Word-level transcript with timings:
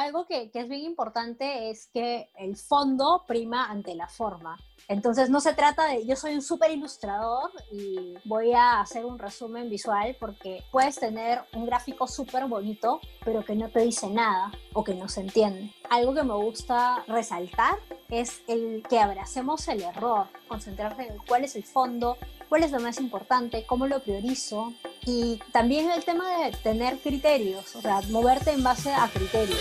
algo 0.00 0.26
que, 0.26 0.50
que, 0.50 0.60
es 0.60 0.68
bien 0.68 0.82
importante 0.82 1.70
es 1.70 1.88
que 1.92 2.28
el 2.36 2.56
fondo 2.56 3.24
prima 3.26 3.70
ante 3.70 3.94
la 3.94 4.08
forma. 4.08 4.56
Entonces 4.88 5.30
no 5.30 5.40
se 5.40 5.54
trata 5.54 5.86
de 5.86 6.06
yo 6.06 6.16
soy 6.16 6.34
un 6.34 6.42
súper 6.42 6.70
ilustrador 6.70 7.50
y 7.70 8.14
voy 8.24 8.52
a 8.52 8.80
hacer 8.80 9.04
un 9.04 9.18
resumen 9.18 9.68
visual 9.68 10.16
porque 10.18 10.64
puedes 10.72 10.96
tener 10.96 11.42
un 11.54 11.66
gráfico 11.66 12.06
súper 12.06 12.46
bonito 12.46 13.00
pero 13.24 13.44
que 13.44 13.54
no 13.54 13.68
te 13.68 13.80
dice 13.80 14.08
nada 14.08 14.50
o 14.72 14.84
que 14.84 14.94
no 14.94 15.08
se 15.08 15.20
entiende. 15.20 15.72
Algo 15.90 16.14
que 16.14 16.22
me 16.22 16.34
gusta 16.34 17.04
resaltar 17.06 17.76
es 18.08 18.42
el 18.48 18.82
que 18.88 18.98
abracemos 18.98 19.68
el 19.68 19.82
error, 19.82 20.26
concentrarse 20.48 21.06
en 21.08 21.18
cuál 21.28 21.44
es 21.44 21.56
el 21.56 21.64
fondo, 21.64 22.16
cuál 22.50 22.64
es 22.64 22.72
lo 22.72 22.80
más 22.80 22.98
importante, 22.98 23.64
cómo 23.64 23.86
lo 23.86 24.00
priorizo 24.00 24.74
y 25.06 25.38
también 25.52 25.88
el 25.92 26.04
tema 26.04 26.24
de 26.38 26.50
tener 26.50 26.98
criterios, 26.98 27.76
o 27.76 27.80
sea, 27.80 28.00
moverte 28.10 28.50
en 28.50 28.64
base 28.64 28.92
a 28.92 29.08
criterios. 29.08 29.60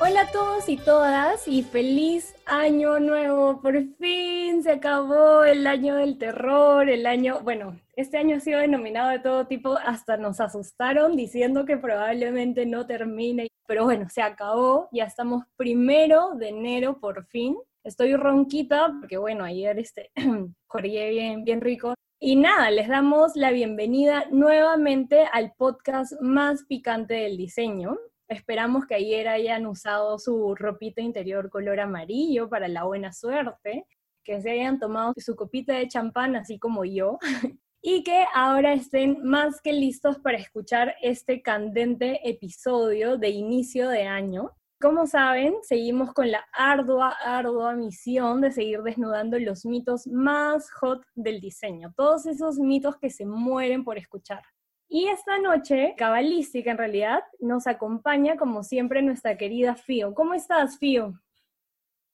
Hola 0.00 0.22
a 0.22 0.32
todos 0.32 0.68
y 0.70 0.78
todas 0.78 1.46
y 1.46 1.62
feliz 1.62 2.35
año 2.46 3.00
nuevo. 3.00 3.60
Por 3.60 3.82
fin 3.96 4.62
se 4.62 4.72
acabó 4.72 5.44
el 5.44 5.66
año 5.66 5.96
del 5.96 6.16
terror, 6.16 6.88
el 6.88 7.06
año, 7.06 7.40
bueno, 7.42 7.78
este 7.96 8.18
año 8.18 8.36
ha 8.36 8.40
sido 8.40 8.60
denominado 8.60 9.10
de 9.10 9.18
todo 9.18 9.46
tipo, 9.46 9.76
hasta 9.76 10.16
nos 10.16 10.40
asustaron 10.40 11.16
diciendo 11.16 11.64
que 11.64 11.76
probablemente 11.76 12.64
no 12.64 12.86
termine, 12.86 13.48
pero 13.66 13.84
bueno, 13.84 14.08
se 14.08 14.22
acabó, 14.22 14.88
ya 14.92 15.04
estamos 15.04 15.44
primero 15.56 16.34
de 16.34 16.48
enero 16.50 16.98
por 17.00 17.26
fin. 17.26 17.56
Estoy 17.84 18.16
ronquita 18.16 18.94
porque 19.00 19.16
bueno, 19.16 19.44
ayer 19.44 19.78
este, 19.78 20.10
corrí 20.66 20.90
bien, 21.10 21.44
bien 21.44 21.60
rico. 21.60 21.94
Y 22.18 22.36
nada, 22.36 22.70
les 22.70 22.88
damos 22.88 23.36
la 23.36 23.50
bienvenida 23.50 24.24
nuevamente 24.30 25.26
al 25.32 25.52
podcast 25.52 26.14
más 26.20 26.64
picante 26.64 27.14
del 27.14 27.36
diseño. 27.36 27.98
Esperamos 28.28 28.86
que 28.86 28.96
ayer 28.96 29.28
hayan 29.28 29.66
usado 29.66 30.18
su 30.18 30.54
ropita 30.56 31.00
interior 31.00 31.48
color 31.48 31.78
amarillo 31.78 32.48
para 32.48 32.66
la 32.66 32.84
buena 32.84 33.12
suerte, 33.12 33.86
que 34.24 34.40
se 34.42 34.50
hayan 34.50 34.80
tomado 34.80 35.14
su 35.16 35.36
copita 35.36 35.74
de 35.74 35.86
champán 35.86 36.34
así 36.34 36.58
como 36.58 36.84
yo, 36.84 37.18
y 37.80 38.02
que 38.02 38.24
ahora 38.34 38.72
estén 38.72 39.22
más 39.22 39.60
que 39.60 39.72
listos 39.72 40.18
para 40.18 40.38
escuchar 40.38 40.96
este 41.02 41.40
candente 41.40 42.28
episodio 42.28 43.16
de 43.16 43.28
inicio 43.28 43.88
de 43.88 44.02
año. 44.02 44.50
Como 44.80 45.06
saben, 45.06 45.54
seguimos 45.62 46.12
con 46.12 46.30
la 46.32 46.44
ardua, 46.52 47.14
ardua 47.24 47.74
misión 47.74 48.40
de 48.40 48.50
seguir 48.50 48.82
desnudando 48.82 49.38
los 49.38 49.64
mitos 49.64 50.06
más 50.08 50.68
hot 50.72 51.02
del 51.14 51.40
diseño, 51.40 51.94
todos 51.96 52.26
esos 52.26 52.58
mitos 52.58 52.96
que 52.96 53.08
se 53.08 53.24
mueren 53.24 53.84
por 53.84 53.98
escuchar. 53.98 54.42
Y 54.88 55.08
esta 55.08 55.38
noche, 55.38 55.94
cabalística 55.96 56.70
en 56.70 56.78
realidad, 56.78 57.24
nos 57.40 57.66
acompaña 57.66 58.36
como 58.36 58.62
siempre 58.62 59.02
nuestra 59.02 59.36
querida 59.36 59.74
Fío. 59.74 60.14
¿Cómo 60.14 60.34
estás, 60.34 60.78
Fío? 60.78 61.14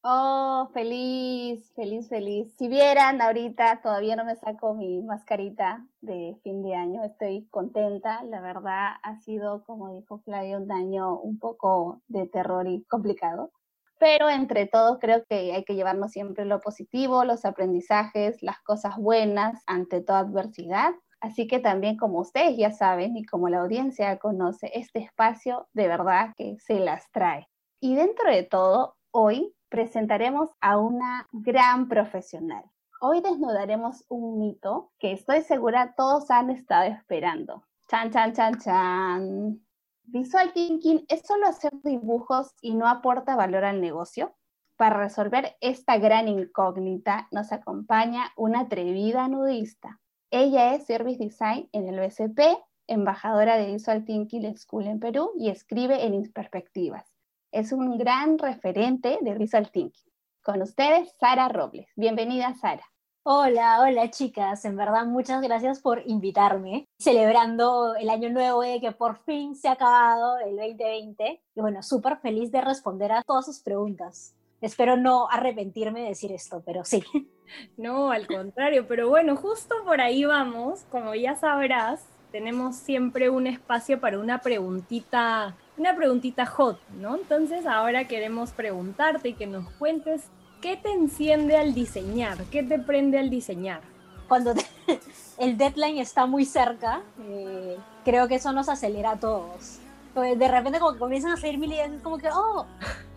Oh, 0.05 0.69
feliz, 0.73 1.71
feliz, 1.75 2.09
feliz. 2.09 2.53
Si 2.57 2.67
vieran 2.67 3.21
ahorita, 3.21 3.79
todavía 3.81 4.15
no 4.15 4.25
me 4.25 4.35
saco 4.35 4.73
mi 4.73 5.01
mascarita 5.01 5.85
de 6.01 6.35
fin 6.43 6.61
de 6.63 6.75
año. 6.75 7.03
Estoy 7.05 7.47
contenta. 7.51 8.23
La 8.23 8.41
verdad 8.41 8.95
ha 9.01 9.17
sido, 9.21 9.63
como 9.63 9.93
dijo 9.93 10.19
Flavio, 10.25 10.57
un 10.57 10.71
año 10.71 11.17
un 11.19 11.39
poco 11.39 12.01
de 12.07 12.27
terror 12.27 12.67
y 12.67 12.83
complicado. 12.85 13.51
Pero 13.99 14.29
entre 14.29 14.65
todos 14.65 14.97
creo 14.99 15.23
que 15.29 15.53
hay 15.53 15.63
que 15.63 15.75
llevarnos 15.75 16.11
siempre 16.11 16.43
lo 16.43 16.59
positivo, 16.59 17.23
los 17.23 17.45
aprendizajes, 17.45 18.41
las 18.41 18.59
cosas 18.61 18.97
buenas 18.97 19.61
ante 19.67 20.01
toda 20.01 20.19
adversidad 20.19 20.93
Así 21.23 21.47
que 21.47 21.59
también 21.59 21.95
como 21.95 22.19
ustedes 22.19 22.57
ya 22.57 22.71
saben 22.71 23.15
y 23.15 23.23
como 23.23 23.47
la 23.47 23.61
audiencia 23.61 24.19
conoce, 24.19 24.69
este 24.73 24.99
espacio 24.99 25.69
de 25.71 25.87
verdad 25.87 26.33
que 26.35 26.57
se 26.59 26.81
las 26.81 27.09
trae. 27.11 27.47
Y 27.79 27.95
dentro 27.95 28.29
de 28.29 28.43
todo, 28.43 28.97
hoy 29.11 29.55
presentaremos 29.69 30.49
a 30.59 30.77
una 30.77 31.25
gran 31.31 31.87
profesional. 31.87 32.65
Hoy 32.99 33.21
desnudaremos 33.21 34.03
un 34.09 34.37
mito 34.37 34.91
que 34.99 35.13
estoy 35.13 35.43
segura 35.43 35.93
todos 35.95 36.29
han 36.29 36.49
estado 36.49 36.91
esperando. 36.91 37.63
Chan, 37.87 38.11
chan, 38.11 38.33
chan, 38.33 38.59
chan. 38.59 39.65
Visual 40.03 40.51
Thinking 40.51 41.05
es 41.07 41.21
solo 41.25 41.47
hacer 41.47 41.71
dibujos 41.85 42.53
y 42.59 42.75
no 42.75 42.85
aporta 42.85 43.37
valor 43.37 43.63
al 43.63 43.79
negocio. 43.79 44.35
Para 44.75 44.97
resolver 44.97 45.55
esta 45.61 45.97
gran 45.99 46.27
incógnita 46.27 47.29
nos 47.31 47.53
acompaña 47.53 48.33
una 48.35 48.61
atrevida 48.61 49.29
nudista, 49.29 50.01
ella 50.35 50.73
es 50.73 50.87
Service 50.87 51.23
Design 51.23 51.69
en 51.73 51.87
el 51.87 51.99
BCP, 51.99 52.39
embajadora 52.87 53.55
de 53.55 53.71
Visual 53.71 54.03
Thinking 54.03 54.57
School 54.57 54.87
en 54.87 54.99
Perú 54.99 55.29
y 55.37 55.51
escribe 55.51 56.07
en 56.07 56.31
Perspectivas. 56.33 57.05
Es 57.51 57.71
un 57.71 57.99
gran 57.99 58.39
referente 58.39 59.19
de 59.21 59.35
Visual 59.35 59.69
Thinking. 59.69 60.11
Con 60.41 60.63
ustedes, 60.63 61.13
Sara 61.19 61.49
Robles. 61.49 61.87
Bienvenida, 61.95 62.51
Sara. 62.55 62.83
Hola, 63.21 63.79
hola 63.81 64.09
chicas. 64.09 64.65
En 64.65 64.75
verdad, 64.75 65.05
muchas 65.05 65.39
gracias 65.43 65.79
por 65.79 66.01
invitarme. 66.07 66.87
Celebrando 66.97 67.93
el 67.93 68.09
año 68.09 68.31
nuevo 68.31 68.63
de 68.63 68.81
que 68.81 68.91
por 68.91 69.17
fin 69.25 69.55
se 69.55 69.67
ha 69.67 69.73
acabado 69.73 70.39
el 70.39 70.55
2020. 70.55 71.43
Y 71.53 71.61
bueno, 71.61 71.83
súper 71.83 72.17
feliz 72.17 72.51
de 72.51 72.61
responder 72.61 73.11
a 73.11 73.21
todas 73.21 73.45
sus 73.45 73.59
preguntas. 73.59 74.35
Espero 74.63 74.95
no 74.95 75.29
arrepentirme 75.29 76.03
de 76.03 76.07
decir 76.07 76.31
esto, 76.31 76.63
pero 76.65 76.85
sí. 76.85 77.03
No, 77.77 78.09
al 78.09 78.25
contrario, 78.25 78.87
pero 78.87 79.09
bueno, 79.09 79.35
justo 79.35 79.75
por 79.85 80.01
ahí 80.01 80.23
vamos. 80.23 80.85
Como 80.89 81.13
ya 81.13 81.35
sabrás, 81.35 82.03
tenemos 82.31 82.77
siempre 82.77 83.29
un 83.29 83.45
espacio 83.45 83.99
para 83.99 84.17
una 84.17 84.39
preguntita, 84.39 85.55
una 85.77 85.95
preguntita 85.95 86.45
hot, 86.45 86.79
¿no? 86.99 87.15
Entonces 87.15 87.67
ahora 87.67 88.07
queremos 88.07 88.51
preguntarte 88.51 89.29
y 89.29 89.33
que 89.33 89.45
nos 89.45 89.69
cuentes 89.73 90.29
qué 90.61 90.77
te 90.77 90.91
enciende 90.91 91.57
al 91.57 91.75
diseñar, 91.75 92.37
qué 92.45 92.63
te 92.63 92.79
prende 92.79 93.19
al 93.19 93.29
diseñar. 93.29 93.81
Cuando 94.29 94.53
el 95.37 95.57
deadline 95.57 95.97
está 95.97 96.25
muy 96.25 96.45
cerca, 96.45 97.01
eh, 97.19 97.77
creo 98.05 98.29
que 98.29 98.35
eso 98.35 98.53
nos 98.53 98.69
acelera 98.69 99.11
a 99.11 99.19
todos. 99.19 99.79
De 100.15 100.47
repente 100.47 100.79
como 100.79 100.93
que 100.93 100.99
comienzan 100.99 101.33
a 101.33 101.37
salir 101.37 101.57
mil 101.57 101.71
ideas, 101.71 101.91
es 101.91 102.01
como 102.01 102.17
que, 102.17 102.29
oh, 102.31 102.65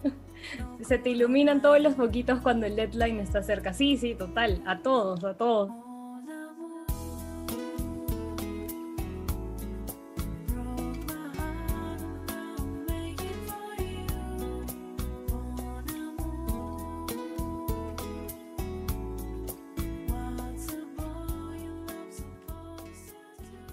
se 0.86 0.98
te 0.98 1.10
iluminan 1.10 1.60
todos 1.60 1.80
los 1.80 1.94
poquitos 1.94 2.40
cuando 2.40 2.66
el 2.66 2.76
deadline 2.76 3.18
está 3.18 3.42
cerca. 3.42 3.72
Sí, 3.72 3.96
sí, 3.96 4.14
total, 4.14 4.62
a 4.66 4.78
todos, 4.78 5.24
a 5.24 5.36
todos. 5.36 5.70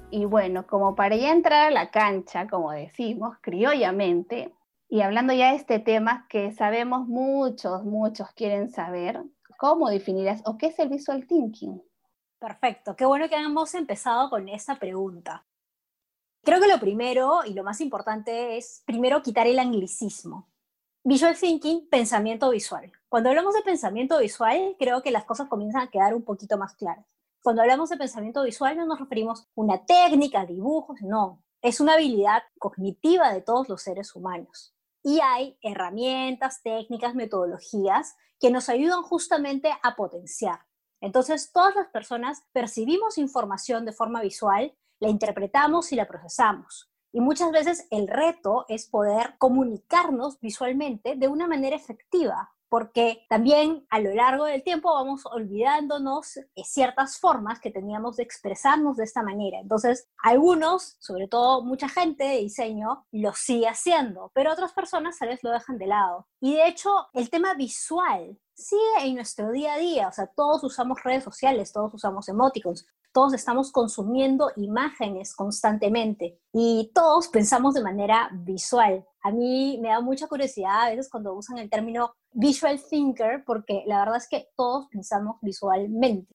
Y 0.09 0.25
bueno, 0.25 0.65
como 0.67 0.95
para 0.95 1.15
ya 1.15 1.31
entrar 1.31 1.67
a 1.67 1.71
la 1.71 1.89
cancha, 1.89 2.47
como 2.47 2.71
decimos 2.71 3.37
criollamente, 3.41 4.51
y 4.93 5.01
hablando 5.01 5.33
ya 5.33 5.49
de 5.49 5.55
este 5.55 5.79
tema 5.79 6.27
que 6.29 6.51
sabemos 6.51 7.07
muchos, 7.07 7.83
muchos 7.83 8.29
quieren 8.35 8.69
saber, 8.69 9.23
¿cómo 9.57 9.89
definirás 9.89 10.43
o 10.45 10.55
qué 10.55 10.67
es 10.67 10.77
el 10.77 10.89
visual 10.89 11.25
thinking? 11.25 11.81
Perfecto, 12.37 12.95
qué 12.95 13.03
bueno 13.03 13.27
que 13.27 13.35
hemos 13.35 13.73
empezado 13.73 14.29
con 14.29 14.47
esta 14.49 14.75
pregunta. 14.75 15.47
Creo 16.43 16.61
que 16.61 16.67
lo 16.67 16.79
primero 16.79 17.39
y 17.43 17.55
lo 17.55 17.63
más 17.63 17.81
importante 17.81 18.55
es 18.55 18.83
primero 18.85 19.23
quitar 19.23 19.47
el 19.47 19.57
anglicismo. 19.57 20.47
Visual 21.03 21.35
thinking, 21.35 21.89
pensamiento 21.89 22.51
visual. 22.51 22.91
Cuando 23.09 23.29
hablamos 23.29 23.55
de 23.55 23.63
pensamiento 23.63 24.19
visual, 24.19 24.75
creo 24.77 25.01
que 25.01 25.09
las 25.09 25.25
cosas 25.25 25.47
comienzan 25.47 25.81
a 25.81 25.89
quedar 25.89 26.13
un 26.13 26.21
poquito 26.21 26.59
más 26.59 26.75
claras. 26.75 27.07
Cuando 27.41 27.63
hablamos 27.63 27.89
de 27.89 27.97
pensamiento 27.97 28.43
visual 28.43 28.77
no 28.77 28.85
nos 28.85 28.99
referimos 28.99 29.41
a 29.41 29.45
una 29.55 29.83
técnica, 29.83 30.45
dibujos, 30.45 31.01
no. 31.01 31.41
Es 31.63 31.79
una 31.79 31.93
habilidad 31.93 32.43
cognitiva 32.59 33.33
de 33.33 33.41
todos 33.41 33.67
los 33.69 33.81
seres 33.81 34.15
humanos 34.15 34.73
y 35.03 35.19
hay 35.19 35.57
herramientas, 35.61 36.61
técnicas, 36.63 37.13
metodologías 37.13 38.15
que 38.39 38.49
nos 38.49 38.69
ayudan 38.69 39.03
justamente 39.03 39.71
a 39.83 39.95
potenciar. 39.95 40.59
Entonces, 41.01 41.51
todas 41.51 41.75
las 41.75 41.87
personas 41.89 42.45
percibimos 42.53 43.17
información 43.17 43.85
de 43.85 43.91
forma 43.91 44.21
visual, 44.21 44.73
la 44.99 45.09
interpretamos 45.09 45.91
y 45.91 45.97
la 45.97 46.07
procesamos. 46.07 46.89
Y 47.11 47.19
muchas 47.19 47.51
veces 47.51 47.87
el 47.91 48.07
reto 48.07 48.65
es 48.69 48.87
poder 48.87 49.35
comunicarnos 49.37 50.39
visualmente 50.39 51.15
de 51.15 51.27
una 51.27 51.45
manera 51.47 51.75
efectiva, 51.75 52.53
porque 52.73 53.23
también 53.29 53.85
a 53.91 53.99
lo 53.99 54.15
largo 54.15 54.45
del 54.45 54.63
tiempo 54.63 54.91
vamos 54.91 55.27
olvidándonos 55.27 56.39
ciertas 56.63 57.19
formas 57.19 57.59
que 57.59 57.69
teníamos 57.69 58.15
de 58.15 58.23
expresarnos 58.23 58.97
de 58.97 59.03
esta 59.03 59.21
manera. 59.21 59.59
Entonces, 59.59 60.07
algunos, 60.23 60.95
sobre 60.97 61.27
todo 61.27 61.63
mucha 61.63 61.87
gente 61.87 62.23
de 62.23 62.37
diseño, 62.37 63.05
lo 63.11 63.31
sigue 63.35 63.67
haciendo, 63.67 64.31
pero 64.33 64.51
otras 64.51 64.73
personas 64.73 65.19
tal 65.19 65.29
vez 65.29 65.43
lo 65.43 65.51
dejan 65.51 65.77
de 65.77 65.85
lado. 65.85 66.27
Y 66.41 66.55
de 66.55 66.67
hecho, 66.67 66.89
el 67.13 67.29
tema 67.29 67.53
visual 67.53 68.39
sigue 68.55 68.81
en 69.01 69.13
nuestro 69.17 69.51
día 69.51 69.75
a 69.75 69.77
día, 69.77 70.07
o 70.07 70.11
sea, 70.11 70.25
todos 70.25 70.63
usamos 70.63 71.03
redes 71.03 71.23
sociales, 71.23 71.71
todos 71.73 71.93
usamos 71.93 72.27
emoticons, 72.27 72.87
todos 73.13 73.33
estamos 73.33 73.71
consumiendo 73.71 74.51
imágenes 74.57 75.35
constantemente 75.35 76.39
y 76.51 76.91
todos 76.93 77.27
pensamos 77.29 77.75
de 77.75 77.83
manera 77.83 78.29
visual. 78.33 79.05
A 79.21 79.31
mí 79.31 79.79
me 79.81 79.89
da 79.89 80.01
mucha 80.01 80.27
curiosidad 80.27 80.87
a 80.87 80.89
veces 80.89 81.09
cuando 81.09 81.33
usan 81.33 81.59
el 81.59 81.69
término 81.69 82.13
visual 82.31 82.81
thinker, 82.89 83.43
porque 83.45 83.83
la 83.85 83.99
verdad 83.99 84.17
es 84.17 84.27
que 84.27 84.49
todos 84.57 84.87
pensamos 84.87 85.37
visualmente. 85.41 86.33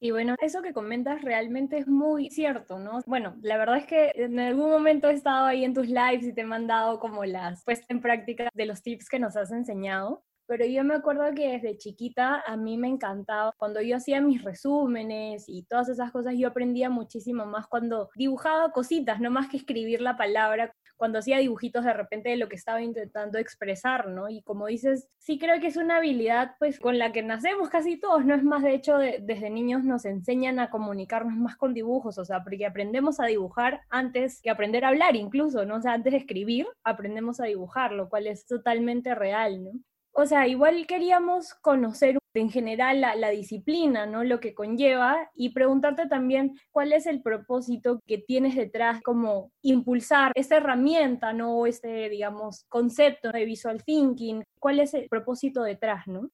Y 0.00 0.10
bueno, 0.10 0.34
eso 0.40 0.60
que 0.60 0.74
comentas 0.74 1.22
realmente 1.22 1.78
es 1.78 1.86
muy 1.86 2.28
cierto, 2.28 2.78
¿no? 2.78 3.00
Bueno, 3.06 3.36
la 3.40 3.56
verdad 3.56 3.78
es 3.78 3.86
que 3.86 4.12
en 4.14 4.38
algún 4.38 4.70
momento 4.70 5.08
he 5.08 5.14
estado 5.14 5.46
ahí 5.46 5.64
en 5.64 5.72
tus 5.72 5.88
lives 5.88 6.24
y 6.24 6.34
te 6.34 6.42
he 6.42 6.46
mandado 6.46 6.98
como 7.00 7.24
las 7.24 7.64
puestas 7.64 7.88
en 7.88 8.02
práctica 8.02 8.50
de 8.52 8.66
los 8.66 8.82
tips 8.82 9.08
que 9.08 9.18
nos 9.18 9.36
has 9.36 9.50
enseñado. 9.50 10.22
Pero 10.46 10.66
yo 10.66 10.84
me 10.84 10.94
acuerdo 10.94 11.24
que 11.34 11.52
desde 11.52 11.78
chiquita 11.78 12.42
a 12.46 12.56
mí 12.56 12.76
me 12.76 12.88
encantaba, 12.88 13.52
cuando 13.56 13.80
yo 13.80 13.96
hacía 13.96 14.20
mis 14.20 14.42
resúmenes 14.42 15.48
y 15.48 15.62
todas 15.62 15.88
esas 15.88 16.12
cosas, 16.12 16.34
yo 16.36 16.48
aprendía 16.48 16.90
muchísimo 16.90 17.46
más 17.46 17.66
cuando 17.66 18.10
dibujaba 18.14 18.72
cositas, 18.72 19.20
no 19.20 19.30
más 19.30 19.48
que 19.48 19.56
escribir 19.56 20.00
la 20.00 20.16
palabra, 20.16 20.74
cuando 20.96 21.18
hacía 21.18 21.38
dibujitos 21.38 21.84
de 21.84 21.92
repente 21.92 22.30
de 22.30 22.36
lo 22.36 22.48
que 22.48 22.56
estaba 22.56 22.82
intentando 22.82 23.38
expresar, 23.38 24.08
¿no? 24.08 24.28
Y 24.28 24.42
como 24.42 24.66
dices, 24.66 25.08
sí 25.18 25.38
creo 25.38 25.60
que 25.60 25.66
es 25.66 25.76
una 25.76 25.96
habilidad 25.96 26.52
pues 26.58 26.78
con 26.78 26.98
la 26.98 27.12
que 27.12 27.22
nacemos 27.22 27.68
casi 27.68 27.98
todos, 27.98 28.24
¿no? 28.24 28.34
Es 28.34 28.44
más, 28.44 28.62
de 28.62 28.74
hecho, 28.74 28.98
desde 28.98 29.50
niños 29.50 29.84
nos 29.84 30.04
enseñan 30.04 30.58
a 30.58 30.70
comunicarnos 30.70 31.36
más 31.36 31.56
con 31.56 31.74
dibujos, 31.74 32.18
o 32.18 32.24
sea, 32.24 32.42
porque 32.42 32.66
aprendemos 32.66 33.20
a 33.20 33.26
dibujar 33.26 33.80
antes 33.90 34.40
que 34.40 34.50
aprender 34.50 34.84
a 34.84 34.88
hablar 34.88 35.16
incluso, 35.16 35.64
¿no? 35.64 35.76
O 35.76 35.80
sea, 35.82 35.92
antes 35.94 36.12
de 36.12 36.18
escribir, 36.18 36.66
aprendemos 36.84 37.40
a 37.40 37.44
dibujar, 37.44 37.92
lo 37.92 38.08
cual 38.08 38.26
es 38.26 38.46
totalmente 38.46 39.14
real, 39.14 39.64
¿no? 39.64 39.72
O 40.14 40.26
sea, 40.26 40.46
igual 40.46 40.86
queríamos 40.86 41.54
conocer 41.54 42.18
en 42.34 42.50
general 42.50 43.00
la, 43.00 43.30
disciplina, 43.30 44.06
¿no? 44.06 44.24
Lo 44.24 44.40
que 44.40 44.54
conlleva 44.54 45.30
y 45.34 45.50
preguntarte 45.50 46.06
también 46.06 46.58
cuál 46.70 46.92
es 46.92 47.06
el 47.06 47.20
propósito 47.22 48.00
que 48.06 48.18
tienes 48.18 48.54
detrás, 48.56 49.02
como 49.02 49.50
impulsar 49.62 50.32
esta 50.34 50.56
herramienta, 50.56 51.32
¿no? 51.32 51.66
Este, 51.66 52.08
digamos, 52.08 52.64
concepto 52.68 53.30
de 53.32 53.44
visual 53.44 53.82
thinking, 53.84 54.44
cuál 54.60 54.80
es 54.80 54.94
el 54.94 55.08
propósito 55.08 55.62
detrás, 55.62 56.06
¿no? 56.06 56.30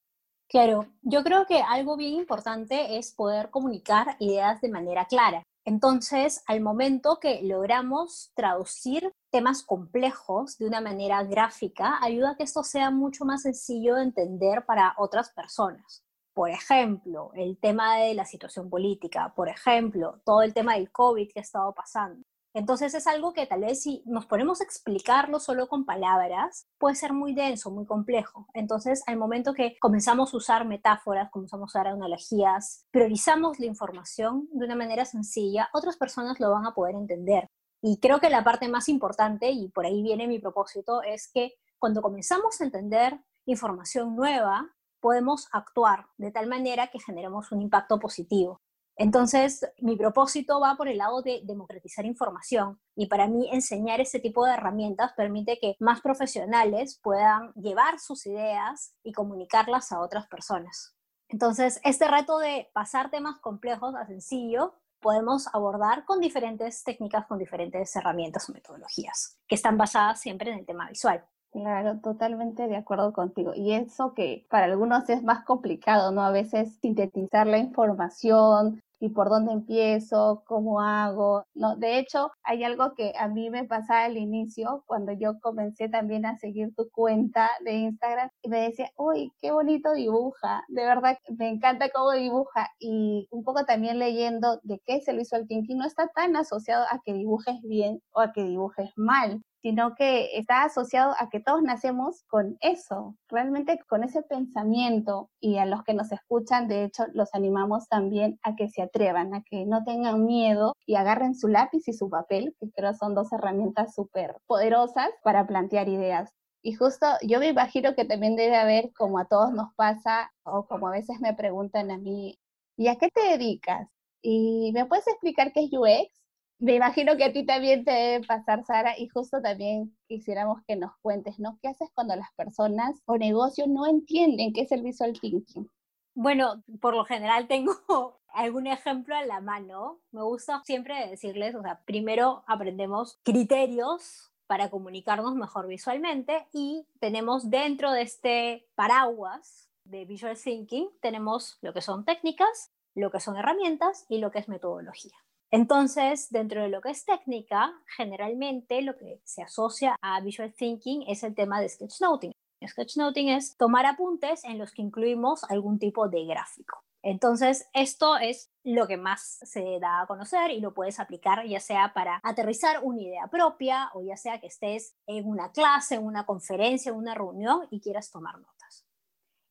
Claro, 0.49 0.87
yo 1.03 1.23
creo 1.23 1.47
que 1.47 1.63
algo 1.63 1.97
bien 1.97 2.15
importante 2.15 2.99
es 2.99 3.15
poder 3.15 3.51
comunicar 3.51 4.17
ideas 4.19 4.61
de 4.61 4.69
manera 4.69 5.05
clara. 5.05 5.45
Entonces, 5.65 6.43
al 6.47 6.61
momento 6.61 7.19
que 7.21 7.43
logramos 7.43 8.33
traducir 8.35 9.13
temas 9.31 9.63
complejos 9.63 10.57
de 10.59 10.67
una 10.67 10.81
manera 10.81 11.23
gráfica, 11.23 11.99
ayuda 12.03 12.31
a 12.31 12.37
que 12.37 12.45
esto 12.45 12.65
sea 12.65 12.91
mucho 12.91 13.25
más 13.25 13.43
sencillo 13.43 13.97
de 13.97 14.05
entender 14.05 14.65
para 14.65 14.95
otras 14.97 15.31
personas. 15.31 16.03
Por 16.33 16.51
ejemplo, 16.51 17.31
el 17.35 17.59
tema 17.59 17.97
de 17.97 18.15
la 18.15 18.25
situación 18.25 18.71
política, 18.71 19.33
por 19.37 19.49
ejemplo, 19.49 20.21
todo 20.25 20.43
el 20.43 20.55
tema 20.55 20.75
del 20.75 20.91
COVID 20.91 21.31
que 21.31 21.41
ha 21.41 21.43
estado 21.43 21.75
pasando. 21.75 22.25
Entonces 22.53 22.95
es 22.95 23.07
algo 23.07 23.33
que 23.33 23.47
tal 23.47 23.61
vez 23.61 23.83
si 23.83 24.03
nos 24.07 24.27
ponemos 24.27 24.61
a 24.61 24.65
explicarlo 24.65 25.39
solo 25.39 25.69
con 25.69 25.85
palabras, 25.85 26.67
puede 26.79 26.97
ser 26.97 27.13
muy 27.13 27.33
denso, 27.33 27.71
muy 27.71 27.87
complejo. 27.87 28.47
Entonces 28.55 29.03
al 29.07 29.17
momento 29.17 29.55
que 29.55 29.77
comenzamos 29.81 30.35
a 30.35 30.37
usar 30.37 30.67
metáforas, 30.67 31.31
comenzamos 31.31 31.75
a 31.75 31.79
usar 31.79 31.87
analogías, 31.87 32.87
priorizamos 32.91 33.61
la 33.61 33.67
información 33.67 34.49
de 34.53 34.65
una 34.65 34.75
manera 34.75 35.05
sencilla, 35.05 35.69
otras 35.73 35.97
personas 35.97 36.41
lo 36.41 36.51
van 36.51 36.67
a 36.67 36.75
poder 36.75 36.97
entender. 36.97 37.49
Y 37.83 37.99
creo 37.99 38.21
que 38.21 38.31
la 38.31 38.45
parte 38.45 38.69
más 38.69 38.89
importante, 38.89 39.51
y 39.51 39.69
por 39.69 39.87
ahí 39.87 40.03
viene 40.03 40.27
mi 40.27 40.39
propósito, 40.39 41.03
es 41.03 41.31
que 41.33 41.55
cuando 41.79 42.03
comenzamos 42.03 42.61
a 42.61 42.65
entender 42.65 43.21
información 43.47 44.15
nueva, 44.17 44.69
podemos 45.01 45.49
actuar 45.53 46.07
de 46.19 46.31
tal 46.31 46.47
manera 46.47 46.89
que 46.89 47.01
generemos 47.01 47.53
un 47.53 47.63
impacto 47.63 47.99
positivo. 47.99 48.61
Entonces, 49.01 49.67
mi 49.79 49.97
propósito 49.97 50.61
va 50.61 50.77
por 50.77 50.87
el 50.87 50.99
lado 50.99 51.23
de 51.23 51.41
democratizar 51.45 52.05
información 52.05 52.79
y 52.95 53.07
para 53.07 53.29
mí 53.29 53.49
enseñar 53.51 53.99
este 53.99 54.21
tipo 54.21 54.45
de 54.45 54.53
herramientas 54.53 55.15
permite 55.17 55.59
que 55.59 55.75
más 55.81 56.03
profesionales 56.03 57.01
puedan 57.03 57.51
llevar 57.55 57.99
sus 57.99 58.27
ideas 58.27 58.95
y 59.03 59.13
comunicarlas 59.13 59.91
a 59.91 60.01
otras 60.01 60.29
personas. 60.29 60.95
Entonces, 61.29 61.81
este 61.83 62.09
reto 62.09 62.41
de 62.41 62.69
pasar 62.75 63.11
temas 63.11 63.39
complejos 63.41 63.95
a 63.95 64.05
sencillo 64.05 64.75
podemos 65.01 65.49
abordar 65.55 66.05
con 66.05 66.21
diferentes 66.21 66.85
técnicas, 66.85 67.25
con 67.27 67.39
diferentes 67.39 67.97
herramientas 67.97 68.51
o 68.51 68.53
metodologías 68.53 69.39
que 69.49 69.55
están 69.55 69.79
basadas 69.79 70.21
siempre 70.21 70.53
en 70.53 70.59
el 70.59 70.67
tema 70.67 70.91
visual. 70.91 71.25
Claro, 71.53 71.99
totalmente 72.01 72.69
de 72.69 72.77
acuerdo 72.77 73.15
contigo. 73.15 73.53
Y 73.57 73.73
eso 73.73 74.13
que 74.15 74.47
para 74.51 74.67
algunos 74.67 75.09
es 75.09 75.23
más 75.23 75.43
complicado, 75.45 76.13
¿no? 76.13 76.23
A 76.23 76.31
veces 76.31 76.77
sintetizar 76.81 77.47
la 77.47 77.59
información, 77.59 78.81
y 79.01 79.09
por 79.09 79.31
dónde 79.31 79.53
empiezo, 79.53 80.43
cómo 80.47 80.81
hago. 80.81 81.45
No, 81.55 81.77
de 81.77 81.99
hecho, 81.99 82.31
hay 82.45 82.65
algo 82.65 82.95
que 82.95 83.13
a 83.19 83.29
mí 83.29 83.51
me 83.51 83.65
pasaba 83.65 84.05
al 84.05 84.17
inicio, 84.19 84.85
cuando 84.87 85.13
yo 85.13 85.41
comencé 85.41 85.89
también 85.89 86.27
a 86.27 86.37
seguir 86.37 86.75
tu 86.77 86.89
cuenta 86.91 87.51
de 87.65 87.73
Instagram, 87.73 88.29
y 88.43 88.49
me 88.51 88.61
decía, 88.61 88.91
uy, 88.97 89.33
qué 89.41 89.51
bonito 89.53 89.93
dibuja, 89.93 90.65
de 90.69 90.85
verdad, 90.85 91.19
me 91.39 91.49
encanta 91.49 91.89
cómo 91.91 92.13
dibuja. 92.13 92.69
Y 92.79 93.27
un 93.31 93.43
poco 93.45 93.65
también 93.65 93.99
leyendo 93.99 94.61
de 94.63 94.81
qué 94.87 94.97
es 94.97 95.09
el 95.09 95.19
visual 95.19 95.47
thinking, 95.49 95.79
no 95.79 95.87
está 95.87 96.09
tan 96.15 96.37
asociado 96.37 96.85
a 96.91 97.01
que 97.05 97.15
dibujes 97.15 97.61
bien 97.63 98.03
o 98.13 98.21
a 98.21 98.33
que 98.33 98.45
dibujes 98.45 98.91
mal 98.97 99.43
sino 99.63 99.95
que 99.95 100.37
está 100.39 100.65
asociado 100.65 101.15
a 101.19 101.29
que 101.29 101.41
todos 101.41 101.63
nacemos 101.63 102.25
con 102.29 102.57
eso, 102.61 103.17
realmente 103.29 103.79
con 103.89 104.05
ese 104.05 104.23
pensamiento 104.23 105.31
y 105.41 105.59
a 105.59 105.67
los 105.67 105.83
que 105.85 105.95
nos 105.95 106.13
escuchan, 106.13 106.69
de 106.69 106.85
hecho, 106.85 107.05
los 107.13 107.35
animamos 107.35 107.89
también 107.89 108.39
a 108.43 108.57
que 108.57 108.69
se 108.69 108.83
atrevan, 108.83 109.35
a 109.35 109.43
que 109.43 109.67
no 109.67 109.85
tengan 109.85 110.25
miedo 110.25 110.75
y 110.87 110.95
agarren 110.95 111.35
su 111.35 111.49
lápiz 111.49 111.87
y 111.89 111.93
su 111.93 112.09
papel, 112.09 112.55
que 112.59 112.71
creo 112.71 112.95
son 112.95 113.15
dos 113.15 113.33
herramientas 113.33 113.95
súper 113.95 114.37
poderosas 114.47 115.09
para 115.23 115.47
plantear 115.47 115.89
ideas. 115.89 116.31
Y 116.63 116.75
justo 116.75 117.07
yo 117.23 117.39
me 117.39 117.49
imagino 117.49 117.95
que 117.95 118.05
también 118.05 118.37
debe 118.37 118.57
haber, 118.57 118.93
como 118.93 119.19
a 119.19 119.27
todos 119.27 119.53
nos 119.53 119.75
pasa, 119.77 120.31
o 120.45 120.67
como 120.67 120.89
a 120.89 120.93
veces 120.93 121.21
me 121.21 121.35
preguntan 121.35 121.91
a 121.91 121.99
mí, 121.99 122.39
¿y 122.77 122.89
a 122.89 122.97
qué 122.97 123.09
te 123.11 123.23
dedicas? 123.23 123.89
¿Y 124.23 124.73
me 124.75 124.85
puedes 124.87 125.07
explicar 125.09 125.53
qué 125.53 125.65
es 125.65 125.71
UX? 125.73 126.20
Me 126.61 126.75
imagino 126.75 127.17
que 127.17 127.25
a 127.25 127.33
ti 127.33 127.47
también 127.47 127.87
te 127.87 127.91
debe 127.91 128.27
pasar, 128.27 128.63
Sara, 128.67 128.99
y 128.99 129.09
justo 129.09 129.41
también 129.41 129.97
quisiéramos 130.07 130.63
que 130.69 130.77
nos 130.77 130.93
cuentes, 131.01 131.39
¿no? 131.39 131.59
¿Qué 131.63 131.69
haces 131.69 131.89
cuando 131.95 132.15
las 132.17 132.31
personas 132.35 133.01
o 133.07 133.17
negocios 133.17 133.67
no 133.67 133.87
entienden 133.87 134.53
qué 134.53 134.61
es 134.63 134.73
el 134.73 134.83
visual 134.83 135.19
thinking? 135.19 135.71
Bueno, 136.15 136.63
por 136.83 136.95
lo 136.95 137.07
general 137.07 137.49
tengo 137.49 137.73
algún 138.29 138.67
ejemplo 138.67 139.17
a 139.17 139.25
la 139.25 139.41
mano. 139.41 140.01
Me 140.13 140.23
gusta 140.23 140.61
siempre 140.67 141.09
decirles, 141.09 141.55
o 141.55 141.63
sea, 141.63 141.81
primero 141.87 142.45
aprendemos 142.47 143.19
criterios 143.23 144.31
para 144.47 144.69
comunicarnos 144.69 145.35
mejor 145.37 145.67
visualmente 145.67 146.47
y 146.53 146.87
tenemos 146.99 147.49
dentro 147.49 147.91
de 147.93 148.03
este 148.03 148.69
paraguas 148.75 149.71
de 149.85 150.05
visual 150.05 150.37
thinking, 150.37 150.91
tenemos 151.01 151.57
lo 151.63 151.73
que 151.73 151.81
son 151.81 152.05
técnicas, 152.05 152.71
lo 152.95 153.11
que 153.11 153.21
son 153.21 153.39
herramientas 153.39 154.05
y 154.11 154.19
lo 154.19 154.31
que 154.31 154.41
es 154.41 154.49
metodología. 154.49 155.17
Entonces, 155.53 156.31
dentro 156.31 156.63
de 156.63 156.69
lo 156.69 156.81
que 156.81 156.91
es 156.91 157.05
técnica, 157.05 157.73
generalmente 157.97 158.83
lo 158.83 158.97
que 158.97 159.21
se 159.25 159.43
asocia 159.43 159.97
a 160.01 160.21
visual 160.21 160.55
thinking 160.55 161.05
es 161.09 161.25
el 161.25 161.35
tema 161.35 161.61
de 161.61 161.69
sketchnoting. 161.69 162.33
Sketchnoting 162.65 163.31
es 163.31 163.57
tomar 163.57 163.87
apuntes 163.87 164.45
en 164.45 164.59
los 164.59 164.71
que 164.73 164.83
incluimos 164.83 165.43
algún 165.45 165.79
tipo 165.79 166.09
de 166.09 166.25
gráfico. 166.25 166.85
Entonces, 167.03 167.69
esto 167.73 168.19
es 168.19 168.51
lo 168.63 168.87
que 168.87 168.99
más 168.99 169.39
se 169.43 169.79
da 169.81 170.03
a 170.03 170.07
conocer 170.07 170.51
y 170.51 170.61
lo 170.61 170.75
puedes 170.75 171.01
aplicar 171.01 171.47
ya 171.47 171.59
sea 171.59 171.95
para 171.95 172.21
aterrizar 172.23 172.81
una 172.85 173.01
idea 173.01 173.27
propia 173.29 173.91
o 173.95 174.03
ya 174.03 174.17
sea 174.17 174.39
que 174.39 174.49
estés 174.49 174.95
en 175.07 175.27
una 175.27 175.51
clase, 175.51 175.95
en 175.95 176.05
una 176.05 176.27
conferencia, 176.27 176.91
en 176.91 176.97
una 176.97 177.15
reunión 177.15 177.67
y 177.71 177.81
quieras 177.81 178.11
tomar 178.11 178.39
notas. 178.39 178.85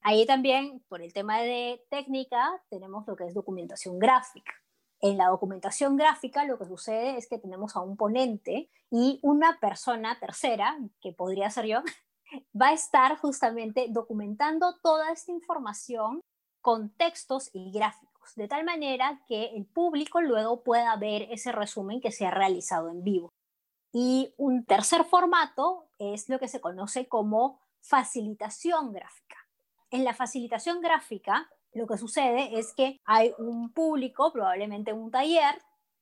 Ahí 0.01 0.25
también, 0.25 0.82
por 0.88 1.01
el 1.01 1.12
tema 1.12 1.41
de 1.41 1.84
técnica, 1.89 2.62
tenemos 2.70 3.06
lo 3.08 3.15
que 3.15 3.25
es 3.25 3.34
documentación 3.34 3.98
gráfica. 3.98 4.53
En 5.01 5.18
la 5.18 5.27
documentación 5.27 5.96
gráfica 5.96 6.44
lo 6.44 6.58
que 6.58 6.65
sucede 6.65 7.18
es 7.18 7.27
que 7.27 7.39
tenemos 7.39 7.75
a 7.75 7.82
un 7.82 7.96
ponente 7.96 8.70
y 8.91 9.20
una 9.22 9.60
persona 9.60 10.20
tercera, 10.20 10.77
que 11.01 11.13
podría 11.13 11.50
ser 11.50 11.65
yo, 11.65 11.82
va 12.60 12.70
a 12.70 12.74
estar 12.74 13.18
justamente 13.18 13.88
documentando 13.89 14.75
toda 14.82 15.12
esta 15.12 15.32
información 15.32 16.22
con 16.62 16.89
textos 16.89 17.50
y 17.53 17.72
gráficos, 17.72 18.36
de 18.36 18.48
tal 18.50 18.65
manera 18.65 19.24
que 19.27 19.56
el 19.56 19.65
público 19.65 20.22
luego 20.22 20.63
pueda 20.63 20.96
ver 20.98 21.27
ese 21.32 21.53
resumen 21.53 22.01
que 22.01 22.12
se 22.12 22.25
ha 22.25 22.32
realizado 22.32 22.89
en 22.89 23.03
vivo. 23.03 23.29
Y 23.94 24.34
un 24.38 24.65
tercer 24.65 25.06
formato 25.06 25.88
es 25.98 26.29
lo 26.29 26.39
que 26.39 26.48
se 26.48 26.62
conoce 26.62 27.08
como 27.08 27.60
facilitación 27.82 28.91
gráfica. 28.91 29.38
En 29.89 30.03
la 30.03 30.13
facilitación 30.13 30.82
gráfica, 30.82 31.50
lo 31.73 31.88
que 31.88 31.97
sucede 31.97 32.57
es 32.57 32.73
que 32.73 32.97
hay 33.05 33.33
un 33.38 33.71
público, 33.71 34.31
probablemente 34.31 34.93
un 34.93 35.11
taller, 35.11 35.61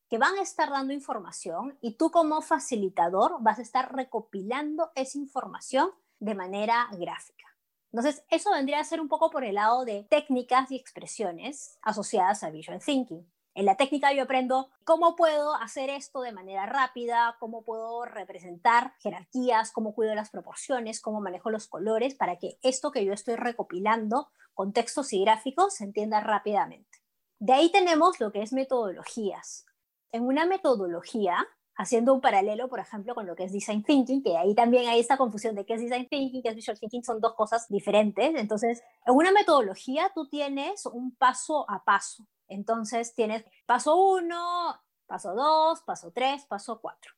que 0.09 0.17
van 0.17 0.35
a 0.35 0.41
estar 0.41 0.69
dando 0.69 0.93
información 0.93 1.77
y 1.81 1.95
tú 1.95 2.11
como 2.11 2.41
facilitador 2.41 3.37
vas 3.41 3.59
a 3.59 3.61
estar 3.61 3.93
recopilando 3.93 4.91
esa 4.95 5.17
información 5.17 5.91
de 6.19 6.33
manera 6.33 6.87
gráfica. 6.97 7.45
Entonces, 7.91 8.23
eso 8.29 8.51
vendría 8.51 8.79
a 8.79 8.83
ser 8.83 9.01
un 9.01 9.07
poco 9.07 9.29
por 9.29 9.43
el 9.43 9.55
lado 9.55 9.85
de 9.85 10.03
técnicas 10.03 10.71
y 10.71 10.75
expresiones 10.75 11.77
asociadas 11.81 12.43
a 12.43 12.49
Visual 12.49 12.79
Thinking. 12.79 13.25
En 13.57 13.65
la 13.65 13.75
técnica 13.75 14.13
yo 14.13 14.21
aprendo 14.21 14.69
cómo 14.83 15.15
puedo 15.15 15.55
hacer 15.55 15.89
esto 15.89 16.21
de 16.21 16.31
manera 16.31 16.67
rápida, 16.67 17.37
cómo 17.39 17.63
puedo 17.63 18.05
representar 18.05 18.93
jerarquías, 18.99 19.71
cómo 19.71 19.95
cuido 19.95 20.13
las 20.13 20.29
proporciones, 20.29 21.01
cómo 21.01 21.21
manejo 21.21 21.49
los 21.49 21.67
colores 21.67 22.13
para 22.13 22.37
que 22.37 22.59
esto 22.61 22.91
que 22.91 23.03
yo 23.03 23.13
estoy 23.13 23.35
recopilando 23.35 24.29
con 24.53 24.73
textos 24.73 25.11
y 25.11 25.23
gráficos 25.23 25.73
se 25.73 25.85
entienda 25.85 26.19
rápidamente. 26.19 26.99
De 27.39 27.53
ahí 27.53 27.71
tenemos 27.71 28.19
lo 28.19 28.31
que 28.31 28.43
es 28.43 28.53
metodologías. 28.53 29.65
En 30.11 30.27
una 30.27 30.45
metodología, 30.45 31.37
haciendo 31.75 32.13
un 32.13 32.21
paralelo, 32.21 32.69
por 32.69 32.79
ejemplo, 32.79 33.15
con 33.15 33.25
lo 33.25 33.35
que 33.35 33.45
es 33.45 33.51
design 33.51 33.81
thinking, 33.81 34.21
que 34.21 34.37
ahí 34.37 34.53
también 34.53 34.87
hay 34.87 34.99
esta 34.99 35.17
confusión 35.17 35.55
de 35.55 35.65
qué 35.65 35.73
es 35.73 35.81
design 35.81 36.07
thinking, 36.07 36.43
qué 36.43 36.49
es 36.49 36.55
visual 36.55 36.79
thinking, 36.79 37.03
son 37.03 37.19
dos 37.19 37.33
cosas 37.33 37.67
diferentes. 37.69 38.35
Entonces, 38.35 38.83
en 39.03 39.15
una 39.15 39.31
metodología 39.31 40.11
tú 40.13 40.29
tienes 40.29 40.85
un 40.85 41.15
paso 41.15 41.67
a 41.67 41.83
paso. 41.83 42.27
Entonces, 42.47 43.13
tienes 43.13 43.45
paso 43.65 43.95
uno, 43.95 44.79
paso 45.05 45.33
dos, 45.33 45.81
paso 45.81 46.11
tres, 46.11 46.45
paso 46.45 46.79
cuatro. 46.79 47.13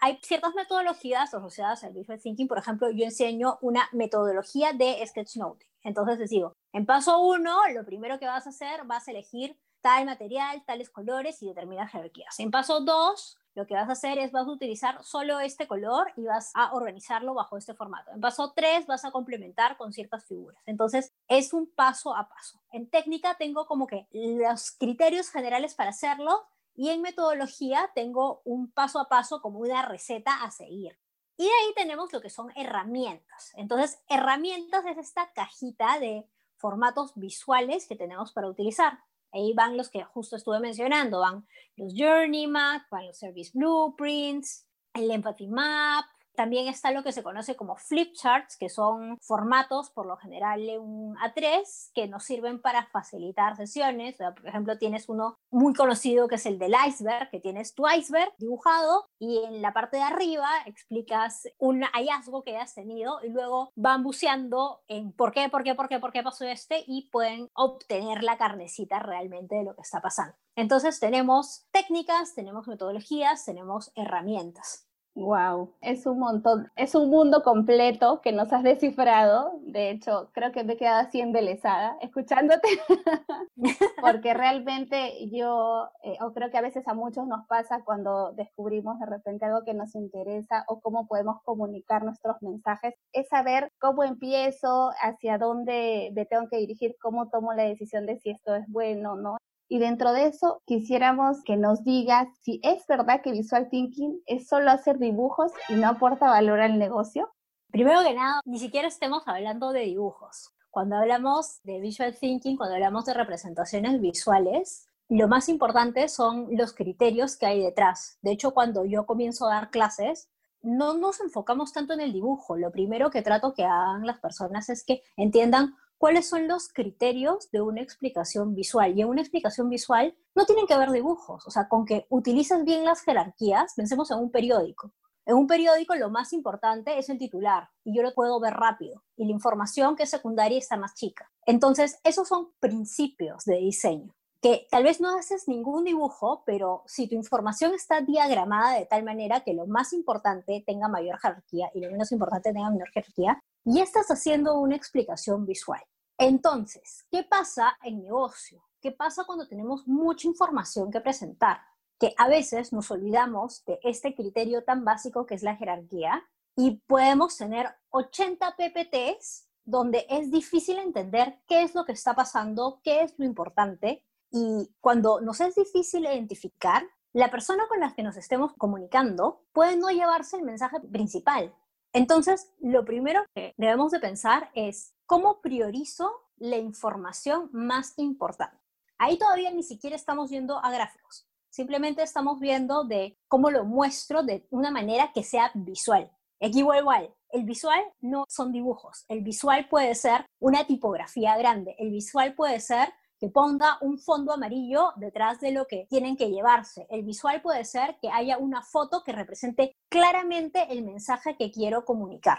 Hay 0.00 0.18
ciertas 0.22 0.54
metodologías 0.54 1.32
asociadas 1.32 1.84
al 1.84 1.92
visual 1.92 2.20
thinking. 2.20 2.48
Por 2.48 2.58
ejemplo, 2.58 2.90
yo 2.90 3.04
enseño 3.04 3.58
una 3.60 3.88
metodología 3.92 4.72
de 4.72 5.04
sketchnoting. 5.06 5.68
Entonces 5.82 6.18
les 6.18 6.30
digo, 6.30 6.56
en 6.72 6.86
paso 6.86 7.20
uno, 7.20 7.68
lo 7.72 7.84
primero 7.84 8.18
que 8.18 8.26
vas 8.26 8.46
a 8.46 8.50
hacer, 8.50 8.84
vas 8.84 9.06
a 9.06 9.12
elegir 9.12 9.56
tal 9.80 10.06
material, 10.06 10.64
tales 10.64 10.90
colores 10.90 11.42
y 11.42 11.48
determinadas 11.48 11.90
jerarquías. 11.92 12.38
En 12.40 12.50
paso 12.50 12.80
2, 12.80 13.38
lo 13.54 13.66
que 13.66 13.74
vas 13.74 13.88
a 13.88 13.92
hacer 13.92 14.18
es 14.18 14.32
vas 14.32 14.46
a 14.46 14.50
utilizar 14.50 15.02
solo 15.04 15.40
este 15.40 15.66
color 15.66 16.12
y 16.16 16.24
vas 16.24 16.50
a 16.54 16.72
organizarlo 16.72 17.34
bajo 17.34 17.56
este 17.56 17.74
formato. 17.74 18.10
En 18.12 18.20
paso 18.20 18.52
3 18.54 18.86
vas 18.86 19.04
a 19.04 19.10
complementar 19.10 19.76
con 19.76 19.92
ciertas 19.92 20.24
figuras. 20.24 20.62
Entonces 20.66 21.12
es 21.28 21.52
un 21.52 21.66
paso 21.66 22.16
a 22.16 22.28
paso. 22.28 22.60
En 22.70 22.88
técnica 22.88 23.36
tengo 23.38 23.66
como 23.66 23.86
que 23.86 24.06
los 24.12 24.70
criterios 24.72 25.30
generales 25.30 25.74
para 25.74 25.90
hacerlo 25.90 26.46
y 26.74 26.88
en 26.88 27.02
metodología 27.02 27.90
tengo 27.94 28.40
un 28.44 28.70
paso 28.70 28.98
a 29.00 29.08
paso 29.08 29.42
como 29.42 29.58
una 29.58 29.82
receta 29.82 30.42
a 30.42 30.50
seguir. 30.50 30.98
Y 31.36 31.44
de 31.44 31.50
ahí 31.50 31.74
tenemos 31.74 32.12
lo 32.12 32.20
que 32.20 32.30
son 32.30 32.52
herramientas. 32.56 33.52
Entonces, 33.56 34.00
herramientas 34.08 34.84
es 34.86 34.98
esta 34.98 35.32
cajita 35.32 35.98
de 35.98 36.26
formatos 36.56 37.12
visuales 37.16 37.86
que 37.88 37.96
tenemos 37.96 38.32
para 38.32 38.48
utilizar. 38.48 39.00
Ahí 39.32 39.52
van 39.54 39.76
los 39.76 39.88
que 39.88 40.04
justo 40.04 40.36
estuve 40.36 40.60
mencionando, 40.60 41.20
van 41.20 41.46
los 41.76 41.94
Journey 41.96 42.46
Map, 42.46 42.82
van 42.90 43.06
los 43.06 43.18
Service 43.18 43.50
Blueprints, 43.54 44.66
el 44.94 45.10
Empathy 45.10 45.48
Map, 45.48 46.04
también 46.34 46.68
está 46.68 46.90
lo 46.90 47.02
que 47.02 47.12
se 47.12 47.22
conoce 47.22 47.56
como 47.56 47.76
flipcharts, 47.76 48.56
que 48.56 48.68
son 48.68 49.18
formatos, 49.20 49.90
por 49.90 50.06
lo 50.06 50.16
general 50.16 50.64
de 50.64 50.78
un 50.78 51.16
A3, 51.16 51.90
que 51.94 52.08
nos 52.08 52.24
sirven 52.24 52.60
para 52.60 52.86
facilitar 52.86 53.56
sesiones. 53.56 54.16
por 54.16 54.48
ejemplo, 54.48 54.78
tienes 54.78 55.08
uno 55.08 55.38
muy 55.50 55.74
conocido 55.74 56.28
que 56.28 56.36
es 56.36 56.46
el 56.46 56.58
del 56.58 56.74
iceberg, 56.86 57.30
que 57.30 57.40
tienes 57.40 57.74
tu 57.74 57.88
iceberg 57.88 58.32
dibujado 58.38 59.08
y 59.18 59.38
en 59.44 59.62
la 59.62 59.72
parte 59.72 59.98
de 59.98 60.02
arriba 60.02 60.48
explicas 60.66 61.48
un 61.58 61.82
hallazgo 61.82 62.42
que 62.42 62.56
has 62.56 62.74
tenido 62.74 63.18
y 63.22 63.28
luego 63.28 63.72
van 63.74 64.02
buceando 64.02 64.82
en 64.88 65.12
por 65.12 65.32
qué, 65.32 65.48
por 65.48 65.64
qué, 65.64 65.74
por 65.74 65.88
qué, 65.88 65.98
por 65.98 66.12
qué 66.12 66.22
pasó 66.22 66.44
este 66.44 66.84
y 66.86 67.08
pueden 67.10 67.48
obtener 67.54 68.22
la 68.22 68.38
carnecita 68.38 68.98
realmente 68.98 69.56
de 69.56 69.64
lo 69.64 69.74
que 69.74 69.82
está 69.82 70.00
pasando. 70.00 70.34
Entonces 70.56 71.00
tenemos 71.00 71.66
técnicas, 71.70 72.34
tenemos 72.34 72.68
metodologías, 72.68 73.44
tenemos 73.44 73.90
herramientas. 73.94 74.88
Wow, 75.14 75.74
es 75.82 76.06
un 76.06 76.20
montón, 76.20 76.72
es 76.74 76.94
un 76.94 77.10
mundo 77.10 77.42
completo 77.42 78.22
que 78.22 78.32
nos 78.32 78.50
has 78.50 78.62
descifrado. 78.62 79.60
De 79.60 79.90
hecho, 79.90 80.30
creo 80.32 80.52
que 80.52 80.64
me 80.64 80.72
he 80.72 80.76
quedado 80.78 81.02
así 81.06 81.20
embelesada 81.20 81.98
escuchándote, 82.00 82.66
porque 84.00 84.32
realmente 84.32 85.28
yo, 85.30 85.90
eh, 86.02 86.16
o 86.22 86.32
creo 86.32 86.50
que 86.50 86.56
a 86.56 86.62
veces 86.62 86.88
a 86.88 86.94
muchos 86.94 87.26
nos 87.26 87.46
pasa 87.46 87.82
cuando 87.84 88.32
descubrimos 88.32 88.98
de 89.00 89.06
repente 89.06 89.44
algo 89.44 89.64
que 89.64 89.74
nos 89.74 89.94
interesa 89.94 90.64
o 90.66 90.80
cómo 90.80 91.06
podemos 91.06 91.42
comunicar 91.44 92.04
nuestros 92.04 92.36
mensajes, 92.40 92.94
es 93.12 93.28
saber 93.28 93.70
cómo 93.78 94.04
empiezo, 94.04 94.92
hacia 95.02 95.36
dónde 95.36 96.10
me 96.14 96.24
tengo 96.24 96.48
que 96.48 96.56
dirigir, 96.56 96.96
cómo 97.02 97.28
tomo 97.28 97.52
la 97.52 97.64
decisión 97.64 98.06
de 98.06 98.18
si 98.18 98.30
esto 98.30 98.54
es 98.54 98.64
bueno 98.66 99.12
o 99.12 99.16
no. 99.16 99.36
Y 99.72 99.78
dentro 99.78 100.12
de 100.12 100.26
eso 100.26 100.60
quisiéramos 100.66 101.42
que 101.44 101.56
nos 101.56 101.82
digas 101.82 102.28
si 102.42 102.60
es 102.62 102.86
verdad 102.86 103.22
que 103.22 103.32
Visual 103.32 103.70
Thinking 103.70 104.20
es 104.26 104.46
solo 104.46 104.70
hacer 104.70 104.98
dibujos 104.98 105.50
y 105.70 105.76
no 105.76 105.88
aporta 105.88 106.26
valor 106.26 106.60
al 106.60 106.78
negocio. 106.78 107.32
Primero 107.70 108.02
que 108.02 108.12
nada, 108.12 108.42
ni 108.44 108.58
siquiera 108.58 108.86
estemos 108.86 109.22
hablando 109.24 109.72
de 109.72 109.80
dibujos. 109.80 110.50
Cuando 110.70 110.96
hablamos 110.96 111.62
de 111.62 111.80
Visual 111.80 112.14
Thinking, 112.14 112.58
cuando 112.58 112.74
hablamos 112.74 113.06
de 113.06 113.14
representaciones 113.14 113.98
visuales, 113.98 114.88
lo 115.08 115.26
más 115.26 115.48
importante 115.48 116.06
son 116.08 116.48
los 116.50 116.74
criterios 116.74 117.38
que 117.38 117.46
hay 117.46 117.62
detrás. 117.62 118.18
De 118.20 118.32
hecho, 118.32 118.52
cuando 118.52 118.84
yo 118.84 119.06
comienzo 119.06 119.46
a 119.46 119.54
dar 119.54 119.70
clases, 119.70 120.28
no 120.60 120.98
nos 120.98 121.22
enfocamos 121.22 121.72
tanto 121.72 121.94
en 121.94 122.00
el 122.00 122.12
dibujo. 122.12 122.58
Lo 122.58 122.72
primero 122.72 123.10
que 123.10 123.22
trato 123.22 123.54
que 123.54 123.64
hagan 123.64 124.06
las 124.06 124.18
personas 124.18 124.68
es 124.68 124.84
que 124.84 125.02
entiendan 125.16 125.76
cuáles 126.02 126.28
son 126.28 126.48
los 126.48 126.66
criterios 126.66 127.48
de 127.52 127.60
una 127.60 127.80
explicación 127.80 128.56
visual. 128.56 128.98
Y 128.98 129.02
en 129.02 129.08
una 129.08 129.20
explicación 129.20 129.68
visual 129.68 130.16
no 130.34 130.46
tienen 130.46 130.66
que 130.66 130.74
haber 130.74 130.90
dibujos, 130.90 131.46
o 131.46 131.50
sea, 131.52 131.68
con 131.68 131.84
que 131.84 132.06
utilices 132.08 132.64
bien 132.64 132.84
las 132.84 133.02
jerarquías, 133.02 133.74
pensemos 133.76 134.10
en 134.10 134.18
un 134.18 134.32
periódico. 134.32 134.92
En 135.26 135.36
un 135.36 135.46
periódico 135.46 135.94
lo 135.94 136.10
más 136.10 136.32
importante 136.32 136.98
es 136.98 137.08
el 137.08 137.18
titular 137.18 137.68
y 137.84 137.94
yo 137.96 138.02
lo 138.02 138.12
puedo 138.14 138.40
ver 138.40 138.54
rápido 138.54 139.04
y 139.16 139.26
la 139.26 139.30
información 139.30 139.94
que 139.94 140.02
es 140.02 140.10
secundaria 140.10 140.58
está 140.58 140.76
más 140.76 140.92
chica. 140.94 141.30
Entonces, 141.46 142.00
esos 142.02 142.26
son 142.26 142.48
principios 142.58 143.44
de 143.44 143.58
diseño 143.58 144.12
que 144.42 144.66
tal 144.72 144.82
vez 144.82 145.00
no 145.00 145.16
haces 145.16 145.46
ningún 145.46 145.84
dibujo, 145.84 146.42
pero 146.44 146.82
si 146.86 147.06
tu 147.06 147.14
información 147.14 147.74
está 147.74 148.00
diagramada 148.00 148.76
de 148.76 148.86
tal 148.86 149.04
manera 149.04 149.44
que 149.44 149.54
lo 149.54 149.68
más 149.68 149.92
importante 149.92 150.64
tenga 150.66 150.88
mayor 150.88 151.20
jerarquía 151.20 151.70
y 151.72 151.80
lo 151.80 151.92
menos 151.92 152.10
importante 152.10 152.52
tenga 152.52 152.68
menor 152.68 152.90
jerarquía, 152.90 153.40
ya 153.64 153.84
estás 153.84 154.08
haciendo 154.08 154.58
una 154.58 154.74
explicación 154.74 155.46
visual. 155.46 155.80
Entonces, 156.24 157.04
¿qué 157.10 157.24
pasa 157.24 157.76
en 157.82 158.00
negocio? 158.00 158.62
¿Qué 158.80 158.92
pasa 158.92 159.24
cuando 159.24 159.48
tenemos 159.48 159.88
mucha 159.88 160.28
información 160.28 160.92
que 160.92 161.00
presentar? 161.00 161.58
Que 161.98 162.14
a 162.16 162.28
veces 162.28 162.72
nos 162.72 162.92
olvidamos 162.92 163.64
de 163.64 163.80
este 163.82 164.14
criterio 164.14 164.62
tan 164.62 164.84
básico 164.84 165.26
que 165.26 165.34
es 165.34 165.42
la 165.42 165.56
jerarquía 165.56 166.22
y 166.54 166.80
podemos 166.86 167.36
tener 167.36 167.74
80 167.90 168.54
PPTs 168.56 169.48
donde 169.64 170.06
es 170.08 170.30
difícil 170.30 170.78
entender 170.78 171.40
qué 171.48 171.64
es 171.64 171.74
lo 171.74 171.84
que 171.84 171.90
está 171.90 172.14
pasando, 172.14 172.80
qué 172.84 173.02
es 173.02 173.18
lo 173.18 173.24
importante. 173.24 174.04
Y 174.30 174.70
cuando 174.80 175.20
nos 175.20 175.40
es 175.40 175.56
difícil 175.56 176.04
identificar, 176.04 176.84
la 177.12 177.32
persona 177.32 177.66
con 177.66 177.80
la 177.80 177.96
que 177.96 178.04
nos 178.04 178.16
estemos 178.16 178.52
comunicando 178.56 179.42
puede 179.52 179.76
no 179.76 179.88
llevarse 179.88 180.36
el 180.36 180.44
mensaje 180.44 180.78
principal. 180.78 181.52
Entonces, 181.92 182.52
lo 182.60 182.84
primero 182.84 183.24
que 183.34 183.54
debemos 183.56 183.90
de 183.90 183.98
pensar 183.98 184.50
es 184.54 184.94
cómo 185.12 185.42
priorizo 185.42 186.10
la 186.38 186.56
información 186.56 187.50
más 187.52 187.92
importante. 187.98 188.56
Ahí 188.96 189.18
todavía 189.18 189.50
ni 189.50 189.62
siquiera 189.62 189.94
estamos 189.94 190.30
viendo 190.30 190.56
a 190.56 190.70
gráficos, 190.70 191.28
simplemente 191.50 192.02
estamos 192.02 192.40
viendo 192.40 192.84
de 192.84 193.18
cómo 193.28 193.50
lo 193.50 193.66
muestro 193.66 194.22
de 194.22 194.46
una 194.48 194.70
manera 194.70 195.12
que 195.12 195.22
sea 195.22 195.50
visual. 195.52 196.10
Aquí 196.40 196.62
vuelvo 196.62 196.92
el 197.28 197.44
visual 197.44 197.84
no 198.00 198.24
son 198.26 198.52
dibujos, 198.52 199.04
el 199.08 199.20
visual 199.20 199.68
puede 199.68 199.94
ser 199.96 200.24
una 200.40 200.66
tipografía 200.66 201.36
grande, 201.36 201.76
el 201.78 201.90
visual 201.90 202.34
puede 202.34 202.58
ser 202.60 202.88
que 203.20 203.28
ponga 203.28 203.76
un 203.82 203.98
fondo 203.98 204.32
amarillo 204.32 204.94
detrás 204.96 205.40
de 205.40 205.52
lo 205.52 205.66
que 205.66 205.86
tienen 205.90 206.16
que 206.16 206.30
llevarse. 206.30 206.86
El 206.88 207.02
visual 207.02 207.42
puede 207.42 207.66
ser 207.66 207.98
que 208.00 208.08
haya 208.08 208.38
una 208.38 208.62
foto 208.62 209.02
que 209.04 209.12
represente 209.12 209.76
claramente 209.90 210.72
el 210.72 210.86
mensaje 210.86 211.36
que 211.36 211.50
quiero 211.50 211.84
comunicar. 211.84 212.38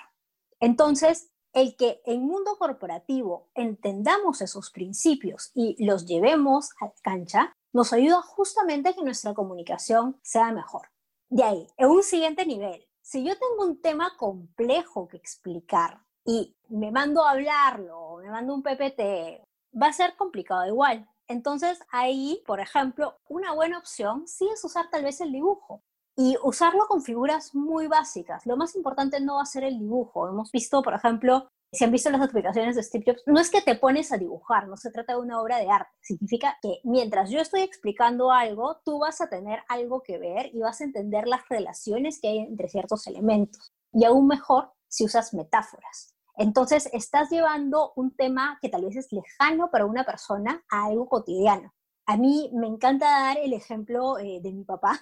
Entonces, 0.59 1.29
el 1.53 1.75
que 1.75 2.01
en 2.05 2.23
mundo 2.23 2.57
corporativo 2.57 3.47
entendamos 3.53 4.41
esos 4.41 4.71
principios 4.71 5.51
y 5.53 5.83
los 5.85 6.05
llevemos 6.05 6.71
a 6.81 6.91
cancha, 7.01 7.55
nos 7.71 7.93
ayuda 7.93 8.21
justamente 8.21 8.89
a 8.89 8.93
que 8.93 9.03
nuestra 9.03 9.33
comunicación 9.33 10.19
sea 10.21 10.51
mejor. 10.51 10.89
De 11.29 11.43
ahí, 11.43 11.67
en 11.77 11.89
un 11.89 12.03
siguiente 12.03 12.45
nivel, 12.45 12.87
si 13.01 13.23
yo 13.23 13.33
tengo 13.37 13.65
un 13.65 13.81
tema 13.81 14.15
complejo 14.17 15.07
que 15.07 15.17
explicar 15.17 16.01
y 16.25 16.55
me 16.69 16.91
mando 16.91 17.23
a 17.23 17.31
hablarlo, 17.31 18.17
me 18.17 18.29
mando 18.29 18.53
un 18.53 18.63
PPT 18.63 19.43
va 19.79 19.87
a 19.87 19.93
ser 19.93 20.15
complicado 20.15 20.65
igual. 20.67 21.07
Entonces 21.27 21.79
ahí, 21.91 22.41
por 22.45 22.59
ejemplo, 22.59 23.19
una 23.27 23.53
buena 23.53 23.77
opción 23.77 24.27
sí 24.27 24.47
es 24.53 24.63
usar 24.63 24.89
tal 24.89 25.03
vez 25.03 25.21
el 25.21 25.31
dibujo 25.31 25.83
y 26.15 26.37
usarlo 26.43 26.85
con 26.87 27.01
figuras 27.01 27.55
muy 27.55 27.87
básicas. 27.87 28.45
Lo 28.45 28.57
más 28.57 28.75
importante 28.75 29.19
no 29.19 29.35
va 29.35 29.43
a 29.43 29.45
ser 29.45 29.63
el 29.63 29.79
dibujo. 29.79 30.27
Hemos 30.27 30.51
visto, 30.51 30.81
por 30.81 30.93
ejemplo, 30.93 31.49
si 31.71 31.83
han 31.83 31.91
visto 31.91 32.11
las 32.11 32.21
explicaciones 32.21 32.75
de 32.75 32.83
Steve 32.83 33.03
Jobs, 33.07 33.23
no 33.25 33.39
es 33.39 33.49
que 33.49 33.61
te 33.61 33.75
pones 33.75 34.11
a 34.11 34.17
dibujar, 34.17 34.67
no 34.67 34.77
se 34.77 34.91
trata 34.91 35.13
de 35.13 35.19
una 35.19 35.41
obra 35.41 35.57
de 35.57 35.71
arte. 35.71 35.89
Significa 36.01 36.57
que 36.61 36.79
mientras 36.83 37.31
yo 37.31 37.39
estoy 37.39 37.61
explicando 37.61 38.31
algo, 38.31 38.77
tú 38.85 38.99
vas 38.99 39.21
a 39.21 39.27
tener 39.27 39.63
algo 39.67 40.03
que 40.03 40.19
ver 40.19 40.51
y 40.53 40.59
vas 40.59 40.81
a 40.81 40.83
entender 40.83 41.27
las 41.27 41.49
relaciones 41.49 42.19
que 42.21 42.27
hay 42.27 42.39
entre 42.39 42.69
ciertos 42.69 43.07
elementos. 43.07 43.73
Y 43.91 44.05
aún 44.05 44.27
mejor 44.27 44.71
si 44.87 45.05
usas 45.05 45.33
metáforas. 45.33 46.13
Entonces, 46.35 46.89
estás 46.93 47.31
llevando 47.31 47.93
un 47.95 48.15
tema 48.15 48.59
que 48.61 48.69
tal 48.69 48.85
vez 48.85 48.95
es 48.95 49.11
lejano 49.11 49.71
para 49.71 49.85
una 49.85 50.03
persona 50.03 50.63
a 50.69 50.85
algo 50.85 51.07
cotidiano. 51.07 51.73
A 52.05 52.17
mí 52.17 52.51
me 52.53 52.67
encanta 52.67 53.05
dar 53.05 53.37
el 53.37 53.53
ejemplo 53.53 54.19
eh, 54.19 54.39
de 54.41 54.51
mi 54.51 54.63
papá. 54.63 54.99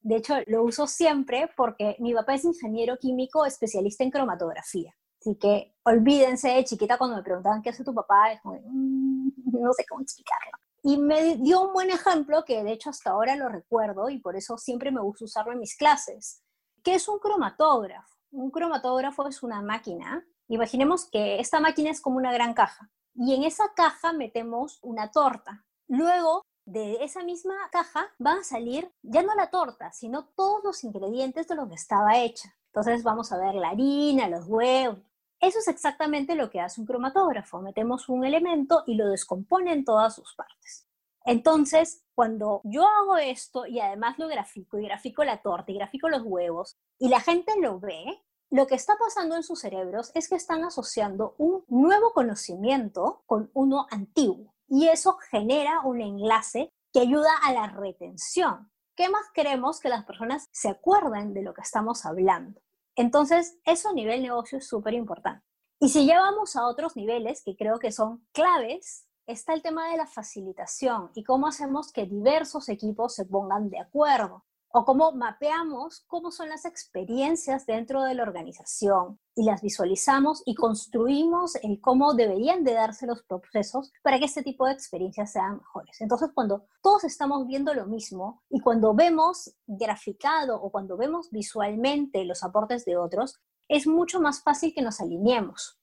De 0.00 0.16
hecho, 0.16 0.34
lo 0.46 0.64
uso 0.64 0.86
siempre 0.86 1.50
porque 1.56 1.96
mi 1.98 2.14
papá 2.14 2.34
es 2.34 2.44
ingeniero 2.44 2.96
químico 2.98 3.44
especialista 3.44 4.04
en 4.04 4.10
cromatografía. 4.10 4.94
Así 5.20 5.36
que 5.36 5.74
olvídense 5.84 6.48
de 6.48 6.64
chiquita 6.64 6.96
cuando 6.96 7.16
me 7.16 7.22
preguntaban 7.22 7.60
qué 7.62 7.70
hace 7.70 7.84
tu 7.84 7.94
papá, 7.94 8.32
es 8.32 8.40
como, 8.40 8.58
mm, 8.64 9.32
no 9.60 9.72
sé 9.72 9.84
cómo 9.88 10.02
explicarlo. 10.02 10.52
Y 10.82 10.96
me 10.96 11.36
dio 11.36 11.62
un 11.62 11.72
buen 11.74 11.90
ejemplo 11.90 12.44
que 12.44 12.64
de 12.64 12.72
hecho 12.72 12.88
hasta 12.88 13.10
ahora 13.10 13.36
lo 13.36 13.48
recuerdo 13.48 14.08
y 14.08 14.18
por 14.18 14.36
eso 14.36 14.56
siempre 14.56 14.90
me 14.90 15.02
gusta 15.02 15.26
usarlo 15.26 15.52
en 15.52 15.60
mis 15.60 15.76
clases. 15.76 16.42
¿Qué 16.82 16.94
es 16.94 17.06
un 17.06 17.18
cromatógrafo? 17.18 18.16
Un 18.30 18.50
cromatógrafo 18.50 19.28
es 19.28 19.42
una 19.42 19.60
máquina. 19.60 20.24
Imaginemos 20.48 21.08
que 21.10 21.38
esta 21.38 21.60
máquina 21.60 21.90
es 21.90 22.00
como 22.00 22.16
una 22.16 22.32
gran 22.32 22.54
caja 22.54 22.90
y 23.14 23.34
en 23.34 23.44
esa 23.44 23.74
caja 23.74 24.14
metemos 24.14 24.78
una 24.82 25.10
torta. 25.10 25.66
Luego 25.86 26.42
de 26.70 27.04
esa 27.04 27.22
misma 27.22 27.54
caja 27.70 28.06
van 28.18 28.38
a 28.38 28.44
salir 28.44 28.92
ya 29.02 29.22
no 29.22 29.34
la 29.34 29.50
torta, 29.50 29.92
sino 29.92 30.26
todos 30.36 30.62
los 30.64 30.84
ingredientes 30.84 31.48
de 31.48 31.56
lo 31.56 31.68
que 31.68 31.74
estaba 31.74 32.18
hecha. 32.18 32.54
Entonces 32.66 33.02
vamos 33.02 33.32
a 33.32 33.38
ver 33.38 33.54
la 33.54 33.70
harina, 33.70 34.28
los 34.28 34.46
huevos, 34.46 34.98
eso 35.40 35.58
es 35.58 35.68
exactamente 35.68 36.34
lo 36.34 36.50
que 36.50 36.60
hace 36.60 36.82
un 36.82 36.86
cromatógrafo. 36.86 37.62
Metemos 37.62 38.10
un 38.10 38.26
elemento 38.26 38.84
y 38.86 38.94
lo 38.94 39.08
descompone 39.08 39.72
en 39.72 39.86
todas 39.86 40.14
sus 40.14 40.34
partes. 40.34 40.86
Entonces, 41.24 42.04
cuando 42.14 42.60
yo 42.64 42.86
hago 42.86 43.16
esto 43.16 43.66
y 43.66 43.80
además 43.80 44.18
lo 44.18 44.28
grafico, 44.28 44.78
y 44.78 44.84
grafico 44.84 45.24
la 45.24 45.40
torta, 45.40 45.72
y 45.72 45.76
grafico 45.76 46.10
los 46.10 46.22
huevos, 46.24 46.76
y 46.98 47.08
la 47.08 47.20
gente 47.20 47.52
lo 47.58 47.80
ve, 47.80 48.22
lo 48.50 48.66
que 48.66 48.74
está 48.74 48.96
pasando 48.98 49.36
en 49.36 49.42
sus 49.42 49.60
cerebros 49.60 50.10
es 50.14 50.28
que 50.28 50.34
están 50.34 50.64
asociando 50.64 51.34
un 51.38 51.64
nuevo 51.68 52.12
conocimiento 52.12 53.22
con 53.26 53.50
uno 53.54 53.86
antiguo. 53.90 54.52
Y 54.70 54.88
eso 54.88 55.18
genera 55.30 55.80
un 55.80 56.00
enlace 56.00 56.72
que 56.92 57.00
ayuda 57.00 57.30
a 57.42 57.52
la 57.52 57.66
retención. 57.66 58.70
¿Qué 58.96 59.08
más 59.08 59.24
queremos 59.34 59.80
que 59.80 59.88
las 59.88 60.04
personas 60.04 60.46
se 60.52 60.68
acuerden 60.68 61.34
de 61.34 61.42
lo 61.42 61.52
que 61.54 61.62
estamos 61.62 62.06
hablando? 62.06 62.60
Entonces, 62.94 63.58
eso 63.64 63.88
a 63.88 63.92
nivel 63.92 64.22
negocio 64.22 64.58
es 64.58 64.68
súper 64.68 64.94
importante. 64.94 65.44
Y 65.80 65.88
si 65.88 66.06
ya 66.06 66.20
vamos 66.20 66.54
a 66.54 66.66
otros 66.66 66.94
niveles 66.94 67.42
que 67.44 67.56
creo 67.56 67.80
que 67.80 67.90
son 67.90 68.24
claves, 68.32 69.08
está 69.26 69.54
el 69.54 69.62
tema 69.62 69.90
de 69.90 69.96
la 69.96 70.06
facilitación 70.06 71.10
y 71.14 71.24
cómo 71.24 71.48
hacemos 71.48 71.92
que 71.92 72.06
diversos 72.06 72.68
equipos 72.68 73.14
se 73.14 73.24
pongan 73.24 73.70
de 73.70 73.80
acuerdo 73.80 74.44
o 74.72 74.84
cómo 74.84 75.12
mapeamos 75.12 76.04
cómo 76.06 76.30
son 76.30 76.48
las 76.48 76.64
experiencias 76.64 77.66
dentro 77.66 78.04
de 78.04 78.14
la 78.14 78.22
organización 78.22 79.18
y 79.40 79.44
las 79.44 79.62
visualizamos 79.62 80.42
y 80.44 80.54
construimos 80.54 81.56
el 81.62 81.80
cómo 81.80 82.12
deberían 82.12 82.62
de 82.62 82.74
darse 82.74 83.06
los 83.06 83.22
procesos 83.22 83.90
para 84.02 84.18
que 84.18 84.26
este 84.26 84.42
tipo 84.42 84.66
de 84.66 84.72
experiencias 84.72 85.32
sean 85.32 85.56
mejores. 85.56 85.98
Entonces, 86.02 86.28
cuando 86.34 86.66
todos 86.82 87.04
estamos 87.04 87.46
viendo 87.46 87.72
lo 87.72 87.86
mismo 87.86 88.42
y 88.50 88.60
cuando 88.60 88.92
vemos 88.92 89.56
graficado 89.66 90.60
o 90.60 90.70
cuando 90.70 90.98
vemos 90.98 91.30
visualmente 91.30 92.26
los 92.26 92.44
aportes 92.44 92.84
de 92.84 92.98
otros, 92.98 93.40
es 93.66 93.86
mucho 93.86 94.20
más 94.20 94.42
fácil 94.42 94.74
que 94.74 94.82
nos 94.82 95.00
alineemos. 95.00 95.79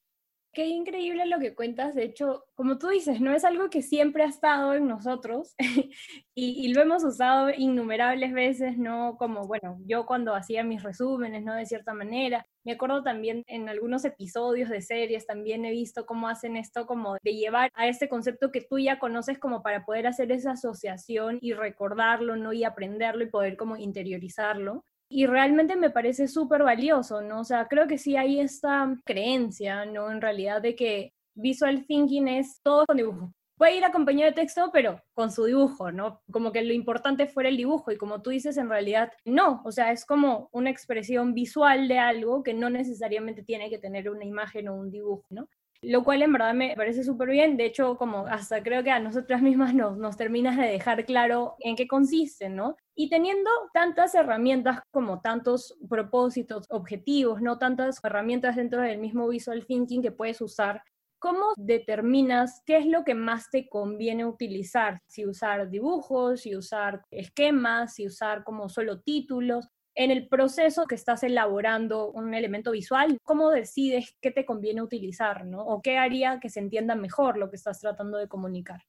Qué 0.57 0.65
increíble 0.65 1.27
lo 1.27 1.37
que 1.37 1.53
cuentas. 1.53 1.93
De 1.93 2.03
hecho, 2.03 2.45
como 2.55 2.79
tú 2.79 2.87
dices, 2.87 3.21
no 3.21 3.31
es 3.31 3.45
algo 3.45 3.69
que 3.69 3.83
siempre 3.83 4.23
ha 4.23 4.25
estado 4.25 4.73
en 4.73 4.87
nosotros 4.87 5.53
y, 6.33 6.73
lo 6.73 6.81
hemos 6.81 7.03
usado 7.03 7.51
innumerables 7.55 8.33
veces, 8.33 8.75
¿no? 8.75 9.17
Como, 9.19 9.45
bueno, 9.45 9.77
yo 9.85 10.07
cuando 10.07 10.33
hacía 10.33 10.63
mis 10.63 10.81
resúmenes, 10.81 11.43
¿no? 11.43 11.53
De 11.53 11.67
cierta 11.67 11.93
manera. 11.93 12.43
Me 12.63 12.71
acuerdo 12.71 13.03
también 13.03 13.43
en 13.45 13.69
algunos 13.69 14.03
episodios 14.03 14.69
de 14.69 14.81
series, 14.81 15.27
también 15.27 15.63
he 15.63 15.69
visto 15.69 16.07
cómo 16.07 16.27
hacen 16.27 16.57
esto, 16.57 16.87
como 16.87 17.17
de 17.21 17.35
llevar 17.35 17.69
a 17.75 17.87
este 17.87 18.09
concepto 18.09 18.51
que 18.51 18.61
tú 18.61 18.79
ya 18.79 18.97
conoces 18.97 19.37
como 19.37 19.61
para 19.61 19.85
poder 19.85 20.07
hacer 20.07 20.31
esa 20.31 20.53
asociación 20.53 21.37
y 21.39 21.53
recordarlo, 21.53 22.35
¿no? 22.35 22.51
Y 22.51 22.63
aprenderlo 22.63 23.23
y 23.23 23.29
poder 23.29 23.57
como 23.57 23.77
interiorizarlo 23.77 24.83
y 25.09 25.25
realmente 25.25 25.75
me 25.75 25.89
parece 25.89 26.27
súper 26.27 26.63
valioso, 26.63 27.21
¿no? 27.21 27.41
O 27.41 27.43
sea, 27.43 27.67
creo 27.67 27.87
que 27.87 27.97
sí 27.97 28.17
hay 28.17 28.39
esta 28.39 28.95
creencia, 29.05 29.85
¿no? 29.85 30.11
En 30.11 30.21
realidad 30.21 30.61
de 30.61 30.75
que 30.75 31.13
visual 31.35 31.85
thinking 31.85 32.27
es 32.27 32.61
todo 32.61 32.85
con 32.85 32.97
dibujo. 32.97 33.33
Puede 33.57 33.77
ir 33.77 33.85
acompañado 33.85 34.29
de 34.29 34.35
texto, 34.35 34.69
pero 34.71 35.01
con 35.13 35.31
su 35.31 35.45
dibujo, 35.45 35.91
¿no? 35.91 36.21
Como 36.31 36.51
que 36.51 36.61
lo 36.61 36.73
importante 36.73 37.25
fuera 37.25 37.49
el 37.49 37.57
dibujo 37.57 37.91
y 37.91 37.97
como 37.97 38.21
tú 38.21 38.29
dices, 38.29 38.57
en 38.57 38.69
realidad 38.69 39.11
no, 39.25 39.61
o 39.65 39.71
sea, 39.71 39.91
es 39.91 40.05
como 40.05 40.49
una 40.51 40.69
expresión 40.69 41.33
visual 41.33 41.87
de 41.87 41.97
algo 41.97 42.43
que 42.43 42.53
no 42.53 42.69
necesariamente 42.69 43.43
tiene 43.43 43.69
que 43.69 43.79
tener 43.79 44.09
una 44.09 44.25
imagen 44.25 44.67
o 44.67 44.75
un 44.75 44.91
dibujo, 44.91 45.25
¿no? 45.31 45.49
Lo 45.81 46.03
cual 46.03 46.21
en 46.21 46.33
verdad 46.33 46.53
me 46.53 46.73
parece 46.75 47.03
súper 47.03 47.29
bien. 47.29 47.57
De 47.57 47.65
hecho, 47.65 47.97
como 47.97 48.27
hasta 48.27 48.63
creo 48.63 48.83
que 48.83 48.91
a 48.91 48.99
nosotras 48.99 49.41
mismas 49.41 49.73
nos, 49.73 49.97
nos 49.97 50.17
terminas 50.17 50.57
de 50.57 50.67
dejar 50.67 51.05
claro 51.05 51.55
en 51.59 51.75
qué 51.75 51.87
consiste, 51.87 52.49
¿no? 52.49 52.75
Y 52.95 53.09
teniendo 53.09 53.49
tantas 53.73 54.15
herramientas 54.15 54.79
como 54.91 55.21
tantos 55.21 55.77
propósitos, 55.89 56.65
objetivos, 56.69 57.41
no 57.41 57.57
tantas 57.57 57.99
herramientas 58.03 58.55
dentro 58.55 58.81
del 58.81 58.97
mismo 58.97 59.27
visual 59.27 59.65
thinking 59.65 60.01
que 60.01 60.11
puedes 60.11 60.41
usar, 60.41 60.81
¿cómo 61.19 61.53
determinas 61.57 62.61
qué 62.65 62.77
es 62.77 62.85
lo 62.85 63.03
que 63.03 63.15
más 63.15 63.49
te 63.49 63.69
conviene 63.69 64.25
utilizar? 64.25 65.01
Si 65.07 65.25
usar 65.25 65.69
dibujos, 65.69 66.41
si 66.41 66.55
usar 66.55 67.01
esquemas, 67.11 67.95
si 67.95 68.07
usar 68.07 68.43
como 68.43 68.69
solo 68.69 69.01
títulos 69.01 69.67
en 69.97 70.11
el 70.11 70.27
proceso 70.27 70.85
que 70.85 70.93
estás 70.93 71.23
elaborando 71.23 72.11
un 72.11 72.35
elemento 72.35 72.71
visual, 72.71 73.19
¿cómo 73.23 73.49
decides 73.49 74.15
qué 74.21 74.29
te 74.29 74.45
conviene 74.45 74.83
utilizar, 74.83 75.43
¿no? 75.43 75.65
O 75.65 75.81
qué 75.81 75.97
haría 75.97 76.39
que 76.39 76.49
se 76.49 76.59
entienda 76.59 76.93
mejor 76.93 77.37
lo 77.37 77.49
que 77.49 77.55
estás 77.55 77.79
tratando 77.79 78.19
de 78.19 78.27
comunicar? 78.27 78.83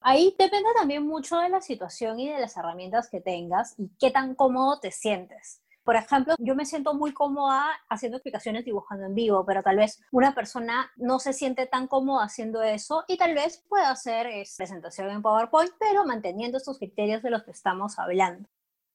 Ahí 0.00 0.36
depende 0.38 0.68
también 0.78 1.04
mucho 1.04 1.36
de 1.38 1.48
la 1.48 1.60
situación 1.60 2.20
y 2.20 2.28
de 2.28 2.38
las 2.38 2.56
herramientas 2.56 3.10
que 3.10 3.20
tengas 3.20 3.74
y 3.76 3.90
qué 3.98 4.12
tan 4.12 4.36
cómodo 4.36 4.78
te 4.78 4.92
sientes. 4.92 5.62
Por 5.82 5.96
ejemplo, 5.96 6.36
yo 6.38 6.54
me 6.54 6.64
siento 6.64 6.94
muy 6.94 7.12
cómoda 7.12 7.66
haciendo 7.88 8.18
explicaciones 8.18 8.64
dibujando 8.64 9.06
en 9.06 9.16
vivo, 9.16 9.44
pero 9.44 9.64
tal 9.64 9.78
vez 9.78 10.00
una 10.12 10.32
persona 10.32 10.92
no 10.94 11.18
se 11.18 11.32
siente 11.32 11.66
tan 11.66 11.88
cómoda 11.88 12.24
haciendo 12.24 12.62
eso 12.62 13.04
y 13.08 13.16
tal 13.16 13.34
vez 13.34 13.64
pueda 13.68 13.90
hacer 13.90 14.28
presentación 14.56 15.10
en 15.10 15.22
PowerPoint, 15.22 15.72
pero 15.80 16.04
manteniendo 16.04 16.58
estos 16.58 16.78
criterios 16.78 17.20
de 17.20 17.30
los 17.30 17.42
que 17.42 17.50
estamos 17.50 17.98
hablando. 17.98 18.48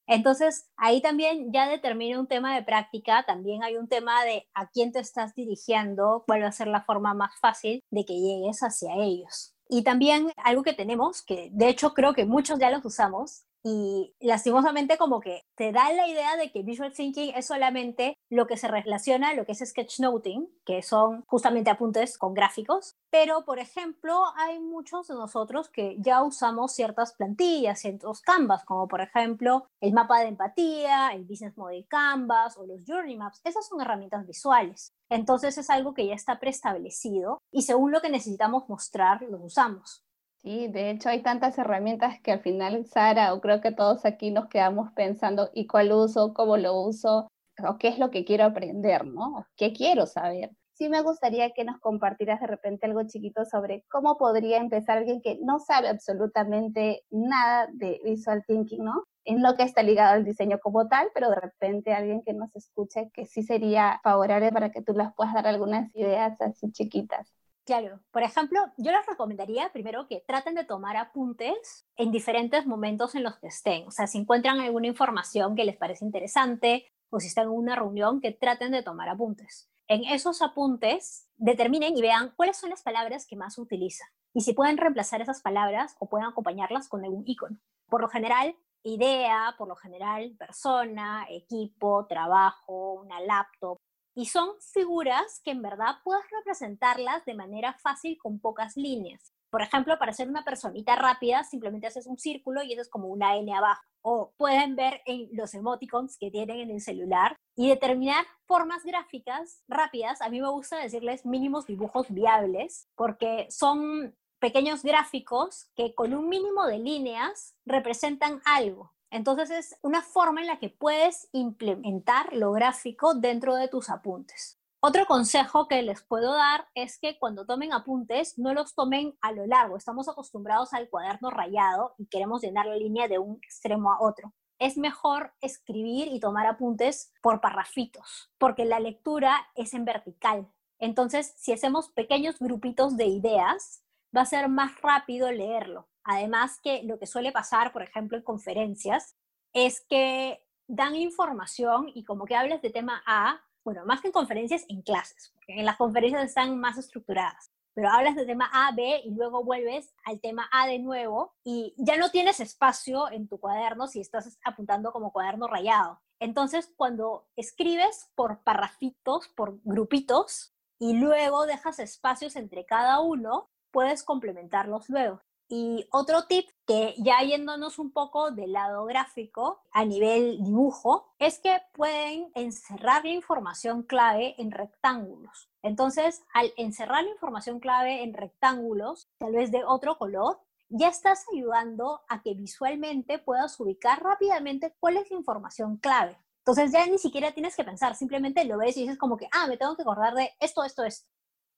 Entonces, 0.08 0.70
ahí 0.78 1.02
también 1.02 1.52
ya 1.52 1.68
determina 1.68 2.20
un 2.20 2.28
tema 2.28 2.56
de 2.56 2.64
práctica, 2.64 3.24
también 3.28 3.64
hay 3.64 3.76
un 3.76 3.88
tema 3.88 4.24
de 4.24 4.48
a 4.54 4.68
quién 4.68 4.92
te 4.94 5.00
estás 5.00 5.36
dirigiendo, 5.36 6.24
cuál 6.26 6.44
va 6.44 6.48
a 6.48 6.52
ser 6.52 6.68
la 6.68 6.84
forma 6.84 7.14
más 7.14 7.38
fácil 7.40 7.84
de 7.92 8.06
que 8.06 8.14
llegues 8.14 8.62
hacia 8.62 8.96
ellos. 8.96 9.54
Y 9.70 9.84
también 9.84 10.32
algo 10.38 10.64
que 10.64 10.74
tenemos, 10.74 11.22
que 11.22 11.50
de 11.52 11.68
hecho 11.68 11.94
creo 11.94 12.14
que 12.14 12.26
muchos 12.26 12.58
ya 12.58 12.70
los 12.72 12.86
usamos, 12.86 13.44
y 13.64 14.16
lastimosamente 14.20 14.98
como 14.98 15.20
que 15.20 15.44
te 15.56 15.72
da 15.72 15.92
la 15.92 16.08
idea 16.08 16.38
de 16.38 16.52
que 16.52 16.64
visual 16.64 16.94
thinking 16.94 17.34
es 17.36 17.48
solamente 17.48 18.18
lo 18.30 18.48
que 18.48 18.58
se 18.58 18.68
relaciona 18.68 19.30
a 19.30 19.34
lo 19.34 19.46
que 19.46 19.54
es 19.54 19.60
sketchnoting, 19.60 20.48
que 20.66 20.82
son 20.82 21.24
justamente 21.28 21.70
apuntes 21.70 22.18
con 22.18 22.34
gráficos, 22.34 22.96
pero 23.10 23.46
por 23.46 23.60
ejemplo 23.60 24.24
hay 24.36 24.60
muchos 24.60 25.08
de 25.08 25.16
nosotros 25.16 25.70
que 25.70 25.98
ya 26.00 26.24
usamos 26.24 26.74
ciertas 26.74 27.14
plantillas, 27.14 27.80
ciertos 27.80 28.22
canvas, 28.22 28.64
como 28.66 28.88
por 28.88 29.02
ejemplo 29.02 29.68
el 29.82 29.94
mapa 29.94 30.20
de 30.20 30.28
empatía, 30.28 31.10
el 31.10 31.26
business 31.26 31.58
model 31.58 31.86
canvas 31.88 32.58
o 32.58 32.66
los 32.66 32.84
journey 32.86 33.18
maps, 33.18 33.42
esas 33.44 33.68
son 33.68 33.82
herramientas 33.82 34.26
visuales. 34.26 34.94
Entonces 35.10 35.58
es 35.58 35.70
algo 35.70 35.94
que 35.94 36.06
ya 36.06 36.14
está 36.14 36.40
preestablecido 36.40 37.42
y 37.52 37.64
según 37.64 37.92
lo 37.92 38.02
que 38.02 38.10
necesitamos 38.10 38.68
mostrar, 38.70 39.22
lo 39.22 39.38
usamos. 39.40 40.07
Sí, 40.48 40.70
de 40.70 40.92
hecho 40.92 41.10
hay 41.10 41.22
tantas 41.22 41.58
herramientas 41.58 42.22
que 42.22 42.32
al 42.32 42.40
final, 42.40 42.86
Sara, 42.86 43.34
o 43.34 43.42
creo 43.42 43.60
que 43.60 43.74
todos 43.74 44.06
aquí 44.06 44.32
nos 44.32 44.48
quedamos 44.48 44.94
pensando, 44.94 45.50
¿y 45.54 45.68
cuál 45.68 45.92
uso? 45.92 46.34
¿Cómo 46.34 46.56
lo 46.56 46.80
uso? 46.80 47.28
¿O 47.68 47.78
qué 47.78 47.90
es 47.90 48.00
lo 48.00 48.12
que 48.12 48.24
quiero 48.24 48.46
aprender? 48.46 49.06
¿no? 49.06 49.46
¿Qué 49.58 49.74
quiero 49.74 50.06
saber? 50.06 50.52
Sí 50.72 50.88
me 50.88 51.02
gustaría 51.02 51.52
que 51.52 51.66
nos 51.66 51.82
compartieras 51.82 52.40
de 52.40 52.48
repente 52.48 52.86
algo 52.86 53.04
chiquito 53.06 53.44
sobre 53.44 53.84
cómo 53.90 54.16
podría 54.16 54.60
empezar 54.60 55.00
alguien 55.00 55.20
que 55.22 55.38
no 55.44 55.60
sabe 55.60 55.90
absolutamente 55.90 57.04
nada 57.10 57.68
de 57.74 58.00
visual 58.06 58.42
thinking, 58.48 58.86
¿no? 58.86 59.04
En 59.26 59.44
lo 59.44 59.56
que 59.58 59.64
está 59.64 59.84
ligado 59.84 60.14
al 60.14 60.24
diseño 60.24 60.60
como 60.60 60.88
tal, 60.88 61.10
pero 61.14 61.30
de 61.30 61.42
repente 61.42 61.94
alguien 61.94 62.22
que 62.24 62.32
nos 62.32 62.56
escuche 62.56 63.12
que 63.14 63.26
sí 63.26 63.44
sería 63.44 64.00
favorable 64.02 64.54
para 64.54 64.72
que 64.72 64.82
tú 64.82 64.94
las 64.94 65.14
puedas 65.14 65.34
dar 65.34 65.46
algunas 65.46 65.94
ideas 65.94 66.40
así 66.40 66.72
chiquitas. 66.72 67.34
Claro, 67.68 68.00
por 68.12 68.24
ejemplo, 68.24 68.62
yo 68.78 68.94
les 68.94 69.06
recomendaría 69.06 69.74
primero 69.74 70.08
que 70.08 70.24
traten 70.26 70.56
de 70.56 70.64
tomar 70.64 70.96
apuntes 70.96 71.86
en 71.98 72.14
diferentes 72.14 72.66
momentos 72.66 73.14
en 73.14 73.24
los 73.24 73.38
que 73.40 73.48
estén. 73.48 73.86
O 73.86 73.92
sea, 73.92 74.08
si 74.08 74.20
encuentran 74.20 74.62
alguna 74.62 74.88
información 74.88 75.54
que 75.54 75.66
les 75.66 75.76
parece 75.76 76.06
interesante 76.06 76.86
o 77.10 77.20
si 77.20 77.28
están 77.28 77.48
en 77.48 77.52
una 77.52 77.76
reunión, 77.76 78.22
que 78.22 78.32
traten 78.32 78.72
de 78.72 78.84
tomar 78.84 79.10
apuntes. 79.10 79.70
En 79.90 80.06
esos 80.06 80.42
apuntes, 80.42 81.28
determinen 81.36 81.98
y 81.98 82.02
vean 82.02 82.32
cuáles 82.38 82.56
son 82.56 82.70
las 82.70 82.84
palabras 82.84 83.28
que 83.28 83.36
más 83.36 83.58
utilizan 83.58 84.08
y 84.34 84.42
si 84.42 84.54
pueden 84.54 84.78
reemplazar 84.78 85.20
esas 85.22 85.42
palabras 85.42 85.98
o 86.00 86.08
pueden 86.08 86.28
acompañarlas 86.28 86.88
con 86.88 87.04
algún 87.04 87.24
icono. 87.28 87.58
Por 87.90 88.00
lo 88.00 88.08
general, 88.08 88.56
idea, 88.84 89.56
por 89.58 89.68
lo 89.68 89.76
general, 89.76 90.34
persona, 90.40 91.26
equipo, 91.30 92.06
trabajo, 92.08 92.94
una 92.94 93.20
laptop. 93.20 93.78
Y 94.18 94.26
son 94.26 94.50
figuras 94.74 95.42
que 95.44 95.52
en 95.52 95.62
verdad 95.62 95.98
puedes 96.04 96.24
representarlas 96.32 97.24
de 97.26 97.36
manera 97.36 97.74
fácil 97.76 98.18
con 98.18 98.40
pocas 98.40 98.76
líneas. 98.76 99.32
Por 99.52 99.62
ejemplo, 99.62 100.00
para 100.00 100.10
hacer 100.10 100.28
una 100.28 100.44
personita 100.44 100.96
rápida, 100.96 101.44
simplemente 101.44 101.86
haces 101.86 102.08
un 102.08 102.18
círculo 102.18 102.64
y 102.64 102.74
eso 102.74 102.82
es 102.82 102.90
como 102.90 103.10
una 103.10 103.38
N 103.38 103.54
abajo. 103.54 103.84
O 104.02 104.34
pueden 104.36 104.76
ver 104.76 105.02
en 105.06 105.30
los 105.34 105.54
emoticons 105.54 106.18
que 106.18 106.32
tienen 106.32 106.62
en 106.62 106.72
el 106.72 106.82
celular 106.82 107.38
y 107.56 107.70
determinar 107.70 108.26
formas 108.48 108.84
gráficas 108.84 109.62
rápidas. 109.68 110.20
A 110.24 110.30
mí 110.30 110.42
me 110.42 110.50
gusta 110.50 110.80
decirles 110.80 111.24
mínimos 111.24 111.68
dibujos 111.68 112.08
viables 112.10 112.90
porque 112.96 113.46
son 113.52 114.18
pequeños 114.40 114.82
gráficos 114.82 115.70
que 115.76 115.94
con 115.94 116.16
un 116.16 116.28
mínimo 116.28 116.66
de 116.66 116.80
líneas 116.80 117.56
representan 117.68 118.42
algo. 118.46 118.97
Entonces 119.10 119.50
es 119.50 119.80
una 119.82 120.02
forma 120.02 120.42
en 120.42 120.48
la 120.48 120.60
que 120.60 120.70
puedes 120.70 121.30
implementar 121.32 122.34
lo 122.34 122.52
gráfico 122.52 123.14
dentro 123.14 123.56
de 123.56 123.68
tus 123.68 123.90
apuntes. 123.90 124.60
Otro 124.80 125.06
consejo 125.08 125.68
que 125.68 125.82
les 125.82 126.04
puedo 126.04 126.34
dar 126.36 126.68
es 126.76 127.00
que 127.00 127.18
cuando 127.18 127.46
tomen 127.46 127.74
apuntes 127.74 128.38
no 128.38 128.54
los 128.54 128.76
tomen 128.76 129.18
a 129.22 129.32
lo 129.32 129.48
largo. 129.48 129.76
Estamos 129.76 130.08
acostumbrados 130.08 130.74
al 130.74 130.88
cuaderno 130.90 131.32
rayado 131.32 131.96
y 131.98 132.06
queremos 132.06 132.44
llenar 132.44 132.68
la 132.68 132.76
línea 132.76 133.08
de 133.08 133.18
un 133.18 133.38
extremo 133.38 133.92
a 133.92 134.00
otro. 134.00 134.34
Es 134.60 134.78
mejor 134.78 135.34
escribir 135.42 136.08
y 136.12 136.20
tomar 136.20 136.46
apuntes 136.46 137.12
por 137.22 137.42
parrafitos, 137.42 138.32
porque 138.38 138.66
la 138.66 138.80
lectura 138.80 139.48
es 139.56 139.74
en 139.74 139.86
vertical. 139.86 140.48
Entonces, 140.80 141.34
si 141.38 141.54
hacemos 141.54 141.90
pequeños 141.90 142.38
grupitos 142.40 142.98
de 142.98 143.06
ideas, 143.06 143.84
va 144.16 144.22
a 144.22 144.26
ser 144.26 144.48
más 144.48 144.80
rápido 144.82 145.32
leerlo. 145.32 145.88
Además 146.10 146.60
que 146.64 146.84
lo 146.84 146.98
que 146.98 147.06
suele 147.06 147.34
pasar, 147.34 147.74
por 147.74 147.84
ejemplo, 147.84 148.18
en 148.18 148.24
conferencias, 148.24 149.18
es 149.54 149.82
que 149.82 150.42
dan 150.66 150.96
información 150.96 151.92
y 151.94 152.06
como 152.06 152.26
que 152.26 152.36
hables 152.36 152.62
de 152.62 152.70
tema 152.70 153.04
A, 153.06 153.42
bueno, 153.66 153.86
más 153.86 154.00
que 154.00 154.08
en 154.08 154.14
conferencias, 154.14 154.64
en 154.70 154.82
clases, 154.82 155.32
porque 155.34 155.60
en 155.60 155.66
las 155.66 155.76
conferencias 155.76 156.24
están 156.24 156.58
más 156.58 156.78
estructuradas, 156.78 157.52
pero 157.74 157.90
hablas 157.90 158.16
de 158.16 158.26
tema 158.26 158.50
A, 158.54 158.72
B 158.74 159.02
y 159.04 159.12
luego 159.16 159.44
vuelves 159.44 159.94
al 160.06 160.22
tema 160.22 160.50
A 160.54 160.66
de 160.66 160.80
nuevo 160.80 161.36
y 161.44 161.76
ya 161.78 161.98
no 161.98 162.10
tienes 162.10 162.40
espacio 162.40 163.12
en 163.12 163.28
tu 163.28 163.38
cuaderno 163.38 163.88
si 163.88 164.00
estás 164.00 164.40
apuntando 164.46 164.94
como 164.94 165.12
cuaderno 165.12 165.48
rayado. 165.48 166.02
Entonces, 166.22 166.74
cuando 166.78 167.28
escribes 167.36 168.10
por 168.16 168.44
parrafitos, 168.44 169.28
por 169.28 169.60
grupitos, 169.64 170.54
y 170.80 170.94
luego 170.94 171.46
dejas 171.46 171.80
espacios 171.80 172.36
entre 172.36 172.66
cada 172.66 173.02
uno, 173.02 173.50
puedes 173.72 174.04
complementarlos 174.04 174.90
luego. 174.90 175.22
Y 175.50 175.88
otro 175.92 176.26
tip 176.26 176.50
que 176.66 176.96
ya 176.98 177.22
yéndonos 177.22 177.80
un 177.80 177.92
poco 177.92 178.32
del 178.32 178.52
lado 178.52 178.84
gráfico 178.86 179.62
a 179.72 179.86
nivel 179.86 180.44
dibujo 180.44 181.14
es 181.20 181.40
que 181.40 181.62
pueden 181.74 182.32
encerrar 182.36 183.06
la 183.06 183.12
información 183.12 183.84
clave 183.84 184.36
en 184.38 184.52
rectángulos. 184.52 185.50
Entonces, 185.62 186.24
al 186.34 186.52
encerrar 186.58 187.06
la 187.06 187.12
información 187.12 187.60
clave 187.60 188.04
en 188.04 188.14
rectángulos, 188.14 189.10
tal 189.18 189.32
vez 189.32 189.52
de 189.52 189.64
otro 189.64 189.98
color, 189.98 190.42
ya 190.70 190.90
estás 190.90 191.26
ayudando 191.34 192.02
a 192.10 192.22
que 192.22 192.34
visualmente 192.34 193.20
puedas 193.20 193.58
ubicar 193.60 194.04
rápidamente 194.04 194.76
cuál 194.80 194.98
es 194.98 195.10
la 195.10 195.18
información 195.18 195.78
clave. 195.78 196.18
Entonces 196.40 196.72
ya 196.72 196.86
ni 196.86 196.98
siquiera 196.98 197.34
tienes 197.34 197.56
que 197.56 197.64
pensar, 197.66 197.96
simplemente 197.96 198.46
lo 198.46 198.58
ves 198.58 198.78
y 198.78 198.82
dices 198.82 198.98
como 198.98 199.18
que, 199.18 199.28
ah, 199.34 199.48
me 199.48 199.58
tengo 199.58 199.76
que 199.76 199.82
acordar 199.82 200.14
de 200.14 200.32
esto, 200.40 200.64
esto, 200.64 200.84
esto. 200.84 201.06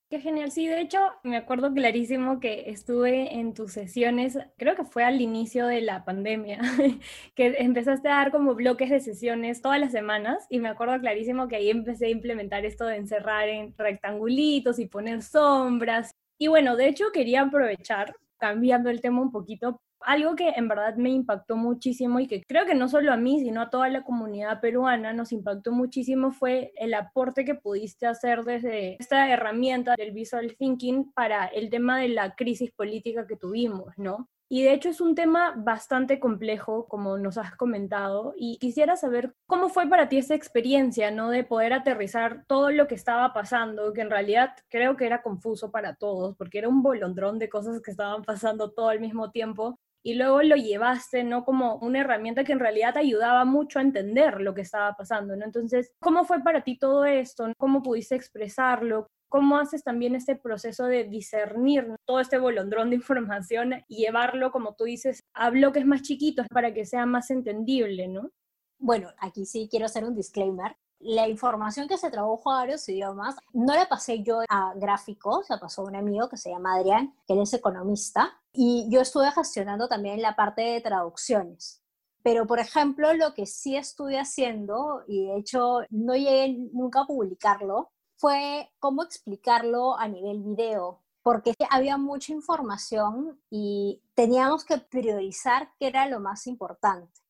Qué 0.10 0.19
genial, 0.19 0.52
sí, 0.52 0.65
de 0.67 0.82
hecho 0.82 0.98
me 1.22 1.38
acuerdo 1.38 1.72
clarísimo 1.72 2.39
que 2.39 2.72
estuve 2.72 3.36
en 3.36 3.54
tus 3.54 3.74
sesiones, 3.74 4.39
creo 4.58 4.76
que 4.76 4.84
fue 4.84 5.04
al 5.04 5.22
inicio 5.22 5.67
de 5.67 5.82
la 5.82 6.04
pandemia, 6.04 6.60
que 7.36 7.56
empezaste 7.60 8.08
a 8.10 8.15
dar 8.15 8.32
como 8.32 8.56
bloques 8.56 8.89
de 8.89 9.02
sesiones 9.02 9.62
todas 9.62 9.80
las 9.80 9.91
semanas 9.91 10.48
y 10.50 10.58
me 10.60 10.69
acuerdo 10.69 11.00
clarísimo 11.00 11.48
que 11.48 11.58
ahí 11.58 11.69
empecé 11.69 12.08
a 12.08 12.10
implementar 12.10 12.65
esto 12.65 12.86
de 12.86 12.95
encerrar 12.95 13.50
en 13.50 13.76
rectangulitos 13.78 14.80
y 14.80 14.88
poner 14.88 15.22
sombras. 15.22 16.10
Y 16.39 16.48
bueno, 16.48 16.76
de 16.76 16.88
hecho 16.88 17.12
quería 17.13 17.41
aprovechar, 17.43 18.15
cambiando 18.39 18.89
el 18.89 19.02
tema 19.02 19.22
un 19.22 19.32
poquito, 19.32 19.80
algo 20.02 20.36
que 20.36 20.50
en 20.50 20.68
verdad 20.68 20.96
me 20.96 21.10
impactó 21.10 21.56
muchísimo 21.56 22.20
y 22.20 22.28
que 22.28 22.44
creo 22.44 22.66
que 22.66 22.76
no 22.76 22.88
solo 22.88 23.12
a 23.12 23.18
mí, 23.18 23.40
sino 23.40 23.62
a 23.62 23.70
toda 23.70 23.90
la 23.90 24.04
comunidad 24.04 24.62
peruana 24.62 25.14
nos 25.14 25.32
impactó 25.32 25.72
muchísimo 25.72 26.32
fue 26.32 26.72
el 26.76 26.94
aporte 26.94 27.46
que 27.46 27.56
pudiste 27.56 28.08
hacer 28.08 28.44
desde 28.44 28.98
esta 29.00 29.30
herramienta 29.30 29.96
del 29.96 30.12
visual 30.12 30.56
thinking 30.58 31.12
para 31.14 31.46
el 31.48 31.70
tema 31.70 32.00
de 32.00 32.10
la 32.10 32.36
crisis 32.36 32.72
política 32.72 33.28
que 33.28 33.36
tuvimos, 33.36 33.98
¿no? 33.98 34.28
Y 34.52 34.64
de 34.64 34.74
hecho 34.74 34.90
es 34.90 35.00
un 35.00 35.14
tema 35.14 35.54
bastante 35.56 36.20
complejo, 36.20 36.88
como 36.88 37.20
nos 37.20 37.38
has 37.38 37.56
comentado, 37.56 38.34
y 38.36 38.58
quisiera 38.58 38.96
saber 38.96 39.36
cómo 39.46 39.70
fue 39.70 39.88
para 39.88 40.10
ti 40.10 40.18
esa 40.18 40.34
experiencia, 40.34 41.12
¿no? 41.12 41.30
De 41.30 41.44
poder 41.44 41.72
aterrizar 41.72 42.46
todo 42.48 42.72
lo 42.72 42.88
que 42.88 42.96
estaba 42.96 43.32
pasando, 43.32 43.94
que 43.94 44.02
en 44.02 44.10
realidad 44.10 44.56
creo 44.70 44.98
que 44.98 45.06
era 45.06 45.22
confuso 45.22 45.70
para 45.70 45.94
todos, 45.96 46.36
porque 46.36 46.58
era 46.58 46.68
un 46.68 46.82
bolondrón 46.82 47.38
de 47.38 47.48
cosas 47.48 47.80
que 47.80 47.92
estaban 47.92 48.24
pasando 48.24 48.72
todo 48.72 48.90
al 48.90 49.00
mismo 49.00 49.30
tiempo, 49.30 49.80
y 50.04 50.16
luego 50.16 50.42
lo 50.44 50.56
llevaste, 50.56 51.24
¿no? 51.24 51.44
Como 51.44 51.76
una 51.78 52.02
herramienta 52.02 52.44
que 52.44 52.54
en 52.54 52.60
realidad 52.60 52.94
te 52.94 53.00
ayudaba 53.00 53.46
mucho 53.46 53.80
a 53.80 53.82
entender 53.82 54.42
lo 54.42 54.54
que 54.54 54.62
estaba 54.62 54.94
pasando, 54.96 55.36
¿no? 55.36 55.46
Entonces, 55.46 55.92
¿cómo 56.00 56.26
fue 56.26 56.42
para 56.42 56.64
ti 56.64 56.78
todo 56.78 57.06
esto? 57.06 57.52
¿Cómo 57.58 57.82
pudiste 57.82 58.16
expresarlo? 58.16 59.08
¿Cómo 59.30 59.58
haces 59.58 59.84
también 59.84 60.16
este 60.16 60.36
proceso 60.36 60.86
de 60.86 61.04
discernir 61.04 61.96
todo 62.06 62.20
este 62.20 62.38
bolondrón 62.38 62.90
de 62.90 62.96
información 62.98 63.74
y 63.88 63.98
llevarlo, 63.98 64.52
como 64.52 64.76
tú 64.76 64.86
dices, 64.86 65.22
a 65.34 65.50
bloques 65.50 65.86
más 65.86 66.02
chiquitos 66.02 66.48
para 66.52 66.74
que 66.74 66.86
sea 66.86 67.06
más 67.06 67.30
entendible, 67.30 68.08
¿no? 68.08 68.32
Bueno, 68.80 69.10
aquí 69.20 69.46
sí 69.46 69.68
quiero 69.70 69.86
hacer 69.86 70.06
un 70.06 70.16
disclaimer 70.16 70.76
la 71.00 71.28
información 71.28 71.88
que 71.88 71.98
se 71.98 72.12
tradujo 72.12 72.52
a 72.52 72.58
varios 72.58 72.88
idiomas 72.90 73.36
no 73.54 73.74
la 73.74 73.88
pasé 73.88 74.22
yo 74.22 74.42
a 74.50 74.74
gráficos, 74.76 75.50
la 75.50 75.60
pasó 75.60 75.84
un 75.84 75.96
amigo 75.96 76.30
que 76.30 76.38
se 76.38 76.50
llama 76.50 76.76
Adrián, 76.76 77.16
que 77.28 77.42
es 77.42 77.54
economista, 77.54 78.40
y 78.52 78.88
yo 78.90 79.02
estuve 79.02 79.32
gestionando 79.32 79.88
también 79.88 80.22
la 80.22 80.36
parte 80.36 80.62
de 80.62 80.82
traducciones. 80.82 81.82
Pero, 82.22 82.46
por 82.46 82.60
ejemplo, 82.60 83.14
lo 83.14 83.34
que 83.34 83.46
sí 83.46 83.78
estuve 83.78 84.20
haciendo, 84.20 85.04
y 85.08 85.28
de 85.28 85.38
hecho 85.38 85.82
no 85.90 86.16
llegué 86.16 86.58
nunca 86.74 87.02
a 87.02 87.08
publicarlo, 87.08 87.92
fue 88.18 88.70
cómo 88.80 89.04
explicarlo 89.04 89.98
a 89.98 90.08
nivel 90.10 90.44
video, 90.44 91.02
porque 91.24 91.54
había 91.70 91.98
mucha 91.98 92.34
información 92.34 93.40
y 93.50 94.02
teníamos 94.16 94.66
que 94.66 94.80
priorizar 94.80 95.70
qué 95.80 95.88
era 95.88 96.08
lo 96.08 96.20
más 96.20 96.46
importante. 96.48 97.22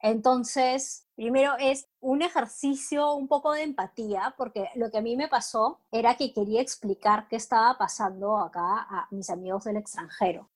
Entonces, 0.00 1.07
primero 1.18 1.54
es 1.58 1.88
un 1.98 2.22
ejercicio 2.22 3.14
un 3.14 3.26
poco 3.26 3.50
de 3.50 3.64
empatía, 3.64 4.36
porque 4.38 4.68
lo 4.76 4.88
que 4.88 4.98
a 4.98 5.02
mí 5.02 5.16
me 5.16 5.26
pasó 5.26 5.80
era 5.90 6.16
que 6.16 6.32
quería 6.32 6.62
explicar 6.62 7.26
qué 7.26 7.34
estaba 7.34 7.76
pasando 7.76 8.36
acá 8.36 8.86
a 8.88 9.08
mis 9.10 9.28
amigos 9.28 9.64
del 9.64 9.78
extranjero. 9.78 10.48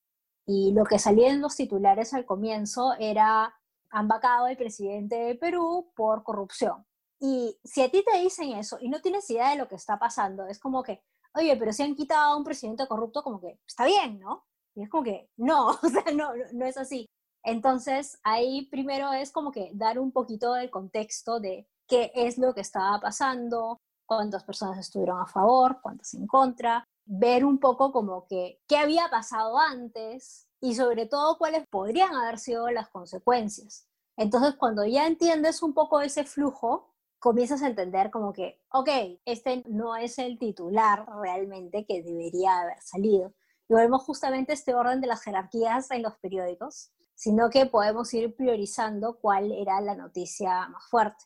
Y 0.47 0.71
lo 0.73 0.85
que 0.85 1.01
salía 1.01 1.31
en 1.31 1.41
los 1.41 1.57
titulares 1.57 2.15
al 2.15 2.27
comienzo 2.27 2.95
era, 3.01 3.53
han 3.91 4.07
vacado 4.07 4.47
el 4.47 4.57
presidente 4.57 5.17
de 5.17 5.35
Perú 5.35 5.91
por 5.97 6.23
corrupción. 6.23 6.87
Y 7.19 7.59
si 7.65 7.83
a 7.83 7.91
ti 7.91 8.05
te 8.05 8.19
dicen 8.19 8.53
eso 8.53 8.79
y 8.81 8.89
no 8.89 9.01
tienes 9.01 9.29
idea 9.31 9.51
de 9.51 9.57
lo 9.57 9.67
que 9.67 9.75
está 9.75 9.99
pasando, 9.99 10.47
es 10.47 10.61
como 10.61 10.85
que, 10.85 11.03
oye, 11.35 11.57
pero 11.57 11.73
si 11.73 11.83
han 11.83 11.97
quitado 11.97 12.35
a 12.35 12.37
un 12.37 12.45
presidente 12.45 12.87
corrupto, 12.87 13.25
como 13.25 13.41
que 13.41 13.59
está 13.67 13.85
bien, 13.85 14.21
¿no? 14.21 14.47
Y 14.77 14.85
es 14.85 14.89
como 14.89 15.03
que, 15.03 15.29
no, 15.39 15.71
o 15.83 15.89
sea, 15.89 16.05
no, 16.15 16.31
no 16.53 16.67
es 16.67 16.77
así. 16.77 17.11
Entonces, 17.45 18.19
ahí 18.23 18.67
primero 18.67 19.13
es 19.13 19.33
como 19.33 19.51
que 19.51 19.71
dar 19.75 19.99
un 19.99 20.13
poquito 20.13 20.55
del 20.55 20.71
contexto 20.71 21.41
de 21.41 21.69
qué 21.89 22.13
es 22.15 22.39
lo 22.39 22.55
que 22.55 22.61
estaba 22.61 23.01
pasando, 23.01 23.81
cuántas 24.07 24.45
personas 24.45 24.79
estuvieron 24.79 25.21
a 25.21 25.27
favor, 25.27 25.81
cuántas 25.83 26.15
en 26.15 26.27
contra, 26.27 26.85
ver 27.05 27.45
un 27.45 27.59
poco 27.59 27.93
como 27.93 28.27
que 28.27 28.61
qué 28.69 28.77
había 28.77 29.09
pasado 29.11 29.59
antes 29.59 30.47
y 30.61 30.75
sobre 30.75 31.07
todo 31.07 31.39
cuáles 31.39 31.67
podrían 31.69 32.15
haber 32.15 32.39
sido 32.39 32.71
las 32.71 32.89
consecuencias. 32.89 33.89
Entonces, 34.17 34.55
cuando 34.57 34.85
ya 34.85 35.07
entiendes 35.07 35.63
un 35.63 35.75
poco 35.75 36.01
ese 36.01 36.25
flujo, 36.25 36.93
comienzas 37.19 37.63
a 37.63 37.69
entender 37.69 38.11
como 38.11 38.33
que, 38.33 38.61
ok, 38.73 38.89
este 39.25 39.63
no 39.69 39.97
es 39.97 40.19
el 40.19 40.39
titular 40.39 41.07
realmente 41.21 41.85
que 41.87 42.03
debería 42.03 42.61
haber 42.61 42.81
salido. 42.83 43.33
Y 43.69 43.75
vemos 43.75 44.03
justamente 44.03 44.53
este 44.53 44.75
orden 44.75 45.01
de 45.01 45.07
las 45.07 45.23
jerarquías 45.23 45.91
en 45.91 46.03
los 46.03 46.17
periódicos, 46.19 46.93
sino 47.23 47.51
que 47.51 47.67
podemos 47.67 48.13
ir 48.15 48.35
priorizando 48.35 49.17
cuál 49.21 49.53
era 49.53 49.81
la 49.81 49.95
noticia 49.95 50.67
más 50.67 50.85
fuerte. 50.91 51.25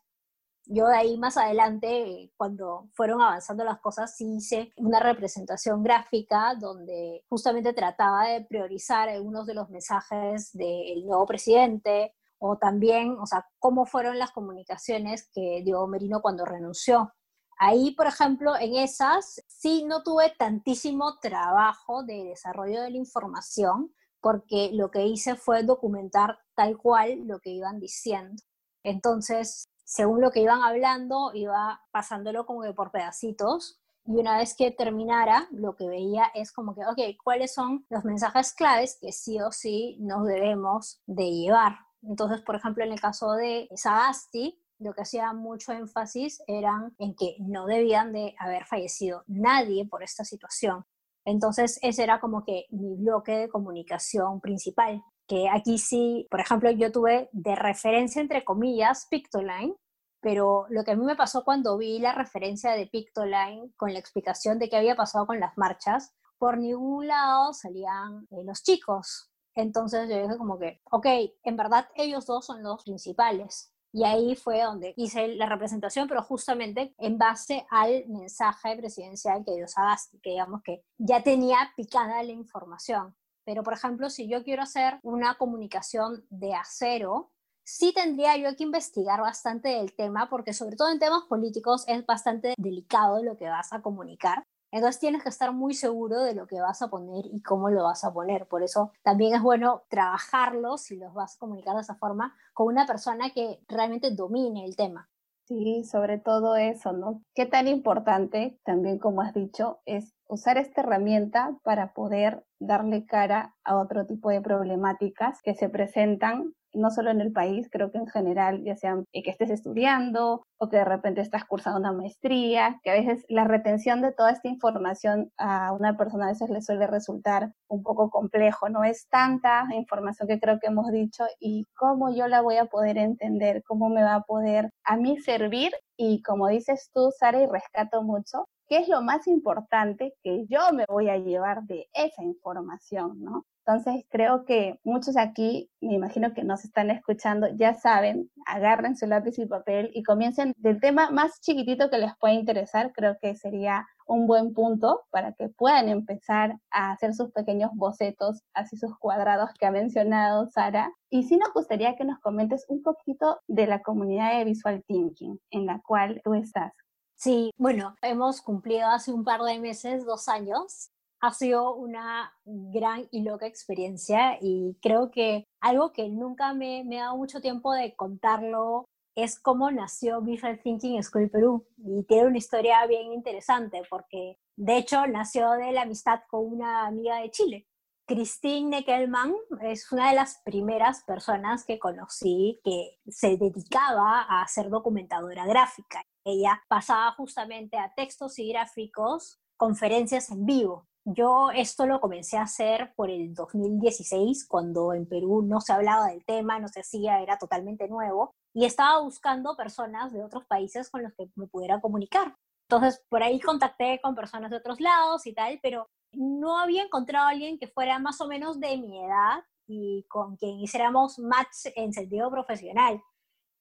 Yo 0.67 0.89
de 0.89 0.95
ahí 0.95 1.17
más 1.17 1.39
adelante, 1.39 2.31
cuando 2.37 2.91
fueron 2.93 3.23
avanzando 3.23 3.65
las 3.65 3.81
cosas, 3.81 4.15
sí 4.15 4.37
hice 4.37 4.75
una 4.77 5.01
representación 5.01 5.83
gráfica 5.83 6.55
donde 6.55 7.25
justamente 7.31 7.73
trataba 7.73 8.29
de 8.29 8.45
priorizar 8.45 9.09
algunos 9.09 9.47
de 9.47 9.55
los 9.55 9.71
mensajes 9.71 10.53
del 10.53 11.07
nuevo 11.07 11.25
presidente 11.25 12.15
o 12.37 12.59
también, 12.59 13.17
o 13.19 13.25
sea, 13.25 13.47
cómo 13.59 13.87
fueron 13.87 14.19
las 14.19 14.33
comunicaciones 14.33 15.31
que 15.33 15.63
dio 15.65 15.87
Merino 15.87 16.21
cuando 16.21 16.45
renunció. 16.45 17.15
Ahí, 17.59 17.93
por 17.93 18.07
ejemplo, 18.07 18.55
en 18.61 18.77
esas 18.77 19.43
sí 19.47 19.87
no 19.87 20.03
tuve 20.03 20.35
tantísimo 20.39 21.19
trabajo 21.21 22.03
de 22.03 22.25
desarrollo 22.25 22.83
de 22.83 22.91
la 22.91 22.99
información, 22.99 23.95
porque 24.27 24.71
lo 24.73 24.91
que 24.91 25.07
hice 25.07 25.37
fue 25.37 25.63
documentar 25.63 26.41
tal 26.57 26.77
cual 26.79 27.29
lo 27.29 27.39
que 27.39 27.51
iban 27.51 27.79
diciendo. 27.79 28.43
Entonces, 28.83 29.69
según 29.85 30.21
lo 30.21 30.33
que 30.33 30.41
iban 30.41 30.65
hablando, 30.65 31.31
iba 31.33 31.81
pasándolo 31.93 32.45
como 32.45 32.63
que 32.63 32.73
por 32.73 32.91
pedacitos. 32.91 33.79
Y 34.05 34.17
una 34.17 34.39
vez 34.39 34.57
que 34.57 34.73
terminara, 34.73 35.47
lo 35.53 35.77
que 35.77 35.87
veía 35.87 36.25
es 36.35 36.51
como 36.51 36.75
que, 36.75 36.85
ok, 36.85 37.17
¿cuáles 37.23 37.55
son 37.55 37.87
los 37.89 38.05
mensajes 38.05 38.53
claves 38.53 38.99
que 39.01 39.13
sí 39.13 39.41
o 39.41 39.53
sí 39.53 39.97
nos 40.01 40.27
debemos 40.27 41.01
de 41.07 41.31
llevar? 41.31 41.77
Entonces, 42.03 42.43
por 42.43 42.57
ejemplo, 42.57 42.83
en 42.83 42.95
el 42.95 43.01
caso 43.01 43.35
de 43.35 43.69
Sagasti, 43.77 44.61
lo 44.81 44.93
que 44.93 45.03
hacía 45.03 45.33
mucho 45.35 45.71
énfasis 45.71 46.43
eran 46.49 46.97
en 46.99 47.15
que 47.15 47.37
no 47.39 47.67
debían 47.67 48.13
de 48.13 48.35
haber 48.41 48.65
fallecido 48.65 49.23
nadie 49.29 49.87
por 49.87 50.03
esta 50.03 50.25
situación. 50.25 50.85
Entonces, 51.27 51.79
ese 51.83 52.05
era 52.05 52.21
como 52.21 52.45
que 52.45 52.67
mi 52.71 52.95
bloque 52.95 53.33
de 53.33 53.49
comunicación 53.49 54.41
principal, 54.41 55.03
que 55.27 55.49
aquí 55.51 55.77
sí, 55.77 56.27
por 56.31 56.41
ejemplo, 56.41 56.71
yo 56.71 56.93
tuve 56.93 57.29
de 57.33 57.57
referencia, 57.57 58.23
entre 58.23 58.45
comillas, 58.45 59.09
Pictoline, 59.11 59.75
pero 60.21 60.67
lo 60.71 60.85
que 60.85 60.93
a 60.93 60.97
mí 60.97 61.05
me 61.05 61.17
pasó 61.17 61.45
cuando 61.45 61.77
vi 61.77 61.99
la 61.99 62.15
referencia 62.15 62.73
de 62.73 62.87
Pictoline 62.87 63.73
con 63.77 63.93
la 63.93 63.99
explicación 63.99 64.61
de 64.61 64.69
qué 64.69 64.77
había 64.77 64.95
pasado 64.95 65.27
con 65.27 65.41
las 65.41 65.59
marchas, 65.59 66.15
por 66.39 66.59
ningún 66.59 67.09
lado 67.09 67.53
salían 67.53 68.29
eh, 68.31 68.45
los 68.45 68.63
chicos. 68.63 69.31
Entonces 69.57 70.09
yo 70.09 70.23
dije 70.23 70.39
como 70.39 70.59
que, 70.59 70.81
ok, 70.93 71.07
en 71.43 71.57
verdad 71.57 71.89
ellos 71.97 72.25
dos 72.27 72.47
son 72.47 72.63
los 72.63 72.85
principales. 72.85 73.73
Y 73.97 74.05
ahí 74.05 74.37
fue 74.37 74.61
donde 74.61 74.93
hice 74.99 75.27
la 75.37 75.47
representación, 75.47 76.07
pero 76.07 76.23
justamente 76.23 76.95
en 76.99 77.17
base 77.17 77.67
al 77.71 78.05
mensaje 78.09 78.77
presidencial 78.77 79.43
que 79.43 79.57
dio 79.57 79.67
Sagasti, 79.67 80.19
que 80.19 80.33
digamos 80.33 80.61
que 80.63 80.85
ya 80.99 81.23
tenía 81.23 81.57
picada 81.79 82.23
la 82.23 82.33
información. 82.33 83.17
Pero, 83.47 83.63
por 83.63 83.73
ejemplo, 83.73 84.11
si 84.11 84.29
yo 84.29 84.45
quiero 84.45 84.63
hacer 84.63 84.99
una 85.03 85.39
comunicación 85.39 86.27
de 86.29 86.53
acero, 86.53 87.33
sí 87.65 87.95
tendría 87.95 88.37
yo 88.37 88.55
que 88.55 88.65
investigar 88.65 89.23
bastante 89.23 89.71
del 89.71 89.95
tema, 89.95 90.29
porque 90.29 90.53
sobre 90.53 90.77
todo 90.77 90.91
en 90.91 90.99
temas 90.99 91.23
políticos 91.27 91.85
es 91.89 92.05
bastante 92.05 92.53
delicado 92.59 93.23
lo 93.23 93.39
que 93.39 93.49
vas 93.49 93.73
a 93.73 93.81
comunicar. 93.81 94.45
Entonces 94.77 95.01
tienes 95.01 95.23
que 95.23 95.31
estar 95.31 95.53
muy 95.53 95.73
seguro 95.73 96.21
de 96.21 96.35
lo 96.35 96.47
que 96.47 96.61
vas 96.61 96.83
a 96.83 96.89
poner 96.89 97.25
y 97.33 97.41
cómo 97.41 97.71
lo 97.71 97.85
vas 97.85 98.05
a 98.05 98.13
poner. 98.13 98.47
Por 98.47 98.63
eso 98.63 98.93
también 99.03 99.35
es 99.35 99.41
bueno 99.41 99.85
trabajarlo 99.89 100.77
si 100.77 100.97
los 100.97 101.15
vas 101.15 101.37
a 101.37 101.39
comunicar 101.39 101.77
de 101.77 101.81
esa 101.81 101.95
forma 101.95 102.37
con 102.53 102.67
una 102.67 102.87
persona 102.87 103.31
que 103.31 103.59
realmente 103.69 104.11
domine 104.11 104.67
el 104.67 104.77
tema. 104.77 105.09
Sí, 105.49 105.83
sobre 105.85 106.19
todo 106.19 106.57
eso, 106.57 106.93
¿no? 106.93 107.23
Qué 107.35 107.47
tan 107.47 107.69
importante, 107.69 108.59
también 108.65 108.99
como 108.99 109.23
has 109.23 109.33
dicho, 109.33 109.81
es 109.87 110.13
usar 110.29 110.59
esta 110.59 110.83
herramienta 110.83 111.57
para 111.63 111.95
poder 111.95 112.45
darle 112.59 113.07
cara 113.07 113.55
a 113.65 113.79
otro 113.79 114.05
tipo 114.05 114.29
de 114.29 114.43
problemáticas 114.43 115.41
que 115.41 115.55
se 115.55 115.71
presentan 115.71 116.53
no 116.77 116.91
solo 116.91 117.11
en 117.11 117.21
el 117.21 117.33
país, 117.33 117.69
creo 117.71 117.91
que 117.91 117.99
en 117.99 118.07
general, 118.07 118.63
ya 118.65 118.77
sea 118.77 118.97
que 119.13 119.31
estés 119.31 119.51
estudiando 119.51 120.43
o 120.59 120.69
que 120.69 120.77
de 120.77 120.85
repente 120.85 121.21
estás 121.21 121.45
cursando 121.45 121.81
una 121.81 121.93
maestría, 121.93 122.79
que 122.83 122.91
a 122.91 122.95
veces 122.95 123.25
la 123.29 123.45
retención 123.45 124.03
de 124.03 124.13
toda 124.13 124.31
esta 124.31 124.49
información 124.49 125.31
a 125.39 125.73
una 125.73 125.97
persona 125.97 126.27
a 126.27 126.31
veces 126.31 126.51
le 126.51 126.63
suele 126.63 126.87
resultar 126.87 127.53
un 127.69 127.83
poco 127.83 128.11
complejo, 128.11 128.69
no 128.69 128.85
es 128.85 129.07
tanta 129.09 129.67
información 129.75 130.29
que 130.29 130.41
creo 130.41 130.59
que 130.59 130.69
hemos 130.69 130.91
dicho 130.91 131.25
y 131.41 131.67
cómo 131.77 132.15
yo 132.15 132.29
la 132.29 132.41
voy 132.41 132.57
a 132.57 132.67
poder 132.67 132.99
entender, 132.99 133.63
cómo 133.67 133.89
me 133.89 134.03
va 134.03 134.17
a 134.17 134.23
poder 134.23 134.71
a 134.85 134.97
mí 134.97 135.19
servir. 135.21 135.73
Y 135.99 136.23
como 136.23 136.49
dices 136.49 136.91
tú, 136.93 137.11
Sara, 137.19 137.41
y 137.43 137.47
rescato 137.47 138.03
mucho, 138.03 138.47
qué 138.69 138.79
es 138.79 138.89
lo 138.89 139.03
más 139.03 139.27
importante 139.27 140.15
que 140.23 140.47
yo 140.49 140.61
me 140.73 140.85
voy 140.89 141.09
a 141.09 141.19
llevar 141.19 141.63
de 141.65 141.87
esa 141.93 142.23
información, 142.23 143.21
¿no? 143.23 143.45
Entonces 143.67 144.05
creo 144.11 144.45
que 144.45 144.79
muchos 144.85 145.17
aquí, 145.17 145.69
me 145.81 145.95
imagino 145.95 146.33
que 146.35 146.45
nos 146.45 146.65
están 146.65 146.89
escuchando, 146.91 147.49
ya 147.57 147.75
saben, 147.75 148.31
agarren 148.47 148.97
su 148.97 149.07
lápiz 149.07 149.39
y 149.41 149.47
papel 149.47 149.91
y 149.93 150.05
comiencen 150.05 150.53
del 150.57 150.81
tema 150.81 151.11
más 151.11 151.41
chiquitito 151.41 151.91
que 151.91 151.99
les 151.99 152.13
pueda 152.21 152.35
interesar. 152.35 152.93
Creo 152.93 153.17
que 153.21 153.35
sería 153.35 153.85
un 154.07 154.29
buen 154.29 154.55
punto 154.55 155.03
para 155.11 155.33
que 155.33 155.49
puedan 155.49 155.89
empezar 155.89 156.55
a 156.71 156.93
hacer 156.93 157.13
sus 157.13 157.33
pequeños 157.33 157.73
bocetos, 157.75 158.41
así 158.55 158.77
sus 158.77 158.97
cuadrados 158.99 159.51
que 159.59 159.67
ha 159.67 159.73
mencionado 159.73 160.47
Sara. 160.47 160.93
Y 161.11 161.25
sí 161.25 161.37
nos 161.37 161.53
gustaría 161.53 161.97
que 161.97 162.05
nos 162.05 162.21
comentes 162.21 162.67
un 162.69 162.85
poquito 162.85 163.41
de 163.49 163.67
la 163.67 163.83
comunidad 163.83 164.39
de 164.39 164.45
Visual 164.45 164.85
Thinking 164.87 165.41
en 165.51 165.67
la 165.67 165.81
cual 165.85 166.21
tú 166.23 166.35
estás. 166.35 166.73
Sí, 167.17 167.51
bueno, 167.57 167.97
hemos 168.03 168.43
cumplido 168.43 168.89
hace 168.89 169.13
un 169.13 169.25
par 169.25 169.41
de 169.41 169.59
meses, 169.59 170.05
dos 170.05 170.29
años, 170.29 170.91
ha 171.21 171.33
sido 171.33 171.75
una 171.75 172.33
gran 172.45 173.09
y 173.11 173.23
loca 173.23 173.47
experiencia 173.47 174.39
y 174.41 174.77
creo 174.83 175.11
que 175.11 175.47
algo 175.61 175.93
que 175.93 176.09
nunca 176.11 176.53
me, 176.53 176.85
me, 176.85 177.01
ha 177.01 177.05
dado 177.05 177.17
mucho 177.17 177.41
tiempo 177.41 177.73
de 177.73 177.97
contarlo 177.97 178.85
es 179.15 179.41
cómo 179.41 179.71
nació 179.71 180.21
Visual 180.21 180.61
Thinking 180.63 181.03
School 181.03 181.31
Perú 181.31 181.67
y 181.79 182.05
tiene 182.05 182.29
una 182.29 182.39
historia 182.39 182.87
bien 182.87 183.13
interesante 183.13 183.83
porque 183.89 184.37
de 184.57 184.77
hecho 184.77 185.07
nació 185.07 185.53
de 185.53 185.73
la 185.73 185.83
amistad 185.83 186.21
con 186.29 186.45
una 186.53 186.87
amiga 186.87 187.21
de 187.21 187.31
Chile. 187.31 187.67
Christine 188.07 188.69
Neckelman 188.69 189.35
es 189.63 189.91
una 189.91 190.11
de 190.11 190.17
las 190.17 190.41
primeras 190.45 191.03
personas 191.03 191.65
que 191.65 191.79
conocí 191.79 192.61
que 192.63 192.99
se 193.09 193.37
dedicaba 193.37 194.23
a 194.23 194.47
ser 194.47 194.69
documentadora 194.69 195.47
gráfica. 195.47 196.03
Ella 196.27 196.61
pasaba 196.67 197.13
justamente 197.13 197.79
a 197.79 197.93
textos 197.95 198.41
y 198.41 198.49
gráficos 198.49 199.39
conferencias 199.57 200.29
en 200.33 200.45
vivo. 200.45 200.89
Yo 201.05 201.53
esto 201.53 201.87
lo 201.87 202.01
comencé 202.01 202.37
a 202.37 202.43
hacer 202.43 202.93
por 202.97 203.11
el 203.11 203.33
2016, 203.33 204.45
cuando 204.49 204.93
en 204.93 205.09
Perú 205.09 205.43
no 205.43 205.61
se 205.61 205.73
hablaba 205.73 206.09
del 206.09 206.25
tema, 206.25 206.59
no 206.59 206.67
se 206.67 206.81
hacía, 206.81 207.21
era 207.21 207.39
totalmente 207.39 207.87
nuevo, 207.87 208.35
y 208.53 208.65
estaba 208.65 209.01
buscando 209.03 209.57
personas 209.57 210.13
de 210.13 210.25
otros 210.25 210.45
países 210.47 210.91
con 210.91 211.05
los 211.05 211.15
que 211.15 211.31
me 211.37 211.47
pudiera 211.47 211.81
comunicar. 211.81 212.35
Entonces, 212.69 213.05
por 213.09 213.23
ahí 213.23 213.39
contacté 213.39 214.01
con 214.03 214.17
personas 214.17 214.51
de 214.51 214.57
otros 214.57 214.81
lados 214.81 215.29
y 215.29 215.33
tal, 215.33 215.61
pero 215.63 215.89
no 216.11 216.59
había 216.59 216.83
encontrado 216.83 217.27
a 217.27 217.31
alguien 217.31 217.57
que 217.57 217.69
fuera 217.69 218.01
más 218.01 218.21
o 218.21 218.27
menos 218.27 218.59
de 218.59 218.77
mi 218.79 218.99
edad 218.99 219.45
y 219.69 220.05
con 220.09 220.37
quien 220.37 220.59
hiciéramos 220.59 221.21
match 221.21 221.67
en 221.77 221.93
sentido 221.93 222.33
profesional. 222.33 223.01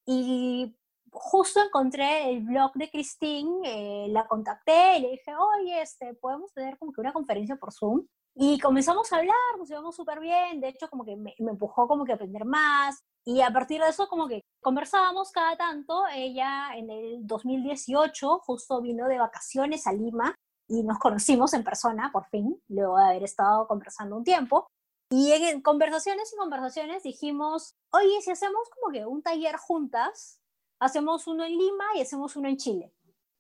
Y 0.08 0.76
justo 1.16 1.62
encontré 1.62 2.30
el 2.30 2.42
blog 2.42 2.74
de 2.74 2.90
Christine, 2.90 3.62
eh, 3.64 4.08
la 4.10 4.28
contacté 4.28 4.98
y 4.98 5.02
le 5.02 5.10
dije, 5.12 5.34
oye, 5.36 5.82
este, 5.82 6.14
podemos 6.16 6.54
tener 6.54 6.78
como 6.78 6.92
que 6.92 7.02
una 7.02 7.14
conferencia 7.14 7.56
por 7.56 7.74
Zoom. 7.74 8.06
Y 8.38 8.60
comenzamos 8.60 9.12
a 9.14 9.18
hablar, 9.18 9.36
nos 9.58 9.70
llevamos 9.70 9.96
súper 9.96 10.20
bien, 10.20 10.60
de 10.60 10.68
hecho 10.68 10.90
como 10.90 11.06
que 11.06 11.16
me, 11.16 11.34
me, 11.40 11.52
empujó 11.52 11.88
como 11.88 12.04
que 12.04 12.12
a 12.12 12.16
aprender 12.16 12.44
más. 12.44 13.02
Y 13.26 13.42
a 13.42 13.50
partir 13.50 13.82
de 13.82 13.90
eso 13.90 14.08
como 14.08 14.28
que 14.28 14.42
conversábamos 14.62 15.32
cada 15.32 15.56
tanto. 15.56 16.04
Ella 16.14 16.76
en 16.76 16.90
el 16.90 17.26
2018 17.26 18.40
justo 18.40 18.82
vino 18.82 19.08
de 19.08 19.20
vacaciones 19.20 19.88
a 19.88 19.94
Lima 19.94 20.36
y 20.68 20.84
nos 20.84 21.00
conocimos 21.00 21.54
en 21.54 21.64
persona, 21.64 22.12
por 22.12 22.26
fin, 22.26 22.62
luego 22.68 22.98
de 22.98 23.06
haber 23.06 23.24
estado 23.24 23.68
conversando 23.68 24.18
un 24.18 24.24
tiempo. 24.24 24.68
Y 25.10 25.32
en 25.32 25.62
conversaciones 25.62 26.34
y 26.34 26.38
conversaciones 26.38 27.04
dijimos, 27.04 27.76
oye, 27.92 28.22
si 28.22 28.32
hacemos 28.32 28.70
como 28.70 28.92
que 28.92 29.06
un 29.06 29.22
taller 29.22 29.56
juntas, 29.56 30.42
hacemos 30.80 31.28
uno 31.28 31.44
en 31.44 31.58
Lima 31.58 31.86
y 31.96 32.02
hacemos 32.02 32.36
uno 32.36 32.50
en 32.50 32.58
Chile. 32.58 32.92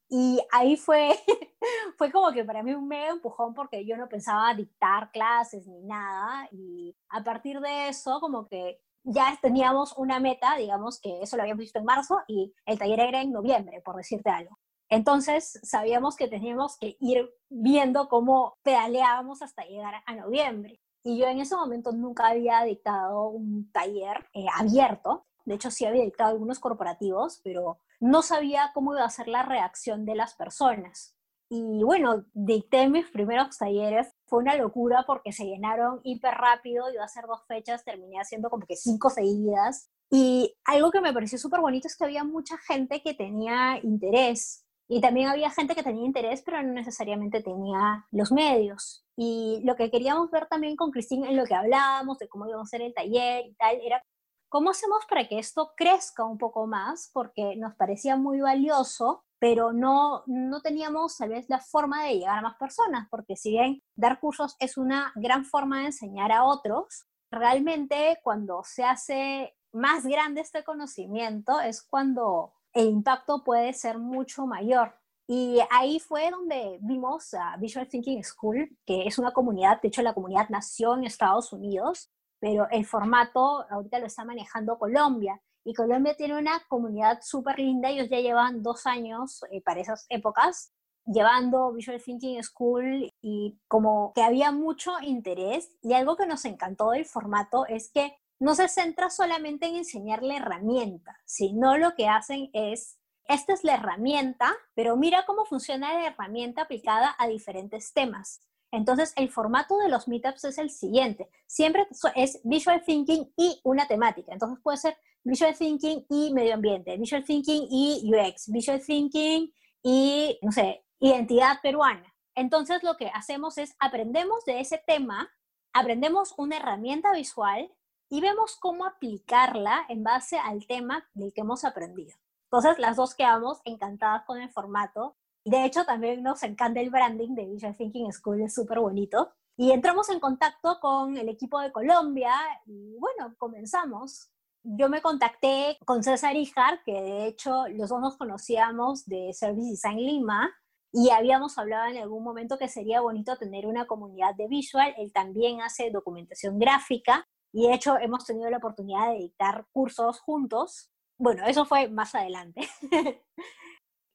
Y 0.09 0.39
ahí 0.51 0.77
fue, 0.77 1.15
fue 1.97 2.11
como 2.11 2.31
que 2.31 2.43
para 2.43 2.63
mí 2.63 2.73
un 2.73 2.87
mega 2.87 3.09
empujón 3.09 3.53
porque 3.53 3.85
yo 3.85 3.97
no 3.97 4.07
pensaba 4.07 4.53
dictar 4.53 5.11
clases 5.11 5.67
ni 5.67 5.81
nada. 5.83 6.47
Y 6.51 6.95
a 7.09 7.23
partir 7.23 7.59
de 7.59 7.89
eso, 7.89 8.19
como 8.19 8.47
que 8.47 8.79
ya 9.03 9.37
teníamos 9.41 9.93
una 9.97 10.19
meta, 10.19 10.55
digamos 10.57 10.99
que 10.99 11.21
eso 11.21 11.37
lo 11.37 11.43
habíamos 11.43 11.61
visto 11.61 11.79
en 11.79 11.85
marzo 11.85 12.21
y 12.27 12.53
el 12.65 12.79
taller 12.79 12.99
era 12.99 13.21
en 13.21 13.31
noviembre, 13.31 13.81
por 13.81 13.95
decirte 13.95 14.29
algo. 14.29 14.57
Entonces 14.89 15.59
sabíamos 15.63 16.15
que 16.15 16.27
teníamos 16.27 16.77
que 16.77 16.95
ir 16.99 17.29
viendo 17.49 18.07
cómo 18.07 18.57
pedaleábamos 18.63 19.41
hasta 19.41 19.65
llegar 19.65 19.95
a 20.05 20.15
noviembre. 20.15 20.79
Y 21.03 21.17
yo 21.19 21.27
en 21.27 21.39
ese 21.39 21.55
momento 21.55 21.91
nunca 21.91 22.27
había 22.27 22.63
dictado 22.63 23.27
un 23.27 23.71
taller 23.71 24.27
eh, 24.33 24.45
abierto, 24.55 25.25
de 25.45 25.55
hecho, 25.55 25.71
sí 25.71 25.85
había 25.85 26.03
dictado 26.03 26.31
algunos 26.31 26.59
corporativos, 26.59 27.39
pero 27.43 27.79
no 27.99 28.21
sabía 28.21 28.71
cómo 28.73 28.93
iba 28.93 29.05
a 29.05 29.09
ser 29.09 29.27
la 29.27 29.43
reacción 29.43 30.05
de 30.05 30.15
las 30.15 30.35
personas. 30.35 31.15
Y 31.49 31.83
bueno, 31.83 32.25
dicté 32.33 32.89
mis 32.89 33.07
primeros 33.11 33.57
talleres. 33.57 34.11
Fue 34.27 34.39
una 34.39 34.55
locura 34.55 35.03
porque 35.05 35.31
se 35.31 35.45
llenaron 35.45 36.01
hiper 36.03 36.33
rápido. 36.33 36.91
Iba 36.91 37.03
a 37.03 37.07
ser 37.07 37.25
dos 37.27 37.45
fechas, 37.47 37.83
terminé 37.83 38.17
haciendo 38.19 38.49
como 38.49 38.65
que 38.65 38.75
cinco 38.75 39.09
seguidas. 39.09 39.89
Y 40.09 40.55
algo 40.65 40.91
que 40.91 41.01
me 41.01 41.13
pareció 41.13 41.37
súper 41.37 41.61
bonito 41.61 41.87
es 41.87 41.95
que 41.95 42.05
había 42.05 42.23
mucha 42.23 42.57
gente 42.57 43.01
que 43.03 43.13
tenía 43.13 43.79
interés. 43.83 44.65
Y 44.87 45.01
también 45.01 45.29
había 45.29 45.49
gente 45.49 45.75
que 45.75 45.83
tenía 45.83 46.05
interés, 46.05 46.43
pero 46.43 46.61
no 46.61 46.73
necesariamente 46.73 47.41
tenía 47.41 48.05
los 48.11 48.31
medios. 48.31 49.03
Y 49.15 49.61
lo 49.63 49.75
que 49.75 49.89
queríamos 49.89 50.29
ver 50.31 50.47
también 50.47 50.75
con 50.75 50.91
Cristina 50.91 51.29
en 51.29 51.37
lo 51.37 51.45
que 51.45 51.55
hablábamos, 51.55 52.19
de 52.19 52.27
cómo 52.27 52.47
íbamos 52.47 52.67
a 52.67 52.69
hacer 52.69 52.81
el 52.81 52.93
taller 52.93 53.45
y 53.47 53.55
tal, 53.55 53.77
era 53.81 54.03
¿Cómo 54.49 54.69
hacemos 54.69 55.05
para 55.09 55.27
que 55.27 55.39
esto 55.39 55.73
crezca 55.75 56.23
un 56.23 56.37
poco 56.37 56.67
más? 56.67 57.09
Porque 57.13 57.55
nos 57.55 57.75
parecía 57.75 58.15
muy 58.15 58.41
valioso 58.41 59.25
pero 59.39 59.73
no, 59.73 60.23
no 60.25 60.61
teníamos 60.61 61.17
tal 61.17 61.29
vez 61.29 61.45
la 61.49 61.59
forma 61.59 62.05
de 62.05 62.15
llegar 62.15 62.39
a 62.39 62.41
más 62.41 62.55
personas, 62.57 63.07
porque 63.09 63.35
si 63.35 63.51
bien 63.51 63.79
dar 63.95 64.19
cursos 64.19 64.55
es 64.59 64.75
una 64.75 65.11
gran 65.15 65.45
forma 65.45 65.81
de 65.81 65.87
enseñar 65.87 66.31
a 66.31 66.43
otros, 66.43 67.05
realmente 67.29 68.17
cuando 68.23 68.63
se 68.63 68.83
hace 68.83 69.55
más 69.71 70.05
grande 70.05 70.41
este 70.41 70.63
conocimiento 70.63 71.59
es 71.59 71.83
cuando 71.83 72.53
el 72.73 72.87
impacto 72.87 73.43
puede 73.43 73.73
ser 73.73 73.99
mucho 73.99 74.47
mayor. 74.47 74.95
Y 75.27 75.59
ahí 75.71 75.99
fue 75.99 76.29
donde 76.29 76.77
vimos 76.81 77.33
a 77.33 77.57
Visual 77.57 77.87
Thinking 77.87 78.23
School, 78.23 78.77
que 78.85 79.07
es 79.07 79.17
una 79.17 79.31
comunidad, 79.31 79.81
de 79.81 79.87
hecho 79.87 80.01
la 80.01 80.13
comunidad 80.13 80.49
nació 80.49 80.95
en 80.95 81.03
Estados 81.03 81.51
Unidos, 81.51 82.11
pero 82.45 82.67
el 82.69 82.85
formato 82.85 83.65
ahorita 83.71 83.97
lo 83.97 84.05
está 84.05 84.23
manejando 84.23 84.77
Colombia. 84.77 85.41
Y 85.63 85.73
Colombia 85.73 86.15
tiene 86.15 86.37
una 86.37 86.61
comunidad 86.67 87.17
súper 87.23 87.57
linda, 87.57 87.89
ellos 87.89 88.07
ya 88.07 88.19
llevan 88.19 88.61
dos 88.61 88.85
años 88.85 89.41
eh, 89.49 89.63
para 89.63 89.81
esas 89.81 90.05
épocas 90.09 90.71
llevando 91.07 91.73
Visual 91.73 91.99
Thinking 91.99 92.43
School 92.43 93.11
y 93.19 93.59
como 93.67 94.11
que 94.13 94.21
había 94.21 94.51
mucho 94.51 94.91
interés 95.01 95.71
y 95.81 95.93
algo 95.93 96.17
que 96.17 96.27
nos 96.27 96.45
encantó 96.45 96.91
del 96.91 97.05
formato 97.05 97.65
es 97.65 97.91
que 97.91 98.15
no 98.39 98.53
se 98.53 98.67
centra 98.67 99.09
solamente 99.09 99.65
en 99.65 99.77
enseñar 99.77 100.21
la 100.21 100.37
herramienta, 100.37 101.17
sino 101.25 101.77
lo 101.77 101.95
que 101.95 102.07
hacen 102.07 102.51
es, 102.53 102.99
esta 103.27 103.53
es 103.53 103.63
la 103.63 103.73
herramienta, 103.73 104.53
pero 104.75 104.97
mira 104.97 105.25
cómo 105.25 105.45
funciona 105.45 105.93
la 105.93 106.07
herramienta 106.07 106.63
aplicada 106.63 107.15
a 107.17 107.27
diferentes 107.27 107.91
temas. 107.91 108.41
Entonces, 108.75 109.13
el 109.15 109.29
formato 109.29 109.77
de 109.77 109.89
los 109.89 110.07
meetups 110.07 110.43
es 110.45 110.57
el 110.57 110.69
siguiente. 110.69 111.29
Siempre 111.47 111.87
es 112.15 112.41
visual 112.43 112.83
thinking 112.85 113.31
y 113.37 113.59
una 113.63 113.87
temática. 113.87 114.33
Entonces, 114.33 114.59
puede 114.61 114.77
ser 114.77 114.97
visual 115.23 115.55
thinking 115.57 116.05
y 116.09 116.33
medio 116.33 116.53
ambiente, 116.53 116.97
visual 116.97 117.23
thinking 117.23 117.67
y 117.69 118.11
UX, 118.13 118.51
visual 118.51 118.81
thinking 118.85 119.53
y, 119.81 120.37
no 120.41 120.51
sé, 120.51 120.85
identidad 120.99 121.61
peruana. 121.61 122.13
Entonces, 122.35 122.83
lo 122.83 122.97
que 122.97 123.07
hacemos 123.07 123.57
es 123.57 123.75
aprendemos 123.79 124.43
de 124.45 124.59
ese 124.59 124.81
tema, 124.85 125.29
aprendemos 125.73 126.33
una 126.37 126.57
herramienta 126.57 127.13
visual 127.13 127.71
y 128.09 128.21
vemos 128.21 128.57
cómo 128.57 128.85
aplicarla 128.85 129.85
en 129.89 130.03
base 130.03 130.37
al 130.37 130.67
tema 130.67 131.07
del 131.13 131.33
que 131.33 131.41
hemos 131.41 131.63
aprendido. 131.63 132.13
Entonces, 132.51 132.77
las 132.77 132.97
dos 132.97 133.15
quedamos 133.15 133.61
encantadas 133.63 134.23
con 134.25 134.41
el 134.41 134.49
formato. 134.49 135.17
De 135.45 135.63
hecho, 135.63 135.85
también 135.85 136.23
nos 136.23 136.43
encanta 136.43 136.81
el 136.81 136.89
branding 136.89 137.35
de 137.35 137.45
Visual 137.45 137.77
Thinking 137.77 138.11
School, 138.11 138.41
es 138.41 138.53
súper 138.53 138.79
bonito. 138.79 139.31
Y 139.57 139.71
entramos 139.71 140.09
en 140.09 140.19
contacto 140.19 140.79
con 140.81 141.15
el 141.17 141.29
equipo 141.29 141.59
de 141.61 141.71
Colombia 141.71 142.33
y 142.65 142.97
bueno, 142.97 143.35
comenzamos. 143.37 144.31
Yo 144.63 144.89
me 144.89 145.01
contacté 145.01 145.77
con 145.85 146.03
César 146.03 146.35
Ijar, 146.35 146.81
que 146.83 146.99
de 147.01 147.27
hecho 147.27 147.67
los 147.69 147.89
dos 147.89 148.01
nos 148.01 148.17
conocíamos 148.17 149.05
de 149.05 149.31
Service 149.33 149.69
Design 149.69 149.97
Lima, 149.97 150.51
y 150.97 151.09
habíamos 151.09 151.57
hablado 151.57 151.91
en 151.91 151.97
algún 151.97 152.23
momento 152.23 152.57
que 152.57 152.69
sería 152.69 153.01
bonito 153.01 153.35
tener 153.35 153.67
una 153.67 153.85
comunidad 153.85 154.33
de 154.33 154.47
visual. 154.47 154.95
Él 154.97 155.11
también 155.11 155.59
hace 155.59 155.91
documentación 155.91 156.57
gráfica 156.57 157.27
y 157.51 157.67
de 157.67 157.73
hecho 157.73 157.97
hemos 157.97 158.25
tenido 158.25 158.49
la 158.49 158.57
oportunidad 158.57 159.09
de 159.09 159.19
dictar 159.19 159.65
cursos 159.73 160.21
juntos. 160.21 160.89
Bueno, 161.17 161.45
eso 161.47 161.65
fue 161.65 161.89
más 161.89 162.15
adelante. 162.15 162.61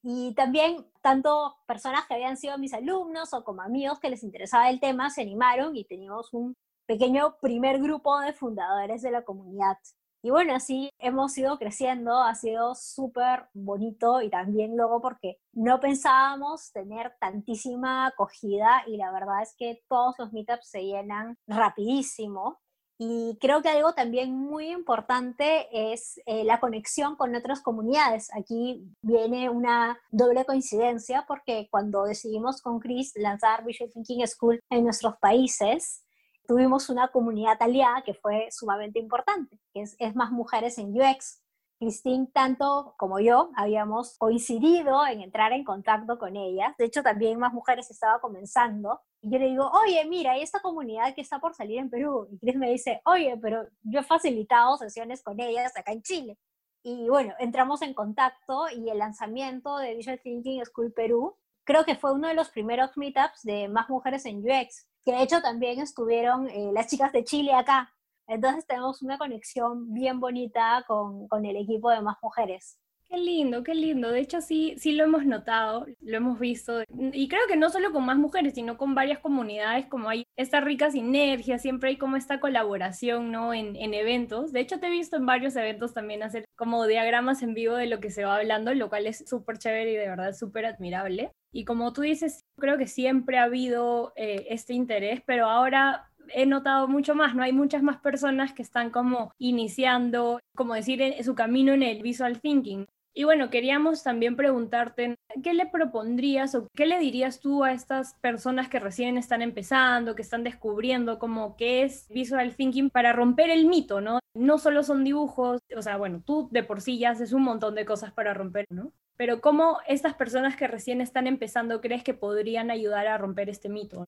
y 0.03 0.33
también 0.33 0.85
tanto 1.01 1.57
personas 1.67 2.05
que 2.07 2.15
habían 2.15 2.37
sido 2.37 2.57
mis 2.57 2.73
alumnos 2.73 3.33
o 3.33 3.43
como 3.43 3.61
amigos 3.61 3.99
que 3.99 4.09
les 4.09 4.23
interesaba 4.23 4.69
el 4.69 4.79
tema 4.79 5.09
se 5.09 5.21
animaron 5.21 5.75
y 5.75 5.85
teníamos 5.85 6.33
un 6.33 6.55
pequeño 6.87 7.37
primer 7.41 7.79
grupo 7.79 8.19
de 8.19 8.33
fundadores 8.33 9.01
de 9.01 9.11
la 9.11 9.23
comunidad. 9.23 9.77
Y 10.23 10.29
bueno, 10.29 10.53
así 10.53 10.91
hemos 10.99 11.35
ido 11.37 11.57
creciendo, 11.57 12.21
ha 12.21 12.35
sido 12.35 12.75
súper 12.75 13.47
bonito 13.53 14.21
y 14.21 14.29
también 14.29 14.77
luego 14.77 15.01
porque 15.01 15.37
no 15.51 15.79
pensábamos 15.79 16.71
tener 16.71 17.15
tantísima 17.19 18.05
acogida 18.05 18.83
y 18.85 18.97
la 18.97 19.11
verdad 19.11 19.41
es 19.41 19.55
que 19.57 19.81
todos 19.89 20.15
los 20.19 20.31
meetups 20.31 20.69
se 20.69 20.83
llenan 20.83 21.37
rapidísimo. 21.47 22.59
Y 23.03 23.35
creo 23.41 23.63
que 23.63 23.69
algo 23.69 23.93
también 23.93 24.31
muy 24.31 24.69
importante 24.69 25.67
es 25.91 26.21
eh, 26.27 26.43
la 26.43 26.59
conexión 26.59 27.15
con 27.15 27.35
otras 27.35 27.59
comunidades. 27.59 28.29
Aquí 28.31 28.87
viene 29.01 29.49
una 29.49 29.99
doble 30.11 30.45
coincidencia 30.45 31.25
porque 31.27 31.67
cuando 31.71 32.03
decidimos 32.03 32.61
con 32.61 32.79
Chris 32.79 33.13
lanzar 33.15 33.65
Visual 33.65 33.89
Thinking 33.91 34.27
School 34.27 34.59
en 34.69 34.83
nuestros 34.83 35.17
países, 35.17 36.05
tuvimos 36.45 36.91
una 36.91 37.07
comunidad 37.07 37.57
aliada 37.59 38.03
que 38.03 38.13
fue 38.13 38.49
sumamente 38.51 38.99
importante, 38.99 39.57
que 39.73 39.81
es, 39.81 39.95
es 39.97 40.15
más 40.15 40.29
mujeres 40.29 40.77
en 40.77 40.95
UX. 40.95 41.41
Christine, 41.79 42.27
tanto 42.31 42.93
como 42.97 43.19
yo, 43.19 43.49
habíamos 43.55 44.15
coincidido 44.19 45.07
en 45.07 45.21
entrar 45.21 45.53
en 45.53 45.63
contacto 45.63 46.19
con 46.19 46.35
ellas. 46.35 46.77
De 46.77 46.85
hecho, 46.85 47.01
también 47.01 47.39
más 47.39 47.51
mujeres 47.51 47.89
estaba 47.89 48.21
comenzando. 48.21 49.01
Y 49.21 49.31
yo 49.31 49.39
le 49.39 49.49
digo, 49.49 49.69
oye, 49.85 50.03
mira, 50.05 50.31
hay 50.31 50.41
esta 50.41 50.61
comunidad 50.61 51.13
que 51.13 51.21
está 51.21 51.39
por 51.39 51.53
salir 51.53 51.79
en 51.79 51.89
Perú. 51.89 52.27
Y 52.31 52.39
Chris 52.39 52.55
me 52.55 52.71
dice, 52.71 53.01
oye, 53.05 53.37
pero 53.41 53.67
yo 53.83 53.99
he 53.99 54.03
facilitado 54.03 54.77
sesiones 54.77 55.21
con 55.23 55.39
ellas 55.39 55.71
acá 55.77 55.91
en 55.91 56.01
Chile. 56.01 56.37
Y 56.83 57.07
bueno, 57.07 57.33
entramos 57.39 57.83
en 57.83 57.93
contacto 57.93 58.65
y 58.75 58.89
el 58.89 58.97
lanzamiento 58.97 59.77
de 59.77 59.95
Visual 59.95 60.19
Thinking 60.23 60.65
School 60.65 60.91
Perú 60.93 61.37
creo 61.63 61.85
que 61.85 61.95
fue 61.95 62.13
uno 62.13 62.27
de 62.27 62.33
los 62.33 62.49
primeros 62.49 62.97
meetups 62.97 63.43
de 63.43 63.67
más 63.67 63.89
mujeres 63.89 64.25
en 64.25 64.39
UX, 64.39 64.87
que 65.05 65.11
de 65.11 65.21
hecho 65.21 65.41
también 65.41 65.79
estuvieron 65.79 66.49
eh, 66.49 66.71
las 66.73 66.87
chicas 66.87 67.11
de 67.11 67.23
Chile 67.23 67.53
acá. 67.53 67.93
Entonces 68.27 68.65
tenemos 68.65 69.01
una 69.01 69.17
conexión 69.17 69.93
bien 69.93 70.19
bonita 70.19 70.83
con, 70.87 71.27
con 71.27 71.45
el 71.45 71.55
equipo 71.55 71.91
de 71.91 72.01
más 72.01 72.17
mujeres. 72.21 72.79
Qué 73.11 73.17
lindo, 73.17 73.61
qué 73.61 73.75
lindo. 73.75 74.09
De 74.09 74.21
hecho, 74.21 74.39
sí, 74.39 74.75
sí 74.77 74.93
lo 74.93 75.03
hemos 75.03 75.25
notado, 75.25 75.85
lo 75.99 76.15
hemos 76.15 76.39
visto. 76.39 76.81
Y 77.11 77.27
creo 77.27 77.41
que 77.49 77.57
no 77.57 77.69
solo 77.69 77.91
con 77.91 78.05
más 78.05 78.15
mujeres, 78.15 78.53
sino 78.53 78.77
con 78.77 78.95
varias 78.95 79.19
comunidades, 79.19 79.85
como 79.87 80.07
hay 80.07 80.23
esta 80.37 80.61
rica 80.61 80.89
sinergia, 80.91 81.59
siempre 81.59 81.89
hay 81.89 81.97
como 81.97 82.15
esta 82.15 82.39
colaboración, 82.39 83.29
¿no? 83.29 83.53
En, 83.53 83.75
en 83.75 83.93
eventos. 83.93 84.53
De 84.53 84.61
hecho, 84.61 84.79
te 84.79 84.87
he 84.87 84.89
visto 84.89 85.17
en 85.17 85.25
varios 85.25 85.57
eventos 85.57 85.93
también 85.93 86.23
hacer 86.23 86.45
como 86.55 86.87
diagramas 86.87 87.43
en 87.43 87.53
vivo 87.53 87.75
de 87.75 87.87
lo 87.87 87.99
que 87.99 88.11
se 88.11 88.23
va 88.23 88.37
hablando, 88.37 88.73
lo 88.73 88.87
cual 88.87 89.05
es 89.07 89.27
súper 89.27 89.57
chévere 89.57 89.91
y 89.91 89.97
de 89.97 90.07
verdad 90.07 90.31
súper 90.33 90.65
admirable. 90.65 91.31
Y 91.51 91.65
como 91.65 91.91
tú 91.91 92.03
dices, 92.03 92.45
creo 92.57 92.77
que 92.77 92.87
siempre 92.87 93.39
ha 93.39 93.43
habido 93.43 94.13
eh, 94.15 94.45
este 94.49 94.73
interés, 94.73 95.21
pero 95.25 95.47
ahora 95.47 96.09
he 96.33 96.45
notado 96.45 96.87
mucho 96.87 97.13
más, 97.13 97.35
¿no? 97.35 97.43
Hay 97.43 97.51
muchas 97.51 97.83
más 97.83 97.97
personas 97.97 98.53
que 98.53 98.61
están 98.61 98.89
como 98.89 99.33
iniciando, 99.37 100.39
como 100.55 100.75
decir, 100.75 101.01
su 101.25 101.35
camino 101.35 101.73
en 101.73 101.83
el 101.83 102.01
visual 102.01 102.39
thinking. 102.39 102.87
Y 103.13 103.25
bueno, 103.25 103.49
queríamos 103.49 104.03
también 104.03 104.37
preguntarte, 104.37 105.15
¿qué 105.43 105.53
le 105.53 105.65
propondrías 105.65 106.55
o 106.55 106.67
qué 106.73 106.85
le 106.85 106.97
dirías 106.97 107.41
tú 107.41 107.65
a 107.65 107.73
estas 107.73 108.13
personas 108.21 108.69
que 108.69 108.79
recién 108.79 109.17
están 109.17 109.41
empezando, 109.41 110.15
que 110.15 110.21
están 110.21 110.45
descubriendo 110.45 111.19
como 111.19 111.55
es 111.59 112.07
visual 112.07 112.55
thinking 112.55 112.89
para 112.89 113.11
romper 113.11 113.49
el 113.49 113.65
mito, 113.65 113.99
¿no? 113.99 114.19
No 114.33 114.57
solo 114.57 114.83
son 114.83 115.03
dibujos, 115.03 115.59
o 115.75 115.81
sea, 115.81 115.97
bueno, 115.97 116.23
tú 116.25 116.47
de 116.51 116.63
por 116.63 116.79
sí 116.79 116.99
ya 116.99 117.09
haces 117.09 117.33
un 117.33 117.43
montón 117.43 117.75
de 117.75 117.85
cosas 117.85 118.13
para 118.13 118.33
romper, 118.33 118.65
¿no? 118.69 118.93
Pero 119.17 119.41
¿cómo 119.41 119.79
estas 119.87 120.15
personas 120.15 120.55
que 120.55 120.67
recién 120.67 121.01
están 121.01 121.27
empezando 121.27 121.81
crees 121.81 122.03
que 122.03 122.13
podrían 122.13 122.71
ayudar 122.71 123.07
a 123.07 123.17
romper 123.17 123.49
este 123.49 123.67
mito? 123.67 124.05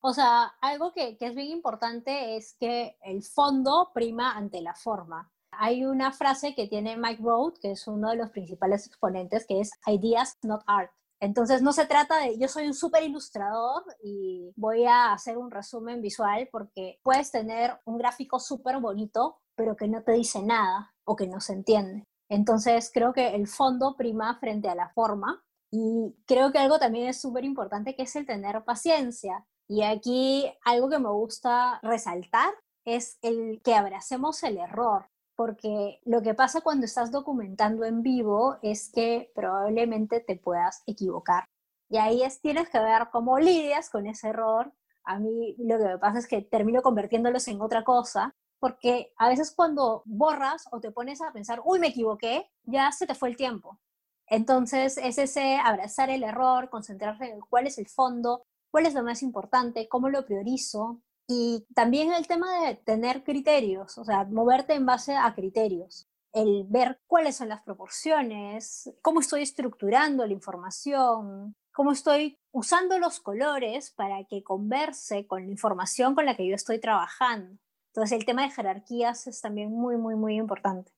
O 0.00 0.12
sea, 0.12 0.44
algo 0.60 0.92
que, 0.92 1.16
que 1.16 1.26
es 1.26 1.34
bien 1.34 1.48
importante 1.48 2.36
es 2.36 2.54
que 2.60 2.96
el 3.02 3.24
fondo 3.24 3.90
prima 3.92 4.36
ante 4.36 4.60
la 4.62 4.74
forma 4.74 5.32
hay 5.58 5.84
una 5.84 6.12
frase 6.12 6.54
que 6.54 6.68
tiene 6.68 6.96
Mike 6.96 7.22
Road, 7.22 7.54
que 7.60 7.72
es 7.72 7.86
uno 7.86 8.10
de 8.10 8.16
los 8.16 8.30
principales 8.30 8.86
exponentes, 8.86 9.46
que 9.46 9.60
es 9.60 9.70
Ideas, 9.86 10.36
not 10.42 10.62
art. 10.66 10.90
Entonces 11.20 11.62
no 11.62 11.72
se 11.72 11.86
trata 11.86 12.18
de 12.18 12.38
yo 12.38 12.46
soy 12.48 12.66
un 12.66 12.74
súper 12.74 13.02
ilustrador 13.02 13.84
y 14.02 14.52
voy 14.56 14.84
a 14.84 15.12
hacer 15.12 15.38
un 15.38 15.50
resumen 15.50 16.02
visual 16.02 16.48
porque 16.52 16.98
puedes 17.02 17.30
tener 17.30 17.80
un 17.86 17.96
gráfico 17.96 18.38
súper 18.38 18.80
bonito, 18.80 19.38
pero 19.56 19.76
que 19.76 19.88
no 19.88 20.02
te 20.02 20.12
dice 20.12 20.42
nada 20.42 20.94
o 21.06 21.16
que 21.16 21.26
no 21.26 21.40
se 21.40 21.54
entiende. 21.54 22.04
Entonces 22.28 22.90
creo 22.92 23.12
que 23.12 23.34
el 23.34 23.46
fondo 23.46 23.96
prima 23.96 24.38
frente 24.40 24.68
a 24.68 24.74
la 24.74 24.90
forma 24.90 25.42
y 25.70 26.14
creo 26.26 26.52
que 26.52 26.58
algo 26.58 26.78
también 26.78 27.08
es 27.08 27.20
súper 27.20 27.44
importante 27.44 27.96
que 27.96 28.02
es 28.02 28.14
el 28.16 28.26
tener 28.26 28.62
paciencia. 28.64 29.46
Y 29.68 29.82
aquí 29.82 30.52
algo 30.64 30.90
que 30.90 30.98
me 30.98 31.10
gusta 31.10 31.80
resaltar 31.82 32.52
es 32.84 33.18
el 33.22 33.60
que 33.62 33.74
abracemos 33.74 34.42
el 34.42 34.58
error 34.58 35.06
porque 35.36 36.00
lo 36.04 36.22
que 36.22 36.34
pasa 36.34 36.62
cuando 36.62 36.86
estás 36.86 37.12
documentando 37.12 37.84
en 37.84 38.02
vivo 38.02 38.56
es 38.62 38.90
que 38.90 39.30
probablemente 39.34 40.20
te 40.20 40.36
puedas 40.36 40.82
equivocar. 40.86 41.44
Y 41.88 41.98
ahí 41.98 42.22
es, 42.22 42.40
tienes 42.40 42.68
que 42.68 42.80
ver 42.80 43.08
cómo 43.12 43.38
lidias 43.38 43.90
con 43.90 44.06
ese 44.06 44.28
error. 44.28 44.72
A 45.04 45.18
mí 45.18 45.54
lo 45.58 45.78
que 45.78 45.84
me 45.84 45.98
pasa 45.98 46.18
es 46.18 46.26
que 46.26 46.42
termino 46.42 46.82
convirtiéndolos 46.82 47.46
en 47.48 47.60
otra 47.60 47.84
cosa, 47.84 48.34
porque 48.58 49.12
a 49.18 49.28
veces 49.28 49.52
cuando 49.54 50.02
borras 50.06 50.66
o 50.72 50.80
te 50.80 50.90
pones 50.90 51.20
a 51.20 51.32
pensar, 51.32 51.60
uy, 51.64 51.78
me 51.78 51.88
equivoqué, 51.88 52.50
ya 52.64 52.90
se 52.90 53.06
te 53.06 53.14
fue 53.14 53.28
el 53.28 53.36
tiempo. 53.36 53.78
Entonces 54.26 54.98
es 54.98 55.18
ese 55.18 55.56
abrazar 55.56 56.10
el 56.10 56.24
error, 56.24 56.70
concentrarse 56.70 57.26
en 57.26 57.40
cuál 57.40 57.66
es 57.66 57.78
el 57.78 57.86
fondo, 57.86 58.42
cuál 58.72 58.86
es 58.86 58.94
lo 58.94 59.04
más 59.04 59.22
importante, 59.22 59.88
cómo 59.88 60.08
lo 60.08 60.24
priorizo, 60.24 61.00
y 61.28 61.66
también 61.74 62.12
el 62.12 62.26
tema 62.26 62.66
de 62.66 62.76
tener 62.76 63.24
criterios, 63.24 63.98
o 63.98 64.04
sea, 64.04 64.24
moverte 64.24 64.74
en 64.74 64.86
base 64.86 65.14
a 65.16 65.34
criterios. 65.34 66.08
el 66.32 66.64
ver 66.68 67.00
cuáles 67.06 67.36
son 67.36 67.48
las 67.48 67.62
proporciones, 67.62 68.92
cómo 69.00 69.20
estoy 69.20 69.40
estructurando 69.42 70.26
la 70.26 70.34
información, 70.34 71.56
cómo 71.72 71.92
estoy 71.92 72.38
usando 72.52 72.98
los 72.98 73.20
colores 73.20 73.90
para 73.92 74.24
que 74.24 74.42
converse 74.42 75.26
con 75.26 75.46
la 75.46 75.50
información 75.50 76.14
con 76.14 76.26
la 76.26 76.36
que 76.36 76.46
yo 76.46 76.54
estoy 76.54 76.78
trabajando. 76.78 77.58
Entonces 77.88 78.18
el 78.18 78.26
tema 78.26 78.42
de 78.42 78.50
jerarquías 78.50 79.26
es 79.26 79.40
también 79.40 79.72
muy, 79.72 79.96
muy, 79.96 80.14
muy 80.14 80.36
importante. 80.36 80.92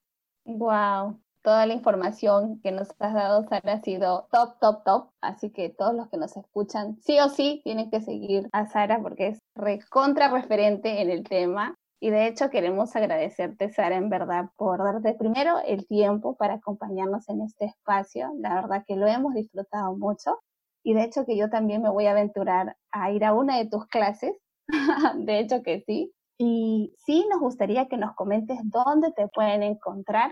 Wow, 0.44 1.20
toda 1.42 1.66
la 1.66 1.74
información 1.74 2.60
que 2.60 2.72
nos 2.72 2.88
has 2.98 3.14
dado, 3.14 3.46
Sara, 3.48 3.74
ha 3.74 3.80
sido 3.82 4.28
top, 4.32 4.58
top, 4.60 4.84
top. 4.84 5.10
Así 5.20 5.50
que 5.50 5.68
todos 5.70 5.94
los 5.94 6.08
que 6.08 6.16
nos 6.16 6.36
escuchan, 6.36 6.98
sí 7.02 7.18
o 7.20 7.28
sí, 7.28 7.60
tienen 7.64 7.90
que 7.90 8.00
seguir 8.00 8.48
a 8.52 8.66
Sara 8.66 9.00
porque 9.00 9.28
es 9.28 9.38
recontra 9.58 10.28
referente 10.28 11.02
en 11.02 11.10
el 11.10 11.24
tema. 11.24 11.74
Y 12.00 12.10
de 12.10 12.28
hecho 12.28 12.48
queremos 12.48 12.94
agradecerte, 12.94 13.70
Sara, 13.72 13.96
en 13.96 14.08
verdad, 14.08 14.50
por 14.56 14.78
darte 14.78 15.14
primero 15.14 15.58
el 15.66 15.86
tiempo 15.86 16.36
para 16.36 16.54
acompañarnos 16.54 17.28
en 17.28 17.42
este 17.42 17.66
espacio. 17.66 18.32
La 18.38 18.54
verdad 18.54 18.84
que 18.86 18.96
lo 18.96 19.06
hemos 19.06 19.34
disfrutado 19.34 19.96
mucho. 19.96 20.38
Y 20.84 20.94
de 20.94 21.02
hecho 21.02 21.26
que 21.26 21.36
yo 21.36 21.50
también 21.50 21.82
me 21.82 21.90
voy 21.90 22.06
a 22.06 22.12
aventurar 22.12 22.76
a 22.92 23.10
ir 23.10 23.24
a 23.24 23.34
una 23.34 23.58
de 23.58 23.66
tus 23.68 23.86
clases. 23.88 24.32
de 25.16 25.40
hecho 25.40 25.62
que 25.62 25.82
sí. 25.86 26.14
Y 26.38 26.94
sí 27.04 27.26
nos 27.28 27.40
gustaría 27.40 27.88
que 27.88 27.96
nos 27.96 28.14
comentes 28.14 28.58
dónde 28.62 29.10
te 29.10 29.26
pueden 29.26 29.64
encontrar. 29.64 30.30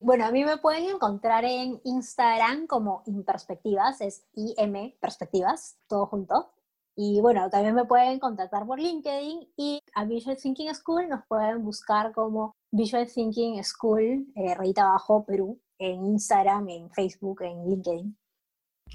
Bueno, 0.00 0.24
a 0.24 0.30
mí 0.32 0.44
me 0.44 0.56
pueden 0.56 0.84
encontrar 0.84 1.44
en 1.44 1.78
Instagram 1.84 2.66
como 2.66 3.02
Imperspectivas, 3.06 4.00
es 4.00 4.26
IM 4.34 4.94
Perspectivas, 4.98 5.76
todo 5.86 6.06
junto. 6.06 6.50
Y 6.96 7.20
bueno, 7.20 7.48
también 7.48 7.74
me 7.74 7.86
pueden 7.86 8.18
contactar 8.18 8.66
por 8.66 8.78
LinkedIn 8.78 9.48
y 9.56 9.80
a 9.94 10.04
Visual 10.04 10.36
Thinking 10.36 10.74
School 10.74 11.08
nos 11.08 11.24
pueden 11.26 11.64
buscar 11.64 12.12
como 12.12 12.54
Visual 12.70 13.06
Thinking 13.06 13.62
School, 13.64 14.26
eh, 14.34 14.54
Rayita 14.54 14.82
Abajo, 14.82 15.24
Perú, 15.24 15.58
en 15.78 16.04
Instagram, 16.04 16.68
en 16.68 16.90
Facebook, 16.90 17.42
en 17.42 17.68
LinkedIn. 17.68 18.16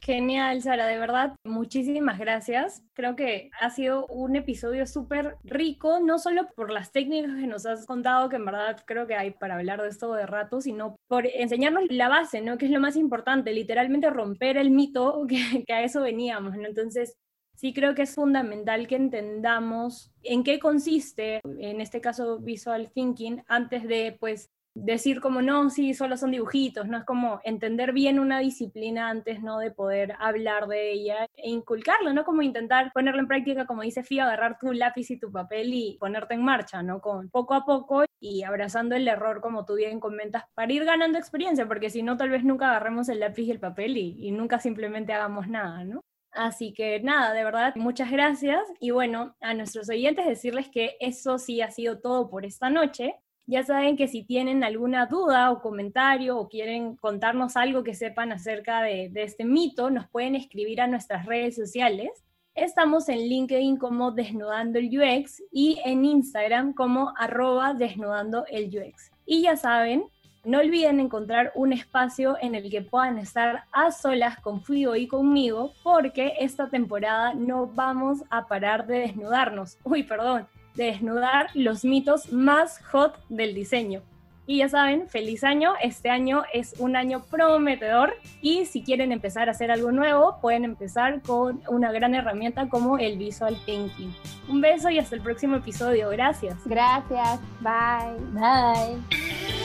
Genial, 0.02 0.62
Sara, 0.62 0.86
de 0.86 1.00
verdad, 1.00 1.36
muchísimas 1.44 2.20
gracias. 2.20 2.84
Creo 2.94 3.16
que 3.16 3.50
ha 3.60 3.70
sido 3.70 4.06
un 4.08 4.36
episodio 4.36 4.86
súper 4.86 5.38
rico, 5.44 6.00
no 6.00 6.20
solo 6.20 6.48
por 6.56 6.72
las 6.72 6.92
técnicas 6.92 7.36
que 7.36 7.48
nos 7.48 7.66
has 7.66 7.86
contado, 7.86 8.30
que 8.30 8.36
en 8.36 8.46
verdad 8.46 8.84
creo 8.86 9.08
que 9.08 9.16
hay 9.16 9.32
para 9.32 9.56
hablar 9.56 9.82
de 9.82 9.90
esto 9.90 10.14
de 10.14 10.26
rato, 10.26 10.62
sino 10.62 10.96
por 11.08 11.26
enseñarnos 11.26 11.84
la 11.90 12.10
base, 12.10 12.42
¿no? 12.42 12.58
Que 12.58 12.66
es 12.66 12.72
lo 12.72 12.80
más 12.80 12.96
importante, 12.96 13.52
literalmente 13.54 14.10
romper 14.10 14.58
el 14.58 14.70
mito 14.70 15.26
que, 15.28 15.64
que 15.66 15.74
a 15.74 15.84
eso 15.84 16.02
veníamos, 16.02 16.56
¿no? 16.56 16.68
Entonces, 16.68 17.16
sí 17.58 17.74
creo 17.74 17.96
que 17.96 18.04
es 18.04 18.14
fundamental 18.16 18.88
que 18.88 18.96
entendamos 18.96 20.12
en 20.24 20.44
qué 20.44 20.60
consiste, 20.60 21.42
en 21.60 21.82
este 21.82 22.02
caso 22.02 22.40
visual 22.40 22.92
thinking, 22.92 23.44
antes 23.48 23.84
de 23.84 24.16
pues 24.20 24.52
decir 24.76 25.22
como 25.22 25.42
no, 25.42 25.72
sí, 25.72 25.96
solo 25.96 26.18
son 26.18 26.32
dibujitos, 26.32 26.88
no 26.88 27.00
es 27.00 27.04
como 27.04 27.40
entender 27.44 27.94
bien 27.94 28.20
una 28.20 28.40
disciplina 28.40 29.10
antes, 29.10 29.42
¿no? 29.42 29.58
De 29.58 29.72
poder 29.72 30.14
hablar 30.20 30.68
de 30.68 30.92
ella 30.92 31.28
e 31.36 31.50
inculcarlo, 31.50 32.14
¿no? 32.14 32.24
Como 32.24 32.44
intentar 32.44 32.92
ponerlo 32.94 33.22
en 33.22 33.28
práctica, 33.28 33.66
como 33.66 33.82
dice 33.82 34.04
Fía, 34.04 34.26
agarrar 34.26 34.60
tu 34.60 34.74
lápiz 34.74 35.10
y 35.10 35.20
tu 35.20 35.32
papel 35.32 35.74
y 35.74 35.98
ponerte 36.00 36.36
en 36.36 36.44
marcha, 36.44 36.84
¿no? 36.84 37.02
Con 37.02 37.30
poco 37.30 37.56
a 37.56 37.66
poco 37.66 38.06
y 38.20 38.44
abrazando 38.44 38.96
el 38.96 39.08
error, 39.08 39.42
como 39.42 39.66
tú 39.66 39.76
bien 39.76 40.00
comentas, 40.00 40.44
para 40.54 40.72
ir 40.72 40.86
ganando 40.86 41.18
experiencia, 41.18 41.68
porque 41.68 41.90
si 41.90 42.04
no, 42.04 42.16
tal 42.16 42.30
vez 42.30 42.44
nunca 42.44 42.70
agarremos 42.70 43.10
el 43.10 43.20
lápiz 43.20 43.46
y 43.46 43.52
el 43.52 43.60
papel 43.60 43.98
y, 43.98 44.16
y 44.28 44.32
nunca 44.32 44.60
simplemente 44.60 45.12
hagamos 45.14 45.48
nada, 45.48 45.84
¿no? 45.86 46.04
Así 46.32 46.74
que 46.74 47.00
nada, 47.00 47.34
de 47.34 47.44
verdad, 47.44 47.76
muchas 47.76 48.12
gracias. 48.12 48.62
Y 48.80 48.92
bueno, 48.92 49.36
a 49.42 49.54
nuestros 49.54 49.90
oyentes 49.90 50.26
decirles 50.26 50.70
que 50.70 50.96
eso 51.00 51.40
sí 51.40 51.62
ha 51.62 51.72
sido 51.72 52.00
todo 52.00 52.30
por 52.30 52.46
esta 52.46 52.70
noche. 52.70 53.16
Ya 53.50 53.64
saben 53.64 53.96
que 53.96 54.10
si 54.10 54.24
tienen 54.24 54.64
alguna 54.64 55.06
duda 55.06 55.52
o 55.52 55.62
comentario 55.62 56.38
o 56.38 56.50
quieren 56.50 56.98
contarnos 56.98 57.56
algo 57.56 57.82
que 57.82 57.96
sepan 57.96 58.34
acerca 58.34 58.82
de, 58.84 59.10
este 59.16 59.46
mito, 59.46 59.90
nos 59.90 60.08
pueden 60.10 60.36
escribir 60.36 60.82
a 60.82 60.88
nuestras 60.88 61.26
redes 61.26 61.56
sociales. 61.56 62.10
Estamos 62.56 63.08
en 63.08 63.20
LinkedIn 63.20 63.78
como 63.78 64.12
Desnudando 64.12 64.80
el 64.80 64.90
UX 64.90 65.42
y 65.50 65.80
en 65.86 66.04
Instagram 66.04 66.74
como 66.74 67.14
arroba 67.18 67.74
desnudando 67.74 68.46
el 68.48 68.66
UX. 68.68 69.12
Y 69.26 69.44
ya 69.44 69.56
saben, 69.56 70.04
no 70.48 70.60
olviden 70.60 71.02
encontrar 71.02 71.52
un 71.56 71.74
espacio 71.74 72.38
en 72.42 72.56
el 72.56 72.72
que 72.72 72.82
puedan 72.82 73.18
estar 73.18 73.66
a 73.74 73.92
solas 73.92 74.40
con 74.40 74.62
Fuigo 74.62 74.96
y 74.96 75.06
conmigo, 75.06 75.74
porque 75.84 76.36
esta 76.40 76.70
temporada 76.70 77.34
no 77.34 77.68
vamos 77.68 78.24
a 78.30 78.48
parar 78.48 78.88
de 78.88 79.00
desnudarnos. 79.00 79.78
Uy, 79.84 80.04
perdón, 80.04 80.48
de 80.76 80.86
desnudar 80.86 81.50
los 81.54 81.84
mitos 81.84 82.32
más 82.32 82.80
hot 82.86 83.20
del 83.28 83.54
diseño. 83.54 84.04
Y 84.46 84.60
ya 84.60 84.70
saben, 84.70 85.10
feliz 85.10 85.44
año. 85.44 85.74
Este 85.84 86.10
año 86.10 86.44
es 86.54 86.76
un 86.80 86.96
año 86.96 87.22
prometedor 87.30 88.14
y 88.42 88.66
si 88.68 88.82
quieren 88.82 89.12
empezar 89.12 89.50
a 89.50 89.52
hacer 89.52 89.70
algo 89.70 89.92
nuevo, 89.92 90.40
pueden 90.40 90.64
empezar 90.64 91.22
con 91.24 91.62
una 91.68 91.92
gran 91.92 92.16
herramienta 92.16 92.70
como 92.70 92.98
el 92.98 93.18
Visual 93.18 93.58
Thinking. 93.66 94.16
Un 94.48 94.62
beso 94.62 94.90
y 94.90 94.98
hasta 94.98 95.16
el 95.16 95.22
próximo 95.22 95.58
episodio. 95.58 96.08
Gracias. 96.10 96.66
Gracias. 96.66 97.42
Bye. 97.60 98.16
Bye. 98.32 99.57